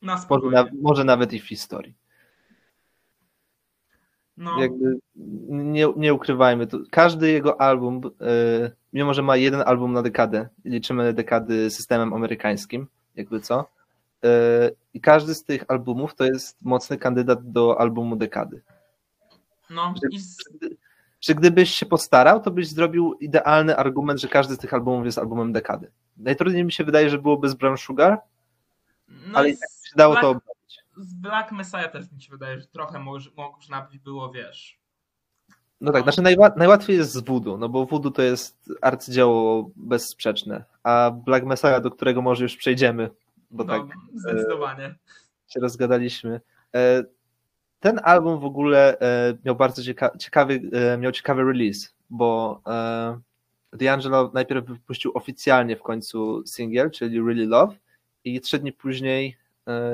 Na 0.02 0.26
Może, 0.30 0.46
na, 0.46 0.64
może 0.82 1.04
nawet 1.04 1.32
i 1.32 1.40
w 1.40 1.48
historii. 1.48 1.94
No, 4.40 4.60
Jakby 4.60 4.98
nie, 5.48 5.86
nie 5.96 6.14
ukrywajmy, 6.14 6.66
to 6.66 6.78
każdy 6.90 7.30
jego 7.30 7.60
album, 7.60 8.00
e, 8.20 8.70
mimo 8.92 9.14
że 9.14 9.22
ma 9.22 9.36
jeden 9.36 9.62
album 9.66 9.92
na 9.92 10.02
dekadę, 10.02 10.48
liczymy 10.64 11.12
dekady 11.12 11.70
systemem 11.70 12.14
amerykańskim, 12.14 12.86
jakby 13.16 13.40
co, 13.40 13.70
e, 14.24 14.70
i 14.94 15.00
każdy 15.00 15.34
z 15.34 15.44
tych 15.44 15.64
albumów 15.68 16.14
to 16.14 16.24
jest 16.24 16.56
mocny 16.62 16.98
kandydat 16.98 17.50
do 17.50 17.80
albumu 17.80 18.16
dekady. 18.16 18.62
no 19.70 19.94
i 20.10 20.18
z, 20.18 20.36
Czy 21.20 21.34
gdybyś 21.34 21.70
się 21.70 21.86
postarał, 21.86 22.40
to 22.40 22.50
byś 22.50 22.68
zrobił 22.68 23.14
idealny 23.14 23.76
argument, 23.76 24.20
że 24.20 24.28
każdy 24.28 24.54
z 24.54 24.58
tych 24.58 24.74
albumów 24.74 25.06
jest 25.06 25.18
albumem 25.18 25.52
dekady. 25.52 25.90
Najtrudniej 26.16 26.64
mi 26.64 26.72
się 26.72 26.84
wydaje, 26.84 27.10
że 27.10 27.18
byłoby 27.18 27.48
z 27.48 27.54
Brown 27.54 27.76
Sugar, 27.76 28.20
no 29.08 29.38
ale 29.38 29.48
i 29.48 29.52
i 29.52 29.56
tak 29.56 29.68
się 29.70 29.96
dało 29.96 30.14
to 30.14 30.20
Black, 30.20 30.36
obronić. 30.36 30.59
Z 30.96 31.14
Black 31.14 31.52
Messiah 31.52 31.92
też 31.92 32.12
mi 32.12 32.22
się 32.22 32.30
wydaje, 32.32 32.60
że 32.60 32.66
trochę 32.66 32.98
może, 32.98 33.30
można 33.36 33.88
by 33.92 33.98
było, 33.98 34.32
wiesz. 34.32 34.80
No 35.80 35.92
tak, 35.92 36.02
znaczy 36.02 36.22
najła, 36.22 36.50
najłatwiej 36.56 36.96
jest 36.96 37.12
z 37.12 37.18
Voodoo, 37.24 37.56
no 37.56 37.68
bo 37.68 37.86
Voodoo 37.86 38.10
to 38.10 38.22
jest 38.22 38.72
arcydzieło 38.82 39.70
bezsprzeczne, 39.76 40.64
a 40.82 41.10
Black 41.10 41.46
Messiah, 41.46 41.82
do 41.82 41.90
którego 41.90 42.22
może 42.22 42.42
już 42.42 42.56
przejdziemy, 42.56 43.10
bo 43.50 43.64
no, 43.64 43.72
tak 43.78 43.96
zdecydowanie. 44.14 44.94
się 45.48 45.60
rozgadaliśmy. 45.60 46.40
E, 46.74 47.04
Ten 47.80 48.00
album 48.04 48.40
w 48.40 48.44
ogóle 48.44 48.98
e, 48.98 49.34
miał 49.44 49.56
bardzo 49.56 49.82
cieka- 49.82 50.16
ciekawy, 50.18 50.60
e, 50.72 50.98
miał 50.98 51.12
ciekawy 51.12 51.44
release, 51.44 51.88
bo 52.10 52.60
e, 52.66 53.20
D'Angelo 53.76 54.30
najpierw 54.34 54.66
wypuścił 54.66 55.12
oficjalnie 55.14 55.76
w 55.76 55.82
końcu 55.82 56.46
singiel, 56.46 56.90
czyli 56.90 57.20
Really 57.20 57.46
Love 57.46 57.74
i 58.24 58.40
trzy 58.40 58.58
dni 58.58 58.72
później 58.72 59.26
e, 59.28 59.49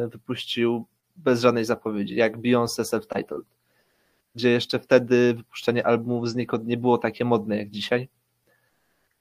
wypuścił 0.08 0.86
bez 1.16 1.40
żadnej 1.40 1.64
zapowiedzi, 1.64 2.16
jak 2.16 2.38
Beyoncé 2.38 2.82
Self-Titled, 2.82 3.42
gdzie 4.34 4.50
jeszcze 4.50 4.78
wtedy 4.78 5.34
wypuszczenie 5.34 5.86
albumów 5.86 6.30
znikąd 6.30 6.66
nie 6.66 6.76
było 6.76 6.98
takie 6.98 7.24
modne 7.24 7.56
jak 7.56 7.70
dzisiaj. 7.70 8.08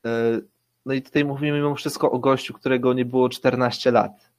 E, 0.06 0.40
No 0.86 0.94
i 0.94 1.02
tutaj 1.02 1.26
mówimy 1.26 1.58
mimo 1.58 1.76
wszystko 1.76 2.12
o 2.12 2.20
gościu, 2.20 2.54
którego 2.54 2.94
nie 2.94 3.06
było 3.06 3.30
14 3.30 3.92
lat, 3.92 4.32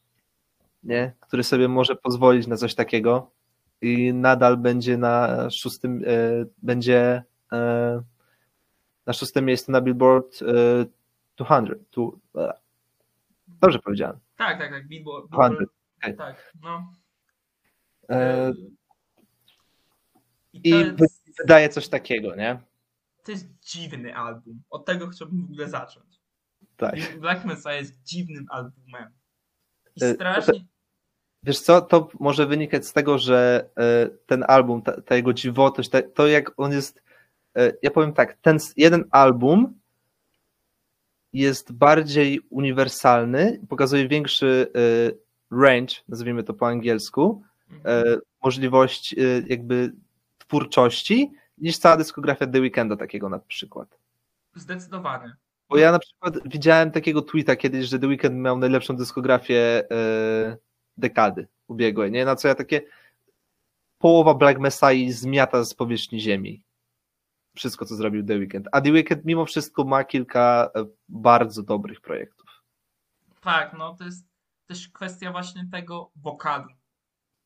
nie? 0.83 1.13
który 1.21 1.43
sobie 1.43 1.69
może 1.69 1.97
pozwolić 1.97 2.47
na 2.47 2.57
coś 2.57 2.75
takiego 2.75 3.31
i 3.83 4.13
nadal 4.15 4.57
będzie 4.57 4.99
na 4.99 5.51
szóstym, 5.51 6.03
e, 6.07 6.11
będzie 6.63 7.23
e, 7.53 8.03
na 9.07 9.13
szóstym 9.13 9.45
miejscu 9.45 9.73
na 9.73 9.81
Billboard 9.81 10.43
e, 10.43 10.87
200. 11.37 11.75
Tu, 11.91 12.21
e, 12.37 12.53
dobrze 13.61 13.79
powiedziałem. 13.79 14.19
Tak, 14.37 14.59
tak, 14.59 14.71
tak. 14.71 14.89
Billboard. 14.89 15.27
200. 15.31 15.49
Billboard 15.49 15.76
okej. 16.03 16.17
tak, 16.17 16.53
no. 16.63 16.93
E, 18.11 18.53
I 20.53 20.75
wydaje 21.39 21.69
coś 21.69 21.89
takiego, 21.89 22.37
nie? 22.37 22.59
to 23.27 23.33
jest 23.33 23.47
dziwny 23.61 24.17
album. 24.17 24.63
Od 24.71 24.85
tego 24.85 25.09
chciałbym 25.09 25.47
w 25.47 25.51
ogóle 25.51 25.69
zacząć. 25.69 26.21
Tak. 26.77 27.19
Black 27.21 27.45
Messiah 27.45 27.75
jest 27.75 28.03
dziwnym 28.03 28.47
albumem. 28.49 29.11
I 29.97 30.05
E, 30.05 30.15
strasznie. 30.15 30.65
Wiesz 31.43 31.61
co, 31.61 31.81
to 31.81 32.09
może 32.21 32.47
wynikać 32.47 32.87
z 32.87 32.93
tego, 32.93 33.19
że 33.19 33.69
e, 33.79 34.09
ten 34.27 34.45
album, 34.49 34.83
ta, 34.83 35.01
ta 35.01 35.17
jego 35.17 35.33
dziwotość, 35.33 35.89
ta, 35.89 36.03
to 36.03 36.27
jak 36.27 36.53
on 36.57 36.73
jest, 36.73 37.03
ja 37.83 37.91
powiem 37.91 38.13
tak, 38.13 38.37
ten 38.43 38.59
jeden 38.77 39.05
album 39.11 39.79
jest 41.33 41.73
bardziej 41.73 42.41
uniwersalny, 42.51 43.61
pokazuje 43.69 44.09
większy 44.09 44.73
range, 45.51 45.95
nazwijmy 46.09 46.43
to 46.43 46.55
po 46.55 46.67
angielsku, 46.67 47.43
e, 47.85 48.17
możliwość 48.43 49.15
e, 49.15 49.19
jakby 49.47 49.93
twórczości 50.39 51.33
niż 51.59 51.79
cała 51.79 51.97
dyskografia 51.97 52.47
The 52.47 52.61
Weeknda 52.61 52.97
takiego 52.97 53.29
na 53.29 53.39
przykład. 53.39 53.99
Zdecydowanie. 54.55 55.37
Bo 55.69 55.77
ja 55.77 55.93
na 55.93 55.99
przykład 55.99 56.49
widziałem 56.49 56.91
takiego 56.91 57.23
tweeta 57.23 57.57
kiedyś, 57.57 57.87
że 57.87 57.99
The 57.99 58.07
Weeknd 58.07 58.35
miał 58.35 58.59
najlepszą 58.59 58.97
dyskografię 58.97 59.91
e, 59.91 60.57
dekady 60.97 61.47
ubiegłej, 61.69 62.13
nie? 62.13 62.25
Na 62.25 62.37
co 62.37 62.49
ja 62.49 62.55
takie 62.55 62.83
połowa 63.99 64.35
Black 64.35 64.59
Messiah 64.61 65.13
zmiata 65.13 65.65
z 65.65 65.75
powierzchni 65.75 66.21
ziemi. 66.21 66.63
Wszystko, 67.55 67.85
co 67.85 67.97
zrobił 67.97 68.25
The 68.25 68.39
Weeknd. 68.39 68.69
A 68.73 68.81
The 68.81 68.91
Weeknd 68.91 69.25
mimo 69.25 69.45
wszystko 69.45 69.85
ma 69.85 70.05
kilka 70.05 70.71
bardzo 71.09 71.63
dobrych 71.63 72.01
projektów. 72.01 72.63
Tak, 73.41 73.73
no 73.79 73.95
to 73.95 74.05
jest 74.05 74.36
też 74.67 74.89
kwestia 74.89 75.33
właśnie 75.33 75.69
tego 75.73 76.11
wokalu 76.17 76.69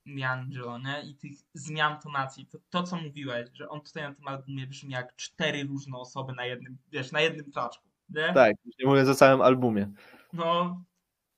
D'Angelo, 0.06 0.82
nie? 0.82 1.10
I 1.10 1.14
tych 1.14 1.32
zmian 1.54 2.00
tonacji. 2.00 2.46
To, 2.46 2.58
to, 2.70 2.82
co 2.82 2.96
mówiłeś, 2.96 3.48
że 3.52 3.68
on 3.68 3.80
tutaj 3.80 4.02
na 4.02 4.14
tym 4.14 4.28
albumie 4.28 4.66
brzmi 4.66 4.92
jak 4.92 5.16
cztery 5.16 5.64
różne 5.64 5.98
osoby 5.98 6.32
na 6.32 6.44
jednym, 6.44 6.78
wiesz, 6.92 7.12
na 7.12 7.20
jednym 7.20 7.52
traczku, 7.52 7.88
nie? 8.08 8.32
Tak, 8.34 8.54
już 8.64 8.78
nie 8.78 8.86
mówiąc 8.86 9.08
o 9.08 9.14
całym 9.14 9.42
albumie. 9.42 9.92
No, 10.32 10.82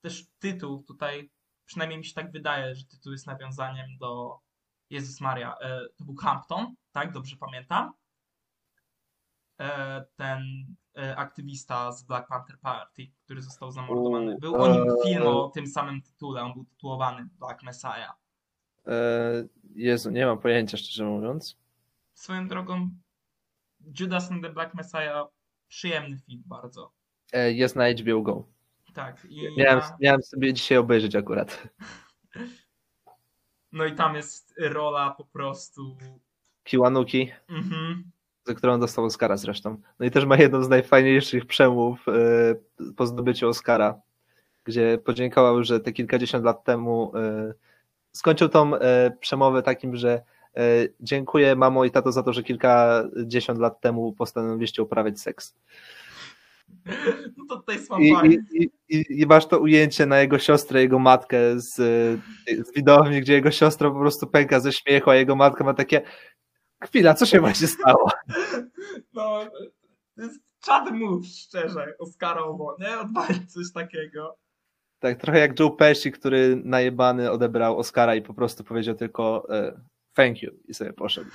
też 0.00 0.26
tytuł 0.38 0.82
tutaj, 0.82 1.30
przynajmniej 1.64 1.98
mi 1.98 2.04
się 2.04 2.14
tak 2.14 2.32
wydaje, 2.32 2.74
że 2.74 2.84
tytuł 2.84 3.12
jest 3.12 3.26
nawiązaniem 3.26 3.86
do 4.00 4.38
Jezus 4.90 5.20
Maria. 5.20 5.56
E, 5.60 5.80
to 5.96 6.04
był 6.04 6.14
Hampton, 6.14 6.74
tak? 6.92 7.12
Dobrze 7.12 7.36
pamiętam? 7.36 7.92
E, 9.60 10.04
ten 10.16 10.66
aktywista 11.16 11.92
z 11.92 12.02
Black 12.02 12.28
Panther 12.28 12.58
Party, 12.58 13.06
który 13.24 13.42
został 13.42 13.70
zamordowany. 13.72 14.36
Był 14.40 14.54
o 14.54 14.68
nim 14.68 14.82
Eee. 14.82 14.96
film 15.04 15.26
o 15.26 15.48
tym 15.48 15.66
samym 15.66 16.02
tytule, 16.02 16.42
on 16.42 16.52
był 16.52 16.64
tytułowany 16.64 17.28
Black 17.38 17.62
Messiah. 17.62 18.12
E, 18.86 18.92
Jezu, 19.74 20.10
nie 20.10 20.26
mam 20.26 20.38
pojęcia, 20.38 20.76
szczerze 20.76 21.04
mówiąc. 21.04 21.56
Swoją 22.14 22.48
drogą, 22.48 22.90
Judas 24.00 24.30
and 24.32 24.42
the 24.42 24.50
Black 24.50 24.74
Messiah, 24.74 25.26
przyjemny 25.68 26.18
film 26.18 26.42
bardzo. 26.46 26.92
E, 27.32 27.52
jest 27.52 27.76
na 27.76 27.84
HBO 27.92 28.22
Go. 28.22 28.44
Tak, 28.94 29.24
i 29.24 29.48
Miałem, 29.56 29.78
ma- 29.78 29.96
miałem 30.00 30.22
sobie 30.22 30.52
dzisiaj 30.54 30.78
obejrzeć 30.78 31.16
akurat. 31.16 31.68
no 33.72 33.84
i 33.84 33.94
tam 33.94 34.14
jest 34.14 34.54
rola 34.58 35.10
po 35.10 35.24
prostu. 35.24 35.96
Kiwanuki. 36.64 37.30
Mhm. 37.48 38.11
Za 38.44 38.54
którą 38.54 38.80
dostał 38.80 39.04
Oscara 39.04 39.36
zresztą. 39.36 39.76
No 39.98 40.06
i 40.06 40.10
też 40.10 40.24
ma 40.24 40.36
jedną 40.36 40.62
z 40.62 40.68
najfajniejszych 40.68 41.46
przemów 41.46 42.08
e, 42.08 42.92
po 42.96 43.06
zdobyciu 43.06 43.48
Oscara, 43.48 44.00
gdzie 44.64 44.98
podziękował, 45.04 45.64
że 45.64 45.80
te 45.80 45.92
kilkadziesiąt 45.92 46.44
lat 46.44 46.64
temu 46.64 47.12
e, 47.16 47.54
skończył 48.12 48.48
tą 48.48 48.76
e, 48.76 49.10
przemowę 49.20 49.62
takim, 49.62 49.96
że 49.96 50.22
dziękuję 51.00 51.56
mamo 51.56 51.84
i 51.84 51.90
tato 51.90 52.12
za 52.12 52.22
to, 52.22 52.32
że 52.32 52.42
kilkadziesiąt 52.42 53.58
lat 53.58 53.80
temu 53.80 54.12
postanowiliście 54.12 54.82
uprawiać 54.82 55.20
seks. 55.20 55.54
No 57.36 57.44
to 57.48 57.56
tutaj 57.56 57.78
I, 58.00 58.38
i, 58.52 58.70
i, 58.88 59.20
I 59.20 59.26
masz 59.26 59.46
to 59.46 59.58
ujęcie 59.58 60.06
na 60.06 60.20
jego 60.20 60.38
siostrę, 60.38 60.80
jego 60.80 60.98
matkę 60.98 61.60
z, 61.60 61.74
z 62.46 62.74
widowni, 62.74 63.20
gdzie 63.20 63.32
jego 63.32 63.50
siostra 63.50 63.90
po 63.90 63.98
prostu 63.98 64.26
pęka 64.26 64.60
ze 64.60 64.72
śmiechu, 64.72 65.10
a 65.10 65.14
jego 65.14 65.36
matka 65.36 65.64
ma 65.64 65.74
takie 65.74 66.02
chwila, 66.82 67.14
co 67.14 67.26
się 67.26 67.40
właśnie 67.40 67.66
stało? 67.66 68.10
No, 69.14 69.44
to 70.16 70.22
jest 70.22 70.40
czad 70.60 70.90
move, 70.92 71.26
szczerze, 71.26 71.94
Oscarowo, 71.98 72.76
nie? 72.80 72.98
Odwalić 72.98 73.52
coś 73.52 73.72
takiego. 73.72 74.38
Tak, 74.98 75.20
trochę 75.20 75.38
jak 75.38 75.60
Joe 75.60 75.70
Pesci, 75.70 76.12
który 76.12 76.62
najebany 76.64 77.30
odebrał 77.30 77.78
Oscara 77.78 78.14
i 78.14 78.22
po 78.22 78.34
prostu 78.34 78.64
powiedział 78.64 78.94
tylko 78.94 79.46
e, 79.50 79.80
thank 80.14 80.42
you 80.42 80.50
i 80.64 80.74
sobie 80.74 80.92
poszedł. 80.92 81.30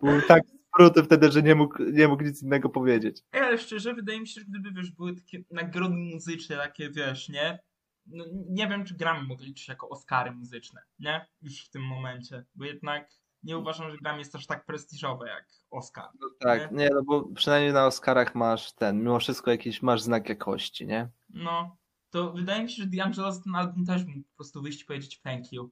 Był 0.00 0.22
tak 0.28 0.42
spruty 0.68 1.02
wtedy, 1.02 1.30
że 1.30 1.42
nie 1.42 1.54
mógł, 1.54 1.82
nie 1.82 2.08
mógł 2.08 2.22
nic 2.22 2.42
innego 2.42 2.68
powiedzieć. 2.68 3.22
Ej, 3.32 3.40
ale 3.40 3.58
szczerze, 3.58 3.94
wydaje 3.94 4.20
mi 4.20 4.28
się, 4.28 4.40
że 4.40 4.46
gdyby, 4.46 4.72
wiesz, 4.72 4.90
były 4.90 5.14
takie 5.14 5.38
nagrody 5.50 5.94
muzyczne, 5.94 6.56
takie, 6.56 6.90
wiesz, 6.90 7.28
nie? 7.28 7.58
No, 8.06 8.24
nie 8.48 8.68
wiem, 8.68 8.84
czy 8.84 8.94
Grammy 8.94 9.28
mogli 9.28 9.46
liczyć 9.46 9.68
jako 9.68 9.88
Oscary 9.88 10.30
muzyczne, 10.30 10.80
nie? 10.98 11.26
Już 11.42 11.66
w 11.66 11.70
tym 11.70 11.82
momencie, 11.82 12.44
bo 12.54 12.64
jednak 12.64 13.10
nie 13.42 13.58
uważam, 13.58 13.90
że 13.90 13.96
Grammy 13.96 14.18
jest 14.18 14.34
aż 14.34 14.46
tak 14.46 14.66
prestiżowe 14.66 15.28
jak 15.28 15.48
Oscar. 15.70 16.08
Tak, 16.40 16.72
nie, 16.72 16.88
no 16.94 17.02
bo 17.02 17.24
przynajmniej 17.34 17.72
na 17.72 17.86
Oscarach 17.86 18.34
masz 18.34 18.72
ten, 18.72 18.98
mimo 18.98 19.18
wszystko 19.18 19.50
jakiś 19.50 19.82
masz 19.82 20.00
znak 20.00 20.28
jakości, 20.28 20.86
nie? 20.86 21.08
No, 21.28 21.76
to 22.10 22.32
wydaje 22.32 22.62
mi 22.62 22.70
się, 22.70 22.82
że 22.82 22.88
D'Angelo 22.88 23.32
za 23.32 23.42
ten 23.42 23.54
album 23.54 23.86
też 23.86 24.04
mógł 24.04 24.28
po 24.28 24.36
prostu 24.36 24.62
wyjść 24.62 24.82
i 24.82 24.84
powiedzieć 24.84 25.20
thank 25.20 25.52
you. 25.52 25.70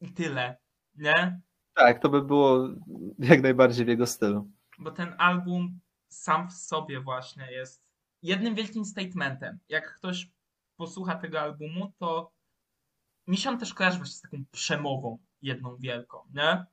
I 0.00 0.12
tyle, 0.12 0.56
nie? 0.94 1.40
Tak, 1.74 2.02
to 2.02 2.08
by 2.08 2.22
było 2.22 2.68
jak 3.18 3.42
najbardziej 3.42 3.84
w 3.84 3.88
jego 3.88 4.06
stylu. 4.06 4.50
bo 4.78 4.90
ten 4.90 5.14
album 5.18 5.80
sam 6.08 6.50
w 6.50 6.52
sobie 6.52 7.00
właśnie 7.00 7.52
jest 7.52 7.84
jednym 8.22 8.54
wielkim 8.54 8.84
statementem. 8.84 9.58
Jak 9.68 9.94
ktoś 9.94 10.30
posłucha 10.76 11.14
tego 11.14 11.40
albumu, 11.40 11.92
to 11.98 12.32
mi 13.26 13.36
się 13.36 13.50
on 13.50 13.58
też 13.58 13.74
kojarzy 13.74 13.96
właśnie 13.98 14.14
z 14.16 14.20
taką 14.20 14.44
przemową 14.50 15.18
jedną 15.42 15.76
wielką, 15.76 16.18
nie? 16.34 16.64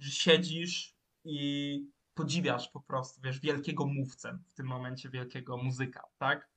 Że 0.00 0.10
siedzisz 0.10 0.94
i 1.24 1.84
podziwiasz 2.14 2.68
po 2.68 2.80
prostu, 2.80 3.20
wiesz, 3.20 3.40
wielkiego 3.40 3.86
mówcę, 3.86 4.38
w 4.46 4.54
tym 4.54 4.66
momencie 4.66 5.08
wielkiego 5.08 5.56
muzyka, 5.56 6.02
tak? 6.18 6.48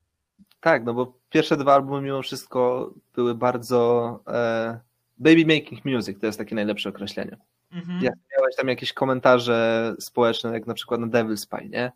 Tak, 0.60 0.86
no 0.86 0.94
bo 0.94 1.20
pierwsze 1.30 1.58
dwa 1.58 1.74
albumy 1.74 2.02
mimo 2.02 2.22
wszystko 2.22 2.94
były 3.16 3.36
bardzo 3.36 4.20
e, 4.28 4.80
baby 5.18 5.46
making 5.46 5.86
music, 5.86 6.20
to 6.20 6.26
jest 6.26 6.38
takie 6.38 6.56
najlepsze 6.56 6.90
określenie. 6.90 7.38
Mhm. 7.72 8.04
Jak 8.04 8.14
miałeś 8.38 8.56
tam 8.56 8.68
jakieś 8.68 8.94
komentarze 8.94 9.96
społeczne, 10.00 10.54
jak 10.54 10.68
na 10.68 10.74
przykład 10.74 11.00
na 11.00 11.08
Devil's 11.08 11.50
Pie, 11.50 11.70
nie? 11.70 11.92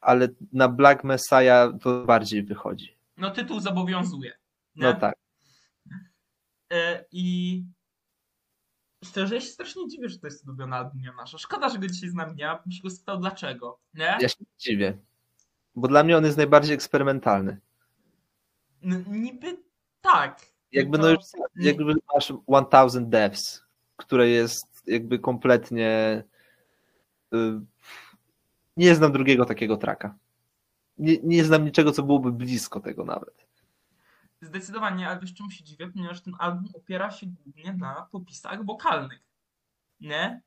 Ale 0.00 0.28
na 0.52 0.68
Black 0.68 1.04
Messiah 1.04 1.72
to 1.82 2.04
bardziej 2.04 2.42
wychodzi. 2.42 2.96
No 3.16 3.30
tytuł 3.30 3.60
zobowiązuje. 3.60 4.32
Nie? 4.76 4.82
No 4.82 4.92
tak. 4.94 5.14
E, 6.72 7.04
I 7.12 7.64
szczerze, 9.04 9.34
ja 9.34 9.40
się 9.40 9.46
strasznie 9.46 9.88
dziwię, 9.88 10.08
że 10.08 10.18
to 10.18 10.26
jest 10.26 10.44
ulubiony 10.44 10.76
album 10.76 11.00
Jonasza. 11.02 11.38
Szkoda, 11.38 11.68
że 11.68 11.78
go 11.78 11.86
dzisiaj 11.86 12.08
z 12.08 12.14
nami 12.14 12.34
nie 12.34 12.46
ma, 12.46 12.58
bym 12.58 12.72
się 12.72 12.82
go 12.82 12.90
spytał 12.90 13.18
dlaczego, 13.18 13.78
nie? 13.94 14.16
Ja 14.20 14.28
się 14.28 14.44
dziwię. 14.58 14.98
Bo 15.76 15.88
dla 15.88 16.04
mnie 16.04 16.16
on 16.16 16.24
jest 16.24 16.36
najbardziej 16.36 16.74
eksperymentalny. 16.74 17.60
N- 18.82 19.04
niby 19.08 19.56
tak. 20.00 20.40
Jakby 20.72 20.98
tylko 20.98 21.08
no 21.08 21.14
już 21.14 21.24
jakby 21.56 21.94
masz 22.14 22.32
1000 22.70 23.08
Deaths, 23.08 23.62
które 23.96 24.28
jest 24.28 24.82
jakby 24.86 25.18
kompletnie 25.18 26.24
y, 27.34 27.60
nie 28.76 28.94
znam 28.94 29.12
drugiego 29.12 29.44
takiego 29.44 29.76
traka. 29.76 30.14
Nie, 30.98 31.16
nie 31.22 31.44
znam 31.44 31.64
niczego, 31.64 31.92
co 31.92 32.02
byłoby 32.02 32.32
blisko 32.32 32.80
tego 32.80 33.04
nawet. 33.04 33.46
Zdecydowanie, 34.44 35.08
ale 35.08 35.20
wiesz 35.20 35.34
czemu 35.34 35.50
się 35.50 35.64
dziwię? 35.64 35.88
Ponieważ 35.88 36.22
ten 36.22 36.34
album 36.38 36.68
opiera 36.74 37.10
się 37.10 37.26
głównie 37.26 37.72
na 37.72 38.08
popisach 38.12 38.64
wokalnych. 38.64 39.22
Nie? 40.00 40.42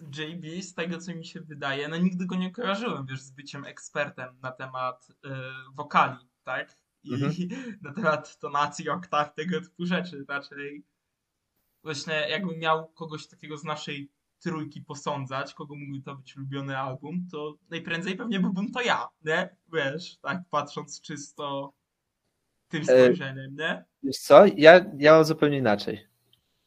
JB, 0.00 0.62
z 0.62 0.74
tego 0.74 0.98
co 0.98 1.14
mi 1.14 1.26
się 1.26 1.40
wydaje, 1.40 1.88
no 1.88 1.96
nigdy 1.96 2.26
go 2.26 2.36
nie 2.36 2.50
kojarzyłem, 2.50 3.06
wiesz, 3.06 3.20
z 3.20 3.30
byciem 3.30 3.64
ekspertem 3.64 4.38
na 4.42 4.52
temat 4.52 5.08
y, 5.10 5.28
wokali, 5.74 6.28
tak? 6.44 6.78
I 7.02 7.14
Mhm. 7.14 7.32
na 7.82 7.92
temat 7.92 8.38
tonacji, 8.38 8.88
oktaw, 8.88 9.34
tego 9.34 9.60
typu 9.60 9.86
rzeczy. 9.86 10.24
Raczej 10.28 10.84
właśnie 11.82 12.14
jakbym 12.14 12.58
miał 12.58 12.88
kogoś 12.88 13.26
takiego 13.26 13.58
z 13.58 13.64
naszej 13.64 14.10
trójki 14.38 14.80
posądzać, 14.80 15.54
kogo 15.54 15.74
mógłby 15.74 16.02
to 16.02 16.16
być 16.16 16.36
ulubiony 16.36 16.78
album, 16.78 17.28
to 17.30 17.54
najprędzej 17.70 18.16
pewnie 18.16 18.40
byłbym 18.40 18.72
to 18.72 18.80
ja, 18.80 19.08
nie? 19.24 19.56
Wiesz, 19.72 20.18
tak 20.18 20.42
patrząc 20.50 21.00
czysto 21.00 21.72
tym 22.68 22.84
spojrzeniem, 22.84 23.56
nie? 23.56 23.84
Wiesz 24.02 24.18
co? 24.18 24.44
Ja, 24.56 24.84
ja 24.98 25.12
mam 25.12 25.24
zupełnie 25.24 25.58
inaczej. 25.58 26.06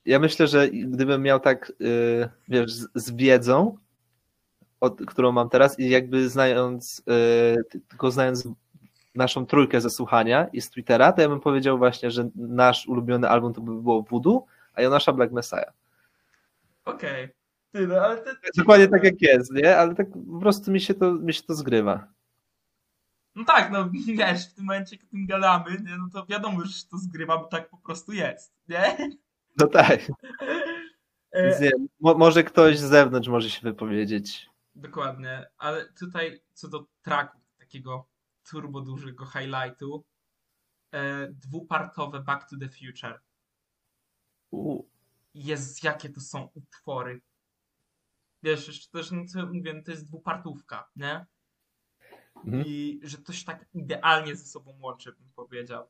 Ja 0.05 0.19
myślę, 0.19 0.47
że 0.47 0.69
gdybym 0.69 1.21
miał 1.23 1.39
tak, 1.39 1.71
y, 1.81 2.29
wiesz, 2.47 2.73
z, 2.73 2.87
z 2.95 3.11
wiedzą, 3.11 3.77
od, 4.79 5.01
którą 5.07 5.31
mam 5.31 5.49
teraz 5.49 5.79
i 5.79 5.89
jakby 5.89 6.29
znając, 6.29 6.99
y, 6.99 7.63
ty- 7.69 7.79
tylko 7.79 8.11
znając 8.11 8.47
naszą 9.15 9.45
trójkę 9.45 9.81
ze 9.81 9.89
słuchania 9.89 10.47
i 10.53 10.61
z 10.61 10.69
Twittera, 10.69 11.11
to 11.11 11.21
ja 11.21 11.29
bym 11.29 11.39
powiedział 11.39 11.77
właśnie, 11.77 12.11
że 12.11 12.29
nasz 12.35 12.87
ulubiony 12.87 13.29
album 13.29 13.53
to 13.53 13.61
by 13.61 13.81
było 13.81 14.03
Voodoo, 14.03 14.45
a 14.73 14.81
ja 14.81 14.89
nasza 14.89 15.13
Black 15.13 15.31
Messiah. 15.31 15.73
Okej. 16.85 17.29
Ty, 17.71 17.87
no 17.87 17.95
ale 17.95 18.17
to... 18.17 18.31
Dokładnie 18.57 18.87
tak 18.87 19.03
jak 19.03 19.21
jest, 19.21 19.51
nie? 19.51 19.77
Ale 19.77 19.95
tak 19.95 20.07
po 20.33 20.39
prostu 20.39 20.71
mi 20.71 20.81
się 20.81 20.93
to, 20.93 21.13
mi 21.13 21.33
się 21.33 21.43
to 21.43 21.53
zgrywa. 21.55 22.07
No 23.35 23.45
tak, 23.45 23.71
no 23.71 23.89
wiesz, 24.17 24.49
w 24.49 24.53
tym 24.53 24.65
momencie, 24.65 24.95
jak 24.95 25.05
tym 25.05 25.25
gadamy, 25.25 25.71
nie, 25.71 25.97
no 25.97 26.09
to 26.13 26.25
wiadomo, 26.25 26.65
że 26.65 26.85
to 26.91 26.97
zgrywa, 26.97 27.37
bo 27.37 27.45
tak 27.45 27.69
po 27.69 27.77
prostu 27.77 28.11
jest, 28.13 28.53
nie? 28.67 28.97
No 29.57 29.67
tak. 29.67 29.99
E, 31.31 31.43
Więc 31.43 31.61
nie, 31.61 31.71
mo, 31.99 32.13
może 32.17 32.43
ktoś 32.43 32.79
z 32.79 32.89
zewnątrz 32.89 33.29
może 33.29 33.49
się 33.49 33.61
wypowiedzieć. 33.61 34.49
Dokładnie, 34.75 35.45
ale 35.57 35.85
tutaj 35.85 36.41
co 36.53 36.67
do 36.67 36.85
tracku, 37.01 37.37
takiego 37.59 38.07
turbo 38.49 38.81
dużego 38.81 39.25
highlightu, 39.25 40.03
e, 40.91 41.27
dwupartowe 41.27 42.19
Back 42.19 42.49
to 42.49 42.57
the 42.57 42.69
Future. 42.69 43.21
U, 44.51 44.83
Jest, 45.33 45.83
jakie 45.83 46.09
to 46.09 46.21
są 46.21 46.49
utwory. 46.53 47.21
Wiesz, 48.43 48.67
jeszcze 48.67 48.91
też, 48.91 49.11
no 49.11 49.25
co 49.25 49.45
mówię, 49.45 49.83
to 49.83 49.91
jest 49.91 50.07
dwupartówka, 50.07 50.89
nie? 50.95 51.25
Mhm. 52.45 52.63
I 52.67 52.99
że 53.03 53.17
to 53.17 53.33
się 53.33 53.45
tak 53.45 53.65
idealnie 53.73 54.35
ze 54.35 54.45
sobą 54.45 54.73
łączy, 54.81 55.11
bym 55.11 55.29
powiedział. 55.35 55.87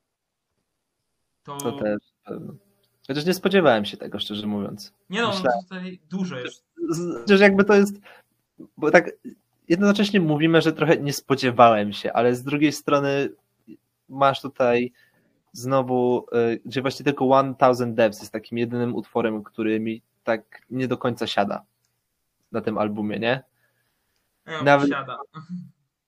To, 1.44 1.58
To 1.58 1.72
też. 1.72 1.98
Chociaż 3.08 3.26
nie 3.26 3.34
spodziewałem 3.34 3.86
się 3.86 3.98
tego, 3.98 4.20
szczerze 4.20 4.48
mówiąc. 4.48 4.94
nie 5.10 5.22
no, 5.22 5.28
myślałem- 5.30 5.62
tutaj 5.64 6.00
dużo 6.10 6.40
jest. 6.40 6.66
Chociaż 7.22 7.40
jakby 7.40 7.64
to 7.64 7.74
jest. 7.74 7.96
Bo 8.78 8.92
tak 8.92 9.12
jednocześnie 9.70 10.20
mówimy, 10.20 10.62
że 10.62 10.74
trochę 10.74 10.98
nie 10.98 11.14
spodziewałem 11.14 11.94
się, 11.94 12.14
ale 12.14 12.36
z 12.36 12.44
drugiej 12.44 12.72
strony 12.72 13.30
masz 14.10 14.42
tutaj 14.42 14.92
znowu, 15.54 16.26
y, 16.54 16.62
gdzie 16.66 16.82
właśnie 16.82 17.04
tylko 17.06 17.26
1000 17.60 17.96
Devs 17.96 18.20
jest 18.20 18.32
takim 18.32 18.58
jedynym 18.58 18.96
utworem, 18.96 19.44
który 19.44 19.80
mi 19.80 20.02
tak 20.24 20.62
nie 20.70 20.88
do 20.88 20.98
końca 20.98 21.28
siada 21.28 21.64
na 22.52 22.62
tym 22.62 22.78
albumie, 22.78 23.20
nie? 23.20 23.44
No, 24.46 24.64
Nawet- 24.64 24.90
siada. 24.90 25.18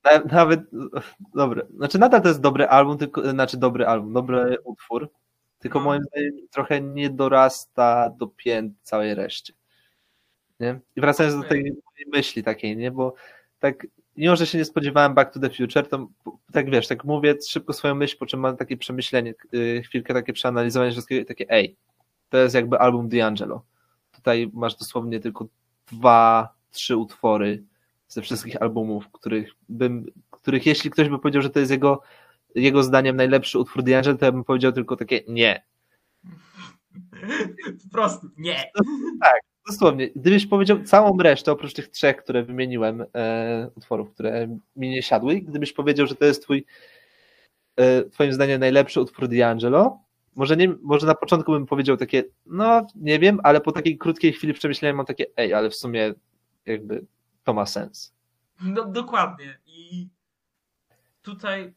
Na- 0.04 0.24
Nawet, 0.32 0.60
dobre, 1.34 1.66
znaczy 1.76 1.98
nadal 1.98 2.22
to 2.22 2.28
jest 2.28 2.40
dobry 2.40 2.66
album, 2.68 2.98
tylko, 2.98 3.30
znaczy 3.30 3.56
dobry 3.56 3.86
album, 3.86 4.12
dobry 4.12 4.56
utwór, 4.64 5.10
tylko 5.58 5.78
No. 5.78 5.84
moim 5.84 6.02
zdaniem 6.02 6.32
trochę 6.50 6.80
nie 6.80 7.10
dorasta 7.10 8.10
do 8.18 8.26
pięt 8.26 8.74
całej 8.82 9.14
reszcie. 9.14 9.52
Nie? 10.60 10.80
I 10.96 11.00
wracając 11.00 11.36
do 11.36 11.48
tej 11.48 11.72
myśli 12.12 12.42
takiej, 12.42 12.76
nie? 12.76 12.90
Bo 12.90 13.14
tak, 13.58 13.86
mimo 14.16 14.36
że 14.36 14.46
się 14.46 14.58
nie 14.58 14.64
spodziewałem 14.64 15.14
Back 15.14 15.34
to 15.34 15.40
the 15.40 15.50
Future, 15.50 15.88
to 15.88 16.08
tak 16.52 16.70
wiesz, 16.70 16.88
tak 16.88 17.04
mówię 17.04 17.34
szybko 17.48 17.72
swoją 17.72 17.94
myśl, 17.94 18.16
po 18.18 18.26
czym 18.26 18.40
mam 18.40 18.56
takie 18.56 18.76
przemyślenie, 18.76 19.34
yy, 19.52 19.82
chwilkę 19.82 20.14
takie 20.14 20.32
przeanalizowanie 20.32 20.90
wszystkiego 20.92 21.22
i 21.22 21.24
takie, 21.24 21.50
ej, 21.50 21.76
to 22.28 22.38
jest 22.38 22.54
jakby 22.54 22.78
album 22.78 23.08
D'Angelo. 23.08 23.60
Tutaj 24.12 24.50
masz 24.54 24.76
dosłownie 24.76 25.20
tylko 25.20 25.46
dwa, 25.92 26.54
trzy 26.70 26.96
utwory 26.96 27.62
ze 28.12 28.22
wszystkich 28.22 28.62
albumów, 28.62 29.10
których 29.12 29.52
bym, 29.68 30.06
których 30.30 30.66
jeśli 30.66 30.90
ktoś 30.90 31.08
by 31.08 31.18
powiedział, 31.18 31.42
że 31.42 31.50
to 31.50 31.58
jest 31.58 31.72
jego, 31.72 32.02
jego 32.54 32.82
zdaniem 32.82 33.16
najlepszy 33.16 33.58
utwór 33.58 33.82
D'Angelo, 33.82 34.18
to 34.18 34.24
ja 34.24 34.32
bym 34.32 34.44
powiedział 34.44 34.72
tylko 34.72 34.96
takie 34.96 35.20
nie. 35.28 35.64
Po 37.84 37.90
prostu 37.92 38.30
nie. 38.36 38.72
Dosłownie, 39.66 40.10
gdybyś 40.16 40.46
powiedział 40.46 40.82
całą 40.82 41.18
resztę, 41.18 41.52
oprócz 41.52 41.74
tych 41.74 41.88
trzech, 41.88 42.16
które 42.16 42.42
wymieniłem, 42.42 43.04
e, 43.14 43.70
utworów, 43.76 44.10
które 44.14 44.58
mi 44.76 44.90
nie 44.90 45.02
siadły, 45.02 45.40
gdybyś 45.40 45.72
powiedział, 45.72 46.06
że 46.06 46.14
to 46.14 46.24
jest 46.24 46.42
twój, 46.42 46.64
e, 47.76 48.04
twoim 48.04 48.32
zdaniem 48.32 48.60
najlepszy 48.60 49.00
utwór 49.00 49.28
D'Angelo, 49.28 49.96
może, 50.36 50.56
nie, 50.56 50.74
może 50.82 51.06
na 51.06 51.14
początku 51.14 51.52
bym 51.52 51.66
powiedział 51.66 51.96
takie, 51.96 52.24
no 52.46 52.86
nie 52.94 53.18
wiem, 53.18 53.40
ale 53.42 53.60
po 53.60 53.72
takiej 53.72 53.98
krótkiej 53.98 54.32
chwili 54.32 54.54
przemyślenia 54.54 54.94
mam 54.94 55.06
takie, 55.06 55.26
ej, 55.36 55.54
ale 55.54 55.70
w 55.70 55.74
sumie 55.74 56.14
jakby 56.66 57.06
to 57.44 57.52
ma 57.54 57.66
sens. 57.66 58.14
No, 58.62 58.84
dokładnie. 58.84 59.58
I 59.66 60.08
tutaj 61.22 61.74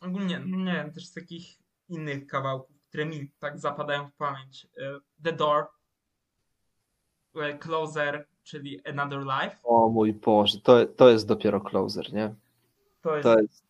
ogólnie, 0.00 0.38
no 0.46 0.56
nie 0.56 0.72
wiem, 0.72 0.92
też 0.92 1.06
z 1.06 1.12
takich 1.14 1.46
innych 1.88 2.26
kawałków, 2.26 2.76
które 2.88 3.06
mi 3.06 3.30
tak 3.38 3.58
zapadają 3.58 4.08
w 4.08 4.12
pamięć. 4.12 4.66
E, 4.78 4.98
The 5.22 5.32
Door, 5.32 5.66
e, 7.36 7.58
Closer, 7.58 8.26
czyli 8.42 8.86
Another 8.86 9.20
Life. 9.20 9.56
O 9.62 9.88
mój 9.88 10.12
Boże, 10.12 10.60
to, 10.60 10.86
to 10.86 11.08
jest 11.10 11.26
dopiero 11.26 11.60
closer, 11.60 12.12
nie? 12.12 12.34
To 13.02 13.16
jest, 13.16 13.22
To 13.24 13.40
jest. 13.40 13.64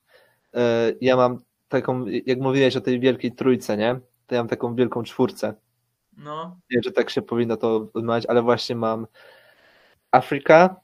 e, 0.54 0.92
Ja 1.00 1.16
mam 1.16 1.38
taką, 1.68 2.04
jak 2.26 2.38
mówiłeś 2.40 2.76
o 2.76 2.80
tej 2.80 3.00
wielkiej 3.00 3.32
trójce, 3.32 3.76
nie? 3.76 4.00
To 4.26 4.34
ja 4.34 4.40
mam 4.40 4.48
taką 4.48 4.74
wielką 4.74 5.02
czwórce. 5.02 5.54
no, 6.16 6.44
Nie 6.70 6.74
wiem, 6.76 6.82
że 6.82 6.92
tak 6.92 7.10
się 7.10 7.22
powinno 7.22 7.56
to 7.56 7.88
odmawiać, 7.94 8.26
ale 8.26 8.42
właśnie 8.42 8.76
mam 8.76 9.06
Africa, 10.10 10.76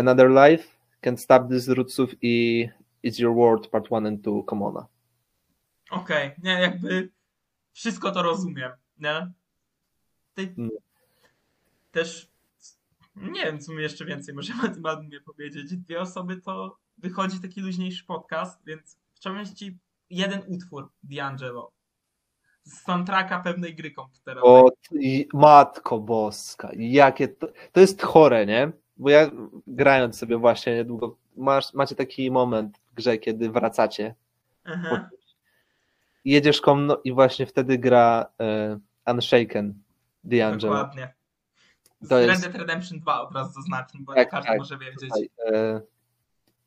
Another 0.00 0.30
Life, 0.30 0.68
Can't 1.02 1.16
Stop 1.16 1.48
This 1.48 1.68
Rootsów 1.68 2.10
i 2.22 2.66
It's 3.04 3.20
Your 3.22 3.34
World 3.34 3.68
Part 3.68 3.90
1 3.90 4.06
and 4.06 4.20
2 4.20 4.42
Komona. 4.46 4.86
okej, 5.90 6.30
nie, 6.42 6.50
jakby 6.60 7.10
wszystko 7.72 8.10
to 8.12 8.22
rozumiem, 8.22 8.72
nie? 8.98 9.32
Ty, 10.34 10.54
No. 10.56 10.68
też 11.90 12.28
nie 13.16 13.44
wiem, 13.44 13.60
co 13.60 13.72
my 13.72 13.82
jeszcze 13.82 14.04
więcej 14.04 14.34
możemy 14.34 14.62
o 14.62 14.68
tym 14.74 14.86
albumie 14.86 15.20
powiedzieć. 15.20 15.76
Dwie 15.76 16.00
osoby 16.00 16.36
to 16.36 16.76
wychodzi 16.98 17.40
taki 17.40 17.60
luźniejszy 17.60 18.04
podcast, 18.04 18.64
więc 18.66 18.96
chciałbym 19.14 19.54
ci 19.54 19.78
jeden 20.10 20.42
utwór 20.48 20.90
D'Angelo 21.10 21.66
z 22.62 22.82
soundtracka 22.82 23.40
pewnej 23.40 23.74
gry 23.74 23.90
komputerowej. 23.90 24.50
O, 24.50 24.70
matko 25.32 25.98
boska, 26.00 26.70
jakie 26.76 27.28
to, 27.28 27.48
to 27.72 27.80
jest 27.80 28.02
chore, 28.02 28.46
nie? 28.46 28.72
Bo 29.00 29.10
ja 29.10 29.30
grając 29.66 30.18
sobie 30.18 30.36
właśnie 30.38 30.74
niedługo, 30.76 31.16
masz, 31.36 31.74
macie 31.74 31.94
taki 31.94 32.30
moment 32.30 32.78
w 32.92 32.94
grze, 32.94 33.18
kiedy 33.18 33.50
wracacie, 33.50 34.14
Aha. 34.64 35.08
jedziesz 36.24 36.60
komno 36.60 36.98
i 37.04 37.12
właśnie 37.12 37.46
wtedy 37.46 37.78
gra 37.78 38.26
e, 38.40 38.78
Unshaken 39.12 39.74
D'Angelo. 40.24 40.60
Dokładnie. 40.60 41.14
Z 42.00 42.08
To 42.08 42.18
Red 42.18 42.28
jest- 42.28 42.42
Dead 42.42 42.54
Redemption 42.54 42.98
2 43.00 43.20
od 43.28 43.34
razu 43.34 43.52
zaznaczmy, 43.52 44.00
bo 44.00 44.14
Tak, 44.14 44.30
każdy 44.30 44.48
tak, 44.48 44.58
może 44.58 44.78
wiedzieć. 44.78 45.00
Tutaj, 45.10 45.30
e, 45.54 45.80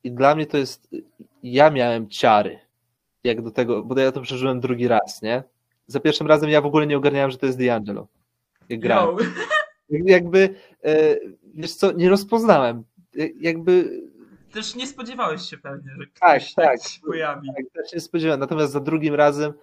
I 0.03 0.11
dla 0.11 0.35
mnie 0.35 0.45
to 0.45 0.57
jest, 0.57 0.95
ja 1.43 1.69
miałem 1.69 2.09
ciary, 2.09 2.59
jak 3.23 3.41
do 3.41 3.51
tego, 3.51 3.83
bo 3.83 3.99
ja 3.99 4.11
to 4.11 4.21
przeżyłem 4.21 4.59
drugi 4.59 4.87
raz, 4.87 5.21
nie? 5.21 5.43
Za 5.87 5.99
pierwszym 5.99 6.27
razem 6.27 6.49
ja 6.49 6.61
w 6.61 6.65
ogóle 6.65 6.87
nie 6.87 6.97
ogarniałem, 6.97 7.31
że 7.31 7.37
to 7.37 7.45
jest 7.45 7.59
D'Angelo. 7.59 8.05
Jak 8.69 8.79
grałem. 8.79 9.17
Jakby, 9.89 10.55
e, 10.83 11.15
wiesz 11.53 11.73
co, 11.75 11.91
nie 11.91 12.09
rozpoznałem. 12.09 12.83
E, 13.19 13.27
Jakby 13.39 14.01
Też 14.51 14.75
nie 14.75 14.87
spodziewałeś 14.87 15.41
się 15.41 15.57
pewnie, 15.57 15.91
że 15.91 16.05
Tak, 16.19 16.41
ktoś 16.41 16.53
tak. 16.53 16.83
się 16.83 17.01
pojawi. 17.01 17.47
Tak, 17.55 17.65
też 17.73 17.93
nie 17.93 17.99
spodziewałem. 17.99 18.39
Natomiast 18.39 18.73
za 18.73 18.79
drugim 18.79 19.15
razem, 19.15 19.53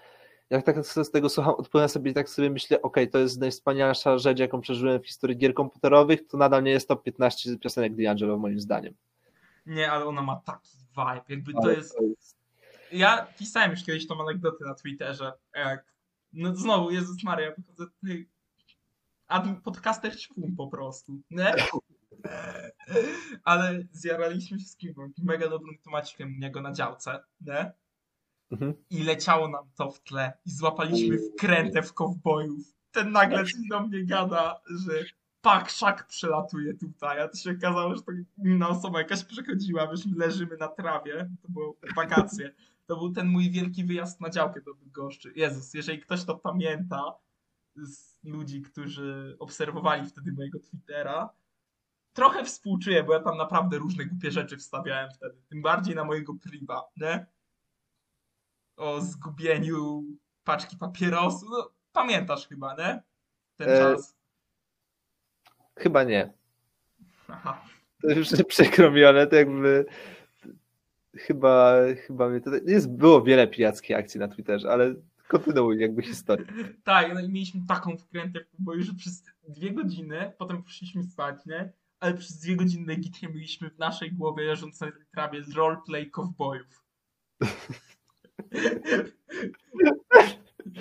jak 0.51 0.65
tak 0.65 0.87
z 0.87 1.11
tego 1.11 1.29
słucham, 1.29 1.55
odpowiem 1.55 1.89
sobie 1.89 2.11
i 2.11 2.15
tak 2.15 2.29
sobie 2.29 2.51
myślę, 2.51 2.83
okej, 2.83 3.11
to 3.11 3.19
jest 3.19 3.41
najwspanialsza 3.41 4.19
rzecz, 4.19 4.39
jaką 4.39 4.61
przeżyłem 4.61 5.03
w 5.03 5.07
historii 5.07 5.37
gier 5.37 5.55
komputerowych, 5.55 6.27
to 6.27 6.37
nadal 6.37 6.63
nie 6.63 6.71
jest 6.71 6.89
top 6.89 7.03
15 7.03 7.59
piosenek 7.59 7.93
D'Angelo 7.93 8.39
moim 8.39 8.61
zdaniem. 8.61 8.95
Nie, 9.67 9.93
ale 9.93 10.05
ona 10.05 10.23
ma 10.23 10.37
taki 10.37 10.79
vibe, 10.97 11.23
jakby 11.29 11.53
to 11.53 11.59
Ale 11.63 11.75
jest... 11.75 11.99
Ja 12.93 13.27
pisałem 13.39 13.71
już 13.71 13.85
kiedyś 13.85 14.07
tą 14.07 14.23
anegdotę 14.23 14.65
na 14.65 14.75
Twitterze, 14.75 15.33
jak... 15.55 15.85
No 16.33 16.57
znowu, 16.57 16.91
Jezus 16.91 17.25
Maria, 17.25 17.53
wychodzę 17.59 17.85
tutaj... 17.87 18.29
Admin 19.31 19.57
podcaster 19.57 20.17
ćpun 20.17 20.57
po 20.57 20.69
prostu, 20.69 21.21
nie? 21.31 21.55
Ale 23.45 23.85
zjaraliśmy 23.93 24.61
się 24.61 24.67
z 24.67 24.77
kim? 24.77 24.95
Mega 25.23 25.49
dobrym 25.49 25.79
temacikiem 25.85 26.35
u 26.37 26.41
niego 26.41 26.61
na 26.61 26.73
działce, 26.73 27.21
nie? 27.41 27.73
Mhm. 28.51 28.75
i 28.91 29.03
leciało 29.03 29.49
nam 29.49 29.65
to 29.77 29.91
w 29.91 30.01
tle 30.01 30.33
i 30.47 30.51
złapaliśmy 30.51 31.19
wkrętę 31.19 31.83
w 31.83 31.95
kowbojów. 31.95 32.75
Ten 32.93 33.13
nagle 33.13 33.45
do 33.71 33.81
mnie 33.81 34.05
gada, 34.05 34.61
że 34.87 34.93
pak, 35.41 35.71
szak 35.71 36.07
przelatuje 36.07 36.75
tutaj, 36.75 37.21
a 37.21 37.29
to 37.29 37.37
się 37.37 37.51
okazało, 37.51 37.97
że 37.97 38.03
to 38.03 38.13
inna 38.45 38.69
osoba 38.69 38.99
jakaś 38.99 39.25
przechodziła, 39.25 39.87
wiesz, 39.87 40.07
my 40.07 40.17
leżymy 40.17 40.57
na 40.57 40.69
trawie, 40.69 41.31
to 41.43 41.49
było 41.49 41.77
wakacje. 41.97 42.55
To 42.87 42.97
był 42.97 43.13
ten 43.13 43.27
mój 43.27 43.51
wielki 43.51 43.85
wyjazd 43.85 44.21
na 44.21 44.31
działkę 44.31 44.61
do 44.61 44.75
Bydgoszczy. 44.75 45.33
Jezus, 45.37 45.75
jeżeli 45.75 45.99
ktoś 45.99 46.25
to 46.25 46.37
pamięta 46.37 47.15
z 47.77 48.25
ludzi, 48.25 48.63
którzy 48.63 49.37
obserwowali 49.39 50.07
wtedy 50.07 50.33
mojego 50.33 50.59
Twittera, 50.59 51.31
trochę 52.13 52.45
współczuję, 52.45 53.05
bo 53.05 53.13
ja 53.13 53.21
tam 53.21 53.37
naprawdę 53.37 53.79
różne 53.79 54.05
głupie 54.05 54.31
rzeczy 54.31 54.57
wstawiałem 54.57 55.11
wtedy, 55.11 55.37
tym 55.49 55.63
bardziej 55.63 55.95
na 55.95 56.05
mojego 56.05 56.35
priva, 56.35 56.83
nie? 56.97 57.27
o 58.81 59.01
zgubieniu 59.01 60.05
paczki 60.45 60.77
papierosu. 60.77 61.47
No, 61.51 61.71
pamiętasz 61.93 62.49
chyba, 62.49 62.75
nie? 62.75 63.03
Ten 63.57 63.69
E, 63.69 63.79
czas. 63.79 64.17
Chyba 65.77 66.05
nie. 66.05 66.33
Aha. 67.29 67.65
To 68.03 68.11
już 68.11 68.29
przykro 68.49 68.91
mi, 68.91 69.05
ale 69.05 69.27
to 69.27 69.37
jakby 69.37 69.87
chyba, 71.17 71.75
chyba 72.07 72.29
mnie 72.29 72.41
tutaj, 72.41 72.61
jest, 72.67 72.91
było 72.91 73.23
wiele 73.23 73.49
pijackich 73.49 73.97
akcji 73.97 74.21
na 74.21 74.29
Twitterze, 74.29 74.71
ale 74.71 74.95
kontynuuj 75.31 75.81
jakby 75.81 76.03
historię. 76.03 76.47
Tak, 76.85 77.15
no 77.15 77.21
i 77.21 77.29
mieliśmy 77.29 77.61
taką 77.69 77.97
wkrętę 77.97 78.41
w 78.41 78.63
boju, 78.63 78.83
że 78.83 78.95
przez 78.95 79.25
dwie 79.49 79.73
godziny, 79.73 80.33
potem 80.39 80.63
poszliśmy 80.63 81.05
spać, 81.05 81.47
nie? 81.47 81.73
Ale 82.01 82.15
przez 82.15 82.39
dwie 82.39 82.57
godziny 82.57 82.87
legitnie 82.87 83.29
mieliśmy 83.29 83.71
w 83.71 83.79
naszej 83.79 84.13
głowie 84.13 84.45
leżącej 84.45 84.93
trawie 85.15 85.43
z 85.45 85.53
roleplay 85.53 86.11
cowboyów. 86.11 86.85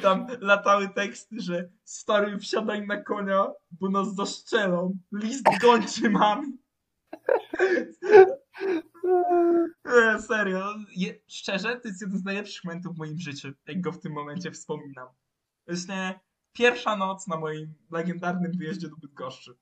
Tam 0.02 0.28
latały 0.40 0.90
teksty, 0.90 1.40
że 1.40 1.70
stary 1.84 2.38
wsiadaj 2.38 2.88
na 2.88 3.04
konia, 3.04 3.48
bo 3.72 3.90
nas 3.90 4.16
zaszczelą. 4.16 4.98
List 5.12 5.46
gończy 5.62 6.10
mam. 6.10 6.58
Nie, 9.86 10.20
serio. 10.20 10.74
Je, 10.96 11.16
szczerze, 11.28 11.80
to 11.80 11.88
jest 11.88 12.02
jeden 12.02 12.18
z 12.20 12.24
najlepszych 12.24 12.64
momentów 12.64 12.96
w 12.96 12.98
moim 12.98 13.20
życiu, 13.20 13.52
jak 13.68 13.82
go 13.82 13.92
w 13.92 14.00
tym 14.00 14.14
momencie 14.14 14.52
wspominam. 14.52 15.08
Właśnie 15.68 16.20
pierwsza 16.54 16.96
noc 16.96 17.28
na 17.28 17.38
moim 17.38 17.74
legendarnym 17.92 18.52
wyjeździe 18.58 18.90
do 18.90 18.96
Bydgoszczy. 18.96 19.56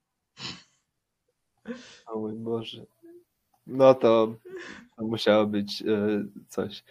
O 2.05 2.19
mój 2.19 2.33
Boże. 2.33 2.85
No 3.67 3.93
to, 3.93 4.35
to 4.97 5.03
musiało 5.03 5.47
być 5.47 5.81
e, 5.81 5.85
coś. 6.47 6.83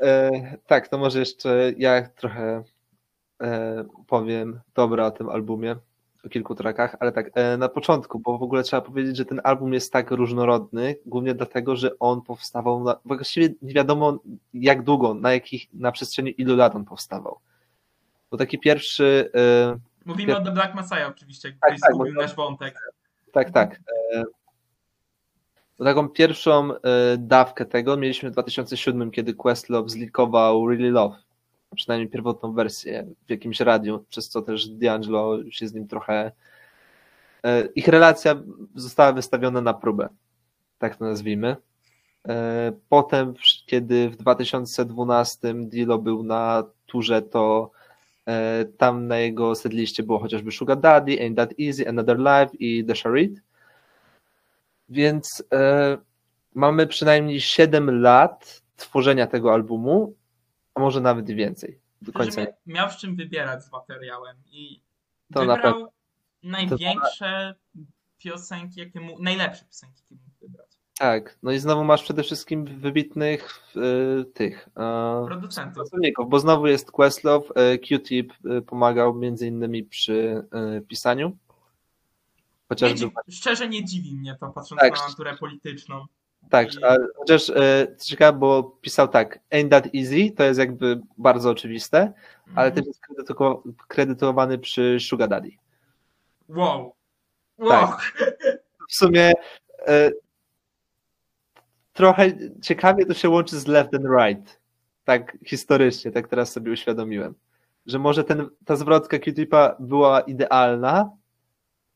E, 0.00 0.30
tak, 0.66 0.88
to 0.88 0.98
może 0.98 1.18
jeszcze 1.18 1.72
ja 1.78 2.08
trochę 2.08 2.64
e, 3.42 3.84
powiem 4.06 4.60
dobra 4.74 5.06
o 5.06 5.10
tym 5.10 5.28
albumie, 5.28 5.76
o 6.26 6.28
kilku 6.28 6.54
trackach, 6.54 6.96
ale 7.00 7.12
tak, 7.12 7.30
e, 7.34 7.56
na 7.56 7.68
początku, 7.68 8.18
bo 8.18 8.38
w 8.38 8.42
ogóle 8.42 8.62
trzeba 8.62 8.82
powiedzieć, 8.82 9.16
że 9.16 9.24
ten 9.24 9.40
album 9.44 9.72
jest 9.72 9.92
tak 9.92 10.10
różnorodny, 10.10 10.96
głównie 11.06 11.34
dlatego, 11.34 11.76
że 11.76 11.98
on 11.98 12.22
powstawał, 12.22 12.84
na, 12.84 12.96
właściwie 13.04 13.48
nie 13.62 13.74
wiadomo 13.74 14.18
jak 14.54 14.82
długo, 14.82 15.14
na 15.14 15.32
jakich, 15.32 15.66
na 15.72 15.92
przestrzeni 15.92 16.34
ilu 16.40 16.56
lat 16.56 16.76
on 16.76 16.84
powstawał. 16.84 17.38
Bo 18.30 18.36
taki 18.36 18.58
pierwszy, 18.58 19.30
e, 19.34 19.78
Mówimy 20.04 20.36
o 20.36 20.40
The 20.40 20.52
Black 20.52 20.74
Messiah 20.74 21.08
oczywiście, 21.08 21.48
Tak, 21.60 21.70
ktoś 21.70 21.80
tak, 21.80 21.94
zgubił 21.94 22.14
nasz 22.14 22.34
wątek. 22.34 22.78
Tak, 23.32 23.50
tak. 23.50 23.80
E, 24.14 24.24
to 25.76 25.84
taką 25.84 26.08
pierwszą 26.08 26.70
dawkę 27.18 27.64
tego 27.64 27.96
mieliśmy 27.96 28.30
w 28.30 28.32
2007, 28.32 29.10
kiedy 29.10 29.34
Questlove 29.34 29.88
zlikował 29.88 30.68
Really 30.68 30.90
Love, 30.90 31.16
przynajmniej 31.74 32.08
pierwotną 32.10 32.52
wersję 32.52 33.06
w 33.26 33.30
jakimś 33.30 33.60
radiu, 33.60 34.04
przez 34.08 34.28
co 34.28 34.42
też 34.42 34.70
D'Angelo 34.70 35.50
się 35.50 35.68
z 35.68 35.74
nim 35.74 35.88
trochę. 35.88 36.32
e, 37.44 37.68
Ich 37.74 37.88
relacja 37.88 38.42
została 38.74 39.12
wystawiona 39.12 39.60
na 39.60 39.74
próbę, 39.74 40.08
tak 40.78 40.96
to 40.96 41.04
nazwijmy. 41.04 41.56
E, 42.28 42.72
Potem, 42.88 43.34
kiedy 43.66 44.10
w 44.10 44.16
2012 44.16 45.54
Dilo 45.54 45.98
był 45.98 46.22
na 46.22 46.64
turze, 46.86 47.22
to 47.22 47.70
e, 48.26 48.64
tam 48.64 49.06
na 49.06 49.18
jego 49.18 49.54
setliście 49.54 50.02
było 50.02 50.18
chociażby 50.18 50.52
Sugar 50.52 50.80
Daddy, 50.80 51.12
Ain't 51.12 51.36
That 51.36 51.54
Easy, 51.60 51.88
Another 51.88 52.18
Life 52.18 52.56
i 52.58 52.84
The 52.84 52.94
Charade. 52.94 53.40
Więc 54.88 55.44
mamy 56.54 56.86
przynajmniej 56.86 57.40
7 57.40 58.00
lat 58.00 58.62
tworzenia 58.76 59.26
tego 59.26 59.52
albumu, 59.52 60.14
a 60.74 60.80
może 60.80 61.00
nawet 61.00 61.30
więcej. 61.30 61.78
Do 62.02 62.12
końca. 62.12 62.42
Miał 62.66 62.90
z 62.90 62.96
czym 62.96 63.16
wybierać 63.16 63.64
z 63.64 63.72
materiałem 63.72 64.36
i 64.46 64.80
To 65.34 65.44
na 65.44 65.54
wybrał 65.54 65.92
największe 66.42 67.54
piosenki, 68.18 68.80
jakie 68.80 69.00
mu, 69.00 69.22
najlepsze 69.22 69.64
piosenki, 69.64 70.02
jakie 70.02 70.14
mógł 70.14 70.36
wybrać. 70.40 70.66
Tak, 70.98 71.38
no 71.42 71.52
i 71.52 71.58
znowu 71.58 71.84
masz 71.84 72.02
przede 72.02 72.22
wszystkim 72.22 72.64
wybitnych 72.64 73.60
e, 73.76 74.24
tych 74.24 74.68
e, 74.76 75.24
Producentów. 75.26 75.88
bo 76.26 76.38
znowu 76.40 76.66
jest 76.66 76.90
Questlove, 76.90 77.48
e, 77.54 77.78
Q-Tip 77.78 78.32
e, 78.44 78.62
pomagał 78.62 79.14
między 79.14 79.46
innymi 79.46 79.82
przy 79.84 80.46
e, 80.52 80.80
pisaniu. 80.80 81.28
Nie 81.28 81.36
Chociażby 82.68 82.98
dziw, 82.98 83.12
szczerze 83.30 83.68
nie 83.68 83.84
dziwi 83.84 84.14
mnie 84.14 84.36
to, 84.40 84.50
patrząc 84.50 84.80
Tak. 84.80 84.96
na 84.98 85.08
naturę 85.08 85.36
polityczną. 85.36 86.06
Tak, 86.50 86.68
a 86.82 86.96
chociaż 87.16 87.50
e, 87.50 87.86
ciekawe, 88.02 88.38
bo 88.38 88.62
pisał 88.62 89.08
tak, 89.08 89.38
ain't 89.50 89.68
that 89.68 89.86
easy, 89.94 90.30
to 90.36 90.42
jest 90.44 90.58
jakby 90.60 91.00
bardzo 91.18 91.50
oczywiste, 91.50 92.12
ale 92.54 92.66
Mhm. 92.66 92.72
też 92.74 92.86
jest 92.86 93.00
kredyto- 93.08 93.62
kredytowany 93.88 94.58
przy 94.58 94.96
Sugar 95.00 95.28
Daddy. 95.28 95.50
Wow. 96.48 96.94
Wow. 97.58 97.70
Tak. 97.70 98.12
W 98.90 98.94
sumie 98.94 99.32
e, 99.86 100.10
trochę 101.92 102.32
ciekawie 102.62 103.06
to 103.06 103.14
się 103.14 103.28
łączy 103.28 103.58
z 103.60 103.66
Left 103.66 103.94
and 103.94 104.04
Right, 104.18 104.60
tak 105.04 105.38
historycznie, 105.46 106.12
tak 106.12 106.28
teraz 106.28 106.52
sobie 106.52 106.72
uświadomiłem, 106.72 107.34
że 107.86 107.98
może 107.98 108.24
ten, 108.24 108.48
ta 108.64 108.76
zwrotka 108.76 109.18
Q-Tipa 109.18 109.76
była 109.80 110.20
idealna 110.20 111.10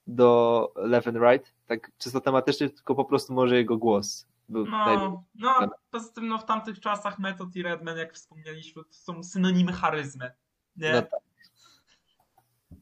do 0.06 0.72
Left 0.76 1.08
and 1.08 1.16
Right, 1.16 1.52
tak 1.66 1.90
czysto 1.98 2.20
tematycznie, 2.20 2.70
tylko 2.70 2.94
po 2.94 3.04
prostu 3.04 3.32
może 3.32 3.56
jego 3.56 3.76
głos 3.76 4.26
był 4.48 4.66
No, 4.66 5.24
no, 5.34 5.68
poza 5.90 6.12
tym 6.12 6.28
no, 6.28 6.38
w 6.38 6.44
tamtych 6.44 6.80
czasach 6.80 7.18
Method 7.18 7.56
i 7.56 7.62
Redman, 7.62 7.98
jak 7.98 8.14
wspomnieliśmy, 8.14 8.84
to 8.84 8.92
są 8.92 9.22
synonimy 9.22 9.72
charyzmy. 9.72 10.32
Nie? 10.76 10.92
No 10.92 11.02
tak. 11.02 11.20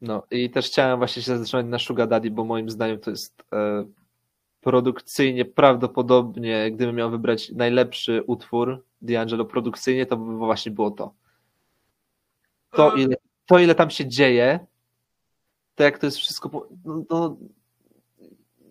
No 0.01 0.23
i 0.31 0.49
też 0.49 0.67
chciałem 0.67 0.97
właśnie 0.97 1.21
się 1.21 1.37
zatrzymać 1.37 1.65
na 1.65 1.79
Sugar 1.79 2.07
Daddy, 2.07 2.31
bo 2.31 2.43
moim 2.43 2.69
zdaniem 2.69 2.99
to 2.99 3.11
jest 3.11 3.43
e, 3.53 3.85
produkcyjnie 4.61 5.45
prawdopodobnie, 5.45 6.71
gdybym 6.71 6.95
miał 6.95 7.11
wybrać 7.11 7.49
najlepszy 7.49 8.23
utwór 8.23 8.85
D'Angelo 9.03 9.45
produkcyjnie, 9.45 10.05
to 10.05 10.17
by 10.17 10.37
właśnie 10.37 10.71
było 10.71 10.91
to. 10.91 11.13
To 12.71 12.95
E, 12.95 13.01
ile, 13.01 13.15
to, 13.45 13.59
ile 13.59 13.75
tam 13.75 13.89
się 13.89 14.07
dzieje, 14.07 14.59
to 15.75 15.83
jak 15.83 15.99
to 15.99 16.05
jest 16.05 16.17
wszystko. 16.17 16.67
No, 16.85 17.03
no, 17.09 17.37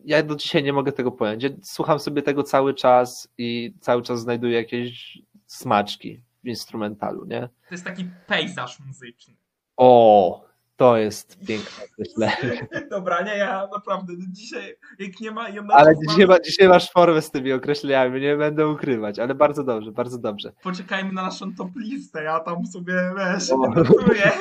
ja 0.06 0.22
do 0.22 0.34
dzisiaj 0.36 0.62
nie 0.62 0.72
mogę 0.72 0.92
tego 0.92 1.12
pojąć. 1.12 1.42
Ja 1.42 1.50
słucham 1.62 1.98
sobie 1.98 2.22
tego 2.22 2.42
cały 2.42 2.74
czas 2.74 3.28
i 3.38 3.74
cały 3.80 4.02
czas 4.02 4.20
znajduję 4.20 4.56
jakieś 4.56 5.18
smaczki 5.46 6.22
w 6.44 6.48
instrumentalu, 6.48 7.24
nie? 7.24 7.40
To 7.40 7.74
jest 7.74 7.84
taki 7.84 8.10
pejzaż 8.26 8.80
muzyczny. 8.80 9.34
O, 9.76 10.44
to 10.76 10.96
jest 10.96 11.38
piękne 11.46 11.84
określenie. 11.92 12.66
Dobra, 12.90 13.22
nie, 13.22 13.36
ja 13.36 13.68
naprawdę 13.74 14.12
dzisiaj, 14.28 14.76
jak 14.98 15.20
nie 15.20 15.30
ma... 15.30 15.48
Ja 15.48 15.62
Ale 15.70 15.92
mam- 15.92 16.02
dzisiaj, 16.08 16.26
ma, 16.26 16.40
dzisiaj 16.40 16.68
masz 16.68 16.90
formę 16.90 17.22
z 17.22 17.30
tymi 17.30 17.52
określeniami, 17.52 18.20
nie 18.20 18.36
będę 18.36 18.68
ukrywać, 18.68 19.18
ale 19.18 19.34
bardzo 19.34 19.64
dobrze, 19.64 19.92
bardzo 19.92 20.18
dobrze. 20.18 20.52
Poczekajmy 20.62 21.12
na 21.12 21.22
naszą 21.22 21.54
top 21.54 21.68
listę, 21.76 22.22
ja 22.22 22.40
tam 22.40 22.66
sobie, 22.66 22.94
wiesz, 23.16 23.50
notuję. 23.50 24.32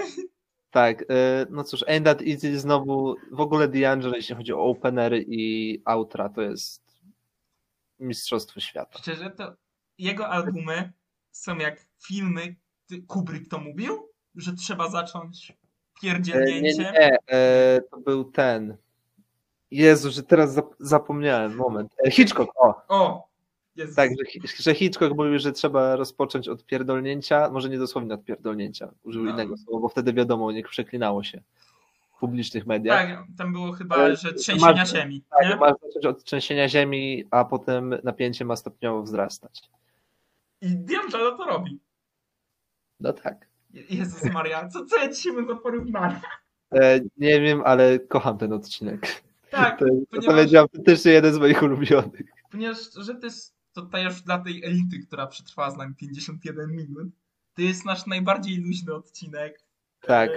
Tak, 0.76 1.01
e, 1.01 1.45
no 1.49 1.63
cóż, 1.63 1.84
Ain't 1.88 2.03
That 2.03 2.21
Easy 2.21 2.59
znowu, 2.59 3.15
w 3.32 3.39
ogóle 3.39 3.67
D'Angelo, 3.67 4.15
jeśli 4.15 4.36
chodzi 4.36 4.53
o 4.53 4.63
openery 4.63 5.26
i 5.28 5.82
outra, 5.86 6.30
to 6.30 6.41
jest 6.41 6.84
mistrzostwo 7.99 8.59
świata. 8.59 8.99
Szczerze, 8.99 9.30
to 9.32 9.53
jego 9.97 10.28
albumy 10.30 10.91
są 11.32 11.57
jak 11.57 11.86
filmy, 12.07 12.55
Kubrick 13.07 13.49
to 13.49 13.59
mówił, 13.59 14.09
że 14.36 14.53
trzeba 14.53 14.89
zacząć 14.89 15.51
E, 15.51 15.53
Nie, 15.53 16.11
pierdzielnięcie. 16.13 16.91
nie, 16.99 17.17
e, 17.32 17.82
to 17.91 17.97
był 17.97 18.23
ten. 18.32 18.78
Jezu, 19.71 20.11
że 20.11 20.23
teraz 20.23 20.55
zap- 20.55 20.76
zapomniałem, 20.80 21.55
moment. 21.55 21.95
E, 22.07 22.11
Hitchcock, 22.11 22.51
o, 22.55 22.82
O, 22.88 23.28
jest. 23.76 23.95
tak, 23.95 24.09
że, 24.11 24.47
że 24.63 24.73
Hitchcock 24.73 25.15
mówił, 25.15 25.39
że 25.39 25.51
trzeba 25.51 25.95
rozpocząć 25.95 26.47
od 26.47 26.65
pierdolnięcia, 26.65 27.49
może 27.49 27.69
nie 27.69 27.78
dosłownie 27.78 28.13
od 28.13 28.23
pierdolnięcia, 28.23 28.91
użył 29.03 29.23
No. 29.23 29.32
innego 29.32 29.57
słowa, 29.57 29.80
bo 29.82 29.89
wtedy 29.89 30.13
wiadomo, 30.13 30.51
nie 30.51 30.63
przeklinało 30.63 31.23
się 31.23 31.41
w 32.15 32.19
publicznych 32.19 32.65
mediach. 32.65 33.07
Tak, 33.07 33.26
tam 33.38 33.53
było 33.53 33.71
chyba, 33.71 33.95
Ale 33.95 34.15
że 34.15 34.34
to 34.34 34.39
trzęsienia 34.39 34.73
masz- 34.73 34.91
ziemi, 34.93 35.23
Tak, 35.30 35.49
nie? 35.49 35.55
ma 35.55 35.67
zacząć 35.69 36.05
od 36.05 36.23
trzęsienia 36.23 36.69
ziemi, 36.69 37.23
a 37.32 37.45
potem 37.45 37.95
napięcie 38.03 38.45
ma 38.45 38.55
stopniowo 38.55 39.01
wzrastać. 39.03 39.61
I 40.61 40.67
D'Angelo 40.78 41.38
to 41.38 41.45
robi. 41.45 41.80
No 42.99 43.13
tak. 43.13 43.47
Je- 43.73 43.84
Jezus 43.89 44.23
Maria, 44.34 44.67
co, 44.67 44.86
co 44.86 44.97
ja 44.97 45.09
dzisiaj 45.13 45.34
mam 45.34 45.47
za 45.47 45.55
porównanie? 45.55 46.21
E, 46.71 46.99
nie 47.17 47.41
wiem, 47.41 47.61
ale 47.65 47.99
kocham 47.99 48.38
ten 48.38 48.53
odcinek. 48.53 49.23
Tak, 49.49 49.80
To, 49.80 49.86
to 49.86 49.91
ponieważ- 50.11 50.36
będzie 50.36 50.59
autentycznie 50.59 51.11
jeden 51.11 51.34
z 51.34 51.38
moich 51.38 51.63
ulubionych. 51.63 52.21
ponieważ 52.51 52.78
że 52.97 53.15
to 53.15 53.26
jest 53.26 53.49
to 53.49 53.54
tutaj 53.82 54.03
już 54.03 54.21
dla 54.21 54.39
tej 54.39 54.63
elity, 54.63 54.99
która 54.99 55.28
przetrwała 55.28 55.71
z 55.71 55.78
nami 55.78 55.95
51 55.95 56.71
minut, 56.71 57.07
to 57.53 57.61
jest 57.61 57.86
nasz 57.86 58.05
najbardziej 58.05 58.57
luźny 58.57 58.93
odcinek. 58.93 59.59
Tak. 60.01 60.32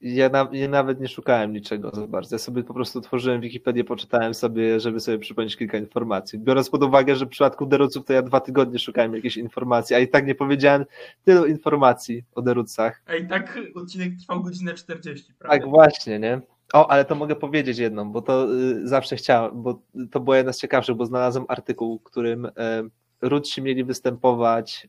Ja, 0.00 0.28
na, 0.28 0.48
ja 0.52 0.68
nawet 0.68 1.00
nie 1.00 1.08
szukałem 1.08 1.52
niczego 1.52 1.90
za 1.94 2.06
bardzo. 2.06 2.34
Ja 2.34 2.38
sobie 2.38 2.64
po 2.64 2.74
prostu 2.74 2.98
otworzyłem 2.98 3.40
Wikipedię, 3.40 3.84
poczytałem 3.84 4.34
sobie, 4.34 4.80
żeby 4.80 5.00
sobie 5.00 5.18
przypomnieć 5.18 5.56
kilka 5.56 5.78
informacji. 5.78 6.38
Biorąc 6.38 6.70
pod 6.70 6.82
uwagę, 6.82 7.16
że 7.16 7.26
w 7.26 7.28
przypadku 7.28 7.66
Deruców 7.66 8.04
to 8.04 8.12
ja 8.12 8.22
dwa 8.22 8.40
tygodnie 8.40 8.78
szukałem 8.78 9.14
jakichś 9.14 9.36
informacji, 9.36 9.96
a 9.96 9.98
i 9.98 10.08
tak 10.08 10.26
nie 10.26 10.34
powiedziałem 10.34 10.84
tylu 11.24 11.46
informacji 11.46 12.24
o 12.34 12.42
Derucach. 12.42 13.02
A 13.06 13.14
i 13.14 13.28
tak 13.28 13.58
odcinek 13.74 14.12
trwał 14.20 14.42
godzinę 14.42 14.74
40, 14.74 15.32
prawda? 15.38 15.58
Tak, 15.58 15.68
właśnie, 15.70 16.18
nie? 16.18 16.40
O, 16.72 16.90
ale 16.90 17.04
to 17.04 17.14
mogę 17.14 17.36
powiedzieć 17.36 17.78
jedną, 17.78 18.12
bo 18.12 18.22
to 18.22 18.54
y, 18.54 18.88
zawsze 18.88 19.16
chciałem, 19.16 19.62
bo 19.62 19.82
to 20.10 20.20
było 20.20 20.36
jedna 20.36 20.52
z 20.52 20.58
ciekawszych, 20.58 20.96
bo 20.96 21.06
znalazłem 21.06 21.44
artykuł, 21.48 21.98
w 21.98 22.02
którym 22.02 22.44
y, 22.44 23.60
mieli 23.62 23.84
występować 23.84 24.88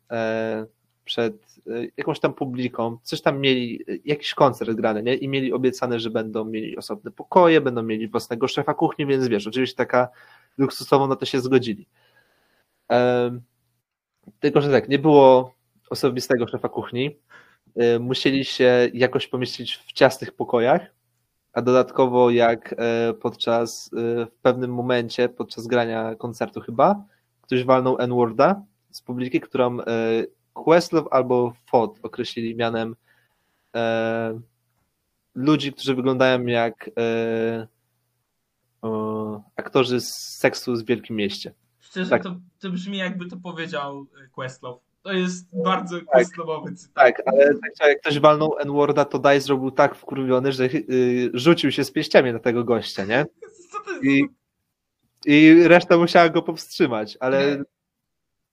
y, 0.64 0.68
przed 1.06 1.58
y, 1.68 1.92
jakąś 1.98 2.20
tam 2.20 2.34
publiką, 2.34 2.98
coś 3.04 3.22
tam 3.22 3.40
mieli, 3.40 3.86
jakiś 4.06 4.34
koncert 4.34 4.72
grany, 4.72 5.04
nie? 5.04 5.16
I 5.16 5.28
mieli 5.28 5.54
obiecane, 5.54 6.00
że 6.00 6.10
będą 6.10 6.46
mieli 6.46 6.78
osobne 6.78 7.12
pokoje, 7.12 7.62
będą 7.62 7.84
mieli 7.84 8.08
własnego 8.08 8.48
szefa 8.48 8.74
kuchni, 8.74 9.06
więc 9.06 9.28
wiesz, 9.28 9.48
oczywiście 9.48 9.78
taka 9.78 10.10
luksusowo 10.58 11.08
na 11.08 11.16
to 11.16 11.26
się 11.26 11.40
zgodzili. 11.40 11.88
Tylko, 14.40 14.62
że 14.62 14.72
tak, 14.72 14.90
nie 14.90 15.00
było 15.00 15.54
osobistego 15.90 16.48
szefa 16.48 16.70
kuchni, 16.70 17.20
musieli 18.00 18.46
się 18.46 18.90
jakoś 18.94 19.28
pomieścić 19.28 19.78
w 19.78 19.94
ciasnych 19.94 20.32
pokojach, 20.32 20.96
a 21.56 21.62
dodatkowo 21.62 22.30
jak 22.30 22.76
e, 22.78 23.14
podczas, 23.14 23.90
e, 23.94 24.26
w 24.26 24.32
pewnym 24.42 24.74
momencie, 24.74 25.30
podczas 25.30 25.68
grania 25.68 26.16
koncertu 26.16 26.62
chyba, 26.62 27.04
ktoś 27.42 27.64
walnął 27.64 28.00
N-Worda 28.00 28.62
z 28.92 29.02
publiki, 29.02 29.42
którą 29.42 29.80
e, 29.80 29.84
Questlove 30.54 31.08
albo 31.12 31.54
Fod 31.66 32.00
określili 32.04 32.56
mianem 32.56 32.96
e, 33.76 34.40
ludzi, 35.36 35.74
którzy 35.74 35.96
wyglądają 35.96 36.46
jak 36.46 36.90
e, 37.00 37.68
o, 38.82 39.42
aktorzy 39.56 40.02
z 40.02 40.38
seksu 40.40 40.76
z 40.76 40.84
Wielkim 40.84 41.16
Mieście. 41.16 41.54
Szczerze, 41.80 42.10
tak. 42.10 42.24
to, 42.24 42.36
to 42.60 42.70
brzmi 42.70 42.98
jakby 42.98 43.26
to 43.28 43.38
powiedział 43.38 44.08
Questlove. 44.32 44.85
To 45.06 45.14
jest 45.14 45.48
bardzo 45.64 45.98
Questlove'owy 45.98 46.76
cytat. 46.76 46.94
Tak, 46.94 47.22
ale 47.26 47.54
tak, 47.80 47.90
jak 47.90 48.02
ktoś 48.02 48.20
walnął 48.20 48.60
N-Worda, 48.60 49.06
to 49.06 49.20
Dice 49.20 49.48
był 49.48 49.72
tak 49.72 49.96
wkurwiony, 49.96 50.52
że 50.52 50.64
y, 50.64 51.32
rzucił 51.34 51.72
się 51.72 51.84
z 51.84 51.92
pięściami 51.92 52.34
na 52.34 52.40
tego 52.40 52.64
gościa, 52.64 53.06
nie? 53.06 53.26
I, 54.12 54.26
I 55.26 55.64
reszta 55.68 55.98
musiała 55.98 56.30
go 56.30 56.42
powstrzymać, 56.42 57.18
ale 57.20 57.64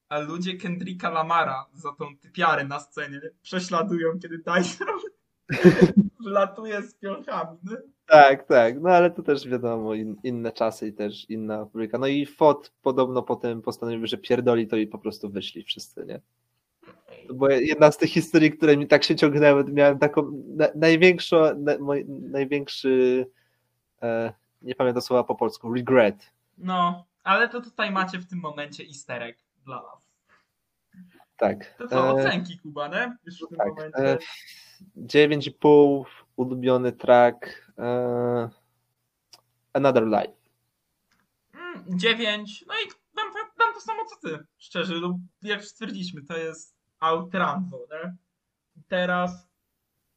A 0.08 0.18
ludzie 0.18 0.56
Kendricka 0.56 1.10
Lamara 1.10 1.66
za 1.74 1.92
tą 1.92 2.18
typiarę 2.18 2.64
na 2.64 2.80
scenie 2.80 3.20
prześladują, 3.42 4.18
kiedy 4.18 4.38
Dyson 4.38 4.98
wlatuje 6.26 6.82
z 6.82 6.94
piochami. 6.94 7.58
No. 7.62 7.76
tak, 8.06 8.46
tak, 8.46 8.80
no 8.80 8.90
ale 8.90 9.10
to 9.10 9.22
też 9.22 9.48
wiadomo, 9.48 9.94
in, 9.94 10.16
inne 10.22 10.52
czasy 10.52 10.88
i 10.88 10.92
też 10.92 11.30
inna 11.30 11.66
publika. 11.66 11.98
No 11.98 12.06
i 12.06 12.26
FOT 12.26 12.72
podobno 12.82 13.22
potem 13.22 13.62
postanowił, 13.62 14.06
że 14.06 14.18
pierdoli 14.18 14.66
to 14.66 14.76
i 14.76 14.86
po 14.86 14.98
prostu 14.98 15.30
wyszli 15.30 15.62
wszyscy, 15.62 16.04
nie? 16.06 16.20
To 17.28 17.34
była 17.34 17.52
jedna 17.52 17.92
z 17.92 17.98
tych 17.98 18.10
historii, 18.10 18.50
które 18.50 18.76
mi 18.76 18.86
tak 18.86 19.04
się 19.04 19.16
ciągnęły, 19.16 19.64
miałem 19.64 19.98
taką 19.98 20.42
na, 20.56 20.68
największą, 20.74 21.58
na, 21.58 21.78
mój, 21.78 22.04
największy, 22.08 23.26
e, 24.02 24.32
nie 24.62 24.74
pamiętam 24.74 25.02
słowa 25.02 25.24
po 25.24 25.34
polsku, 25.34 25.74
regret. 25.74 26.32
no, 26.58 27.04
ale 27.24 27.48
to 27.48 27.60
tutaj 27.60 27.90
macie 27.90 28.18
w 28.18 28.26
tym 28.26 28.38
momencie 28.38 28.84
easter 28.84 29.22
egg 29.22 29.38
dla 29.64 29.76
nas. 29.76 30.02
Tak. 31.36 31.74
To 31.78 31.88
co, 31.88 31.96
e, 31.96 32.10
ocenki 32.12 32.58
Kuba, 32.58 32.88
nie? 32.88 33.16
Już 33.26 33.34
w 33.34 33.48
tym 33.48 33.58
tak, 33.58 33.68
momencie. 33.68 33.98
e, 33.98 34.18
9,5 34.96 36.04
ulubiony 36.36 36.92
track 36.92 37.70
e, 37.78 38.48
Another 39.72 40.06
Life. 40.06 40.34
Mm, 41.54 41.98
9. 41.98 42.64
No 42.68 42.74
i 42.74 42.88
dam, 43.16 43.26
dam 43.58 43.74
to 43.74 43.80
samo 43.80 44.04
co 44.04 44.28
ty. 44.28 44.38
Szczerze, 44.58 44.94
no, 45.00 45.18
jak 45.42 45.64
stwierdziliśmy, 45.64 46.22
to 46.22 46.36
jest 46.36 46.81
outranzo, 47.02 47.78
nie? 47.90 48.14
Teraz 48.88 49.48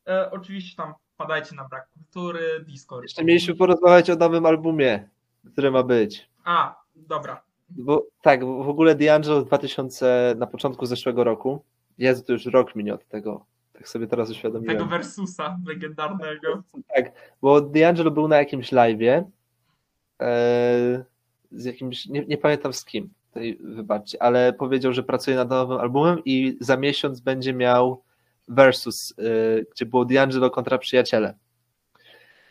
e, 0.07 0.31
oczywiście 0.31 0.77
tam 0.77 0.93
padajcie 1.17 1.55
na 1.55 1.67
brak 1.67 1.89
kultury, 1.93 2.65
Discord. 2.67 3.03
Jeszcze 3.03 3.23
mieliśmy 3.23 3.55
porozmawiać 3.55 4.09
o 4.09 4.15
nowym 4.15 4.45
albumie, 4.45 5.09
który 5.51 5.71
ma 5.71 5.83
być. 5.83 6.29
A, 6.43 6.83
dobra. 6.95 7.41
Bo 7.69 8.05
tak, 8.21 8.45
bo 8.45 8.63
w 8.63 8.69
ogóle 8.69 8.95
D'Angelo 8.95 9.41
w 9.41 9.45
2000, 9.45 10.35
na 10.37 10.47
początku 10.47 10.85
zeszłego 10.85 11.23
roku, 11.23 11.63
Jezu, 11.97 12.23
to 12.23 12.33
już 12.33 12.45
rok 12.45 12.75
minie 12.75 12.93
od 12.93 13.07
tego, 13.07 13.45
tak 13.73 13.89
sobie 13.89 14.07
teraz 14.07 14.29
uświadomiłem. 14.29 14.77
Tego 14.77 14.89
Versusa 14.89 15.59
legendarnego. 15.65 16.63
Tak, 16.95 17.11
bo 17.41 17.61
D'Angelo 17.61 18.11
był 18.11 18.27
na 18.27 18.37
jakimś 18.37 18.71
live'ie 18.71 19.23
e, 20.21 21.05
z 21.51 21.65
jakimś, 21.65 22.05
nie, 22.05 22.25
nie 22.25 22.37
pamiętam 22.37 22.73
z 22.73 22.85
kim, 22.85 23.09
wybaczcie, 23.59 24.23
ale 24.23 24.53
powiedział, 24.53 24.93
że 24.93 25.03
pracuje 25.03 25.37
nad 25.37 25.49
nowym 25.49 25.77
albumem 25.77 26.19
i 26.25 26.57
za 26.59 26.77
miesiąc 26.77 27.19
będzie 27.19 27.53
miał 27.53 28.01
Versus, 28.47 29.13
e, 29.17 29.23
gdzie 29.71 29.85
było 29.85 30.05
D'Angelo 30.05 30.51
kontra 30.51 30.77
przyjaciele. 30.77 31.33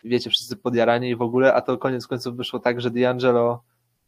Wiecie, 0.04 0.30
wszyscy 0.30 0.56
podjarani 0.56 1.08
i 1.10 1.16
w 1.16 1.22
ogóle, 1.22 1.54
a 1.54 1.60
to 1.60 1.78
koniec 1.78 2.06
końców 2.06 2.36
wyszło 2.36 2.58
tak, 2.58 2.80
że 2.80 2.90
D'Angelo 2.90 3.58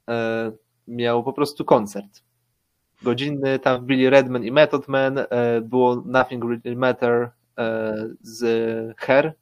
e, 0.09 0.53
miał 0.89 1.25
po 1.25 1.33
prostu 1.33 1.65
koncert. 1.65 2.23
Godzinny, 3.03 3.59
tam 3.59 3.83
wbili 3.83 4.11
Redman 4.11 4.45
i 4.45 4.53
Method 4.53 4.89
Man, 4.89 5.19
e, 5.19 5.61
było 5.61 6.03
Nothing 6.07 6.45
Really 6.45 6.77
Matter 6.77 7.31
z 8.21 8.43
Her, 8.99 9.35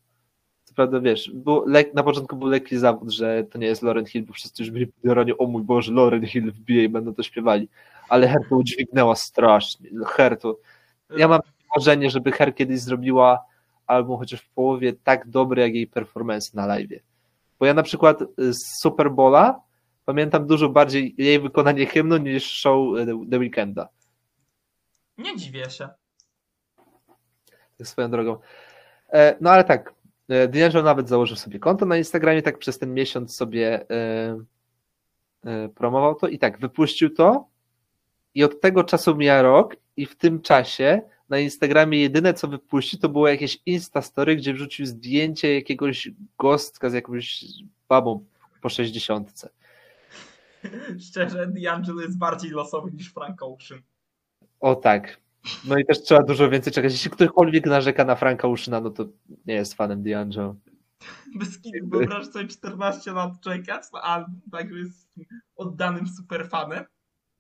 co 0.75 0.77
prawda, 0.77 1.01
wiesz, 1.01 1.31
było, 1.35 1.65
lek, 1.67 1.95
na 1.95 2.03
początku 2.03 2.37
był 2.37 2.49
lekki 2.49 2.79
zawód, 2.79 3.11
że 3.11 3.45
to 3.45 3.59
nie 3.59 3.67
jest 3.67 3.83
Lauren 3.83 4.07
Hill, 4.07 4.25
bo 4.25 4.33
wszyscy 4.33 4.63
już 4.63 4.71
byli 4.71 4.87
podjarani, 4.87 5.39
o 5.39 5.47
mój 5.47 5.63
Boże, 5.63 5.93
Lauren 5.93 6.27
Hill 6.27 6.53
wbije 6.53 6.85
i 6.85 6.89
będą 6.89 7.15
to 7.15 7.23
śpiewali. 7.23 7.69
Ale 8.09 8.29
Her 8.29 8.41
to 8.49 8.57
udźwignęła 8.57 9.17
strasznie. 9.17 9.91
Her 10.07 10.39
to... 10.39 10.59
Ja 11.17 11.29
mam 11.29 11.41
marzenie, 11.77 12.11
żeby 12.11 12.33
Her 12.33 12.55
kiedyś 12.55 12.81
zrobiła 12.81 13.45
album 13.87 14.19
chociaż 14.19 14.41
w 14.41 14.51
połowie 14.51 14.93
tak 14.93 15.29
dobry, 15.29 15.63
jak 15.63 15.75
jej 15.75 15.87
performance 15.87 16.51
na 16.55 16.67
live. 16.67 17.03
Bo 17.59 17.67
ja 17.67 17.75
na 17.75 17.83
przykład 17.83 18.19
z 18.39 18.81
Super 18.81 19.11
Bowla 19.11 19.61
pamiętam 20.05 20.47
dużo 20.47 20.69
bardziej 20.69 21.15
jej 21.19 21.41
wykonanie 21.41 21.87
hymnu 21.87 22.17
niż 22.17 22.45
show 22.45 22.99
e, 22.99 23.07
The 23.31 23.39
Weekenda. 23.39 23.89
Nie 25.19 25.37
dziwię 25.37 25.71
się. 25.71 25.89
Tak 27.79 27.87
swoją 27.87 28.11
drogą. 28.11 28.37
E, 29.13 29.37
No 29.41 29.51
ale 29.51 29.65
tak, 29.65 29.95
D'Angelo 30.29 30.83
nawet 30.85 31.09
założył 31.09 31.37
sobie 31.37 31.59
konto 31.59 31.87
na 31.87 31.97
Instagramie, 31.97 32.43
tak 32.43 32.59
przez 32.59 32.79
ten 32.79 32.95
miesiąc 32.95 33.37
sobie 33.37 33.91
e, 33.91 34.37
e, 35.45 35.69
promował 35.69 36.15
to 36.15 36.29
i 36.29 36.39
tak, 36.39 36.59
wypuścił 36.59 37.11
to 37.11 37.49
i 38.35 38.45
od 38.45 38.61
tego 38.61 38.85
czasu 38.85 39.17
mija 39.17 39.43
rok 39.43 39.77
i 39.97 40.07
w 40.07 40.17
tym 40.17 40.43
czasie 40.43 41.03
na 41.29 41.39
Instagramie 41.39 42.01
jedyne 42.01 42.35
co 42.35 42.49
wypuścił 42.49 42.99
to 42.99 43.09
było 43.09 43.29
jakieś 43.29 43.59
Instastory, 43.67 44.37
gdzie 44.37 44.55
wrzucił 44.55 44.87
zdjęcie 44.87 45.55
jakiegoś 45.55 46.11
gostka 46.39 46.91
z 46.91 46.93
jakąś 46.93 47.45
babą 47.89 48.25
po 48.61 48.69
60. 48.69 49.51
Szczerze, 51.09 51.47
D'Angelo 51.47 52.01
jest 52.01 52.19
bardziej 52.19 52.51
losowy 52.51 52.93
niż 52.93 53.13
Frank 53.13 53.43
Ocean. 53.43 53.81
O 54.61 54.75
tak. 54.75 55.21
No 55.69 55.79
i 55.79 55.85
też 55.85 56.03
trzeba 56.03 56.23
dużo 56.23 56.51
więcej 56.51 56.73
czekać. 56.73 56.93
Jeśli 56.93 57.11
ktokolwiek 57.11 57.67
narzeka 57.67 58.05
na 58.05 58.17
Franka 58.17 58.49
Uszyna, 58.49 58.81
no 58.81 58.91
to 58.91 59.05
nie 59.47 59.55
jest 59.55 59.75
fanem 59.75 60.03
D'Angelo. 60.03 60.55
Bez 61.37 61.59
kitu, 61.59 61.89
wyobraź 61.89 62.27
sobie 62.27 62.49
14 62.49 63.13
lat 63.13 63.41
czekać 63.41 63.93
na 63.93 64.03
album, 64.03 64.41
tak, 64.53 64.73
że 64.73 64.79
jest 64.79 65.09
oddanym 65.57 66.09
superfanem. 66.09 66.85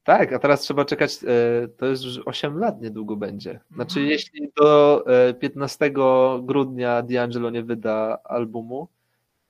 Tak, 0.04 0.32
a 0.32 0.38
teraz 0.38 0.60
trzeba 0.60 0.84
czekać, 0.84 1.18
e, 1.24 1.68
to 1.68 1.86
jest 1.86 2.04
już 2.04 2.18
8 2.26 2.58
lat 2.58 2.80
niedługo 2.82 3.16
będzie. 3.16 3.60
Znaczy, 3.70 3.98
Mhm. 4.00 4.06
jeśli 4.06 4.52
do 4.56 5.04
e, 5.06 5.34
15 5.34 5.90
grudnia 6.42 7.02
D'Angelo 7.02 7.52
nie 7.52 7.62
wyda 7.62 8.18
albumu, 8.24 8.88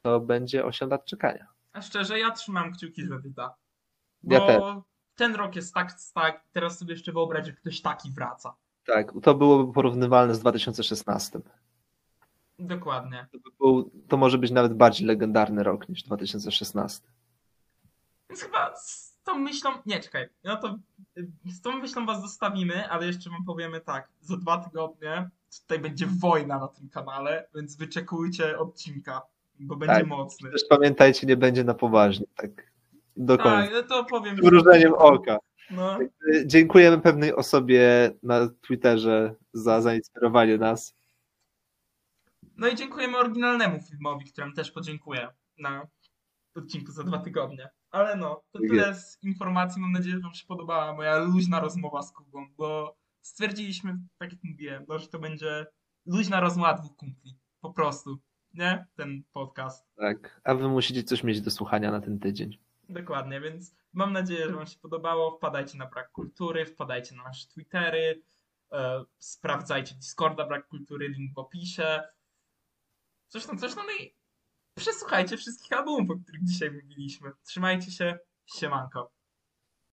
to 0.02 0.20
będzie 0.20 0.64
8 0.64 0.88
lat 0.90 1.04
czekania. 1.04 1.46
A 1.72 1.82
szczerze, 1.82 2.18
ja 2.18 2.30
trzymam 2.30 2.72
kciuki, 2.72 3.06
że 3.06 3.18
wyda. 3.18 3.54
Ja 4.24 4.38
Bo 4.40 4.46
też. 4.46 4.62
Ten 5.16 5.34
rok 5.34 5.56
jest 5.56 5.74
tak, 5.74 5.92
tak, 6.14 6.44
teraz 6.52 6.78
sobie 6.78 6.92
jeszcze 6.94 7.12
wyobraź, 7.12 7.46
że 7.46 7.52
ktoś 7.52 7.80
taki 7.80 8.10
wraca. 8.10 8.54
Tak, 8.86 9.12
to 9.22 9.34
byłoby 9.34 9.72
porównywalne 9.72 10.34
z 10.34 10.40
2016. 10.40 11.40
Dokładnie. 12.58 13.26
To, 13.32 13.38
by 13.38 13.50
był, 13.60 13.90
to 14.08 14.16
może 14.16 14.38
być 14.38 14.50
nawet 14.50 14.74
bardziej 14.74 15.06
legendarny 15.06 15.62
rok 15.62 15.88
niż 15.88 16.02
2016. 16.02 17.08
Więc 18.30 18.42
chyba 18.42 18.76
z 18.76 19.18
tą 19.24 19.38
myślą, 19.38 19.70
nie 19.86 20.00
czekaj, 20.00 20.28
no 20.44 20.56
to 20.56 20.78
y, 21.18 21.28
z 21.46 21.60
tą 21.60 21.78
myślą 21.78 22.06
was 22.06 22.22
zostawimy, 22.22 22.88
ale 22.88 23.06
jeszcze 23.06 23.30
wam 23.30 23.44
powiemy 23.44 23.80
tak, 23.80 24.08
za 24.20 24.36
dwa 24.36 24.58
tygodnie 24.58 25.30
tutaj 25.60 25.78
będzie 25.78 26.06
wojna 26.06 26.58
na 26.58 26.68
tym 26.68 26.88
kanale, 26.88 27.48
więc 27.54 27.76
wyczekujcie 27.76 28.58
odcinka, 28.58 29.22
bo 29.60 29.76
będzie 29.76 29.94
Tak. 29.94 30.06
mocny. 30.06 30.50
Też 30.50 30.64
pamiętajcie, 30.68 31.26
nie 31.26 31.36
będzie 31.36 31.64
na 31.64 31.74
poważnie, 31.74 32.26
tak 32.36 32.50
do 33.16 33.36
Tak, 33.36 33.44
końca. 33.46 33.72
no 33.72 33.82
to 33.82 34.04
powiem. 34.04 34.36
Mrużeniem 34.42 34.92
oka. 34.94 35.38
No, 35.70 35.98
Dziękujemy 36.46 37.00
pewnej 37.00 37.34
osobie 37.34 38.10
na 38.22 38.48
Twitterze 38.60 39.34
za 39.52 39.80
zainspirowanie 39.80 40.58
nas. 40.58 40.94
no 42.56 42.68
i 42.68 42.74
dziękujemy 42.76 43.18
oryginalnemu 43.18 43.80
filmowi, 43.82 44.24
któremu 44.24 44.52
też 44.54 44.70
podziękuję 44.70 45.28
na 45.58 45.86
odcinku 46.54 46.92
za 46.92 47.04
dwa 47.04 47.18
tygodnie. 47.18 47.68
Ale 47.90 48.16
no, 48.16 48.42
to 48.52 48.58
Tak 48.58 48.68
tyle 48.70 48.94
z 48.94 49.18
informacji. 49.22 49.82
Mam 49.82 49.92
nadzieję, 49.92 50.16
że 50.16 50.22
Wam 50.22 50.34
się 50.34 50.46
podobała 50.46 50.92
moja 50.94 51.18
luźna 51.18 51.60
rozmowa 51.60 52.02
z 52.02 52.12
Kubą, 52.12 52.46
bo 52.56 52.96
stwierdziliśmy, 53.20 53.98
tak 54.18 54.32
jak 54.32 54.40
mówiłem, 54.44 54.84
no, 54.88 54.98
że 54.98 55.08
to 55.08 55.18
będzie 55.18 55.66
luźna 56.06 56.40
rozmowa 56.40 56.74
dwóch 56.74 56.96
kumpli. 56.96 57.38
Po 57.60 57.70
prostu, 57.72 58.18
nie? 58.54 58.86
Ten 58.96 59.22
podcast. 59.32 59.86
Tak, 59.96 60.40
a 60.44 60.54
wy 60.54 60.68
musicie 60.68 61.02
coś 61.02 61.24
mieć 61.24 61.40
do 61.40 61.50
słuchania 61.50 61.90
na 61.90 62.00
ten 62.00 62.18
tydzień. 62.18 62.58
Dokładnie, 62.88 63.40
więc 63.40 63.74
mam 63.92 64.12
nadzieję, 64.12 64.46
że 64.46 64.52
Wam 64.52 64.66
się 64.66 64.78
podobało. 64.78 65.36
Wpadajcie 65.36 65.78
na 65.78 65.86
Brak 65.86 66.12
Kultury, 66.12 66.66
wpadajcie 66.66 67.14
na 67.14 67.22
nasze 67.22 67.48
Twittery, 67.48 68.22
e, 68.72 69.04
sprawdzajcie 69.18 69.94
Discorda 69.94 70.46
Brak 70.46 70.68
Kultury, 70.68 71.08
link 71.08 71.34
w 71.34 71.38
opisie. 71.38 72.02
Coś 73.28 73.42
coś 73.42 73.74
tam 73.74 73.86
no 73.86 73.92
i 73.92 74.14
przesłuchajcie 74.74 75.36
wszystkich 75.36 75.72
albumów, 75.72 76.10
o 76.10 76.22
których 76.22 76.44
dzisiaj 76.44 76.70
mówiliśmy. 76.70 77.32
Trzymajcie 77.42 77.90
się, 77.90 78.18
siemanko. 78.46 79.12